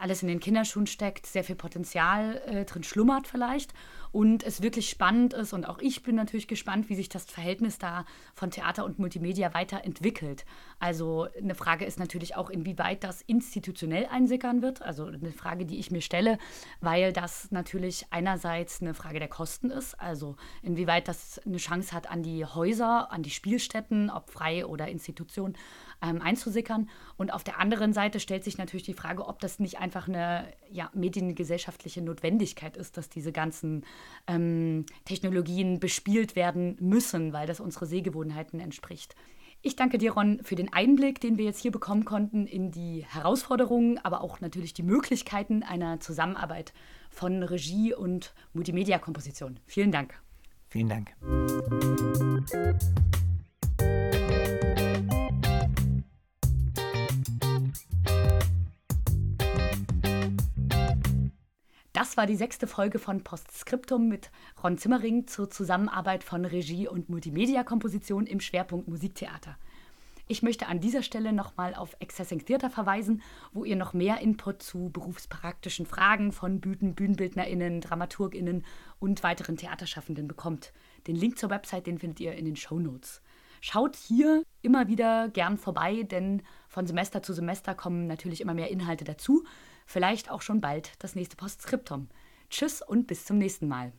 alles 0.00 0.22
in 0.22 0.28
den 0.28 0.40
Kinderschuhen 0.40 0.86
steckt, 0.86 1.26
sehr 1.26 1.44
viel 1.44 1.56
Potenzial 1.56 2.42
äh, 2.46 2.64
drin 2.64 2.82
schlummert 2.82 3.26
vielleicht 3.26 3.72
und 4.12 4.42
es 4.42 4.62
wirklich 4.62 4.90
spannend 4.90 5.34
ist 5.34 5.52
und 5.52 5.68
auch 5.68 5.78
ich 5.78 6.02
bin 6.02 6.16
natürlich 6.16 6.48
gespannt, 6.48 6.88
wie 6.88 6.94
sich 6.94 7.08
das 7.08 7.24
Verhältnis 7.24 7.78
da 7.78 8.04
von 8.34 8.50
Theater 8.50 8.84
und 8.84 8.98
Multimedia 8.98 9.54
weiterentwickelt. 9.54 10.44
Also 10.78 11.28
eine 11.40 11.54
Frage 11.54 11.84
ist 11.84 11.98
natürlich 11.98 12.36
auch, 12.36 12.50
inwieweit 12.50 13.04
das 13.04 13.22
institutionell 13.22 14.06
einsickern 14.10 14.62
wird. 14.62 14.82
Also 14.82 15.06
eine 15.06 15.32
Frage, 15.32 15.64
die 15.64 15.78
ich 15.78 15.90
mir 15.90 16.00
stelle, 16.00 16.38
weil 16.80 17.12
das 17.12 17.50
natürlich 17.50 18.06
einerseits 18.10 18.80
eine 18.80 18.94
Frage 18.94 19.18
der 19.18 19.28
Kosten 19.28 19.70
ist, 19.70 20.00
also 20.00 20.36
inwieweit 20.62 21.06
das 21.06 21.40
eine 21.46 21.58
Chance 21.58 21.92
hat, 21.92 22.10
an 22.10 22.22
die 22.22 22.44
Häuser, 22.44 23.12
an 23.12 23.22
die 23.22 23.30
Spielstätten, 23.30 24.10
ob 24.10 24.30
frei 24.30 24.66
oder 24.66 24.88
Institution, 24.88 25.54
ähm, 26.02 26.20
einzusickern. 26.22 26.88
Und 27.16 27.32
auf 27.32 27.44
der 27.44 27.58
anderen 27.58 27.92
Seite 27.92 28.20
stellt 28.20 28.44
sich 28.44 28.58
natürlich 28.58 28.84
die 28.84 28.94
Frage, 28.94 29.26
ob 29.26 29.40
das 29.40 29.58
nicht 29.58 29.78
einfach 29.78 30.08
eine 30.08 30.46
ja, 30.70 30.90
mediengesellschaftliche 30.94 32.02
Notwendigkeit 32.02 32.76
ist, 32.76 32.96
dass 32.96 33.08
diese 33.08 33.32
ganzen 33.32 33.84
ähm, 34.26 34.86
Technologien 35.04 35.80
bespielt 35.80 36.36
werden 36.36 36.76
müssen, 36.80 37.32
weil 37.32 37.46
das 37.46 37.60
unsere 37.60 37.86
Sehgewohnheiten 37.86 38.60
entspricht. 38.60 39.14
Ich 39.62 39.76
danke 39.76 39.98
dir, 39.98 40.12
Ron, 40.12 40.40
für 40.42 40.54
den 40.54 40.72
Einblick, 40.72 41.20
den 41.20 41.36
wir 41.36 41.44
jetzt 41.44 41.60
hier 41.60 41.70
bekommen 41.70 42.06
konnten 42.06 42.46
in 42.46 42.70
die 42.70 43.04
Herausforderungen, 43.06 43.98
aber 43.98 44.22
auch 44.22 44.40
natürlich 44.40 44.72
die 44.72 44.82
Möglichkeiten 44.82 45.62
einer 45.62 46.00
Zusammenarbeit 46.00 46.72
von 47.10 47.42
Regie 47.42 47.92
und 47.92 48.32
Multimedia-Komposition. 48.54 49.60
Vielen 49.66 49.92
Dank. 49.92 50.18
Vielen 50.70 50.88
Dank. 50.88 51.14
Das 62.00 62.16
war 62.16 62.24
die 62.24 62.34
sechste 62.34 62.66
Folge 62.66 62.98
von 62.98 63.22
Postskriptum 63.22 64.08
mit 64.08 64.30
Ron 64.64 64.78
Zimmering 64.78 65.26
zur 65.26 65.50
Zusammenarbeit 65.50 66.24
von 66.24 66.46
Regie 66.46 66.88
und 66.88 67.10
Multimedia-Komposition 67.10 68.24
im 68.24 68.40
Schwerpunkt 68.40 68.88
Musiktheater. 68.88 69.58
Ich 70.26 70.42
möchte 70.42 70.66
an 70.68 70.80
dieser 70.80 71.02
Stelle 71.02 71.34
nochmal 71.34 71.74
auf 71.74 71.94
Accessing 72.00 72.42
Theater 72.46 72.70
verweisen, 72.70 73.20
wo 73.52 73.66
ihr 73.66 73.76
noch 73.76 73.92
mehr 73.92 74.22
Input 74.22 74.62
zu 74.62 74.88
berufspraktischen 74.88 75.84
Fragen 75.84 76.32
von 76.32 76.62
Bühnen, 76.62 76.94
BühnenbildnerInnen, 76.94 77.82
DramaturgInnen 77.82 78.64
und 78.98 79.22
weiteren 79.22 79.58
Theaterschaffenden 79.58 80.26
bekommt. 80.26 80.72
Den 81.06 81.16
Link 81.16 81.38
zur 81.38 81.50
Website, 81.50 81.86
den 81.86 81.98
findet 81.98 82.20
ihr 82.20 82.32
in 82.32 82.46
den 82.46 82.56
Show 82.56 82.78
Notes. 82.78 83.20
Schaut 83.60 83.94
hier 83.94 84.42
immer 84.62 84.88
wieder 84.88 85.28
gern 85.28 85.58
vorbei, 85.58 86.04
denn 86.04 86.40
von 86.66 86.86
Semester 86.86 87.22
zu 87.22 87.34
Semester 87.34 87.74
kommen 87.74 88.06
natürlich 88.06 88.40
immer 88.40 88.54
mehr 88.54 88.70
Inhalte 88.70 89.04
dazu 89.04 89.44
Vielleicht 89.92 90.30
auch 90.30 90.40
schon 90.40 90.60
bald 90.60 90.92
das 91.00 91.16
nächste 91.16 91.34
Postskriptum. 91.34 92.10
Tschüss 92.48 92.80
und 92.80 93.08
bis 93.08 93.24
zum 93.24 93.38
nächsten 93.38 93.66
Mal. 93.66 93.90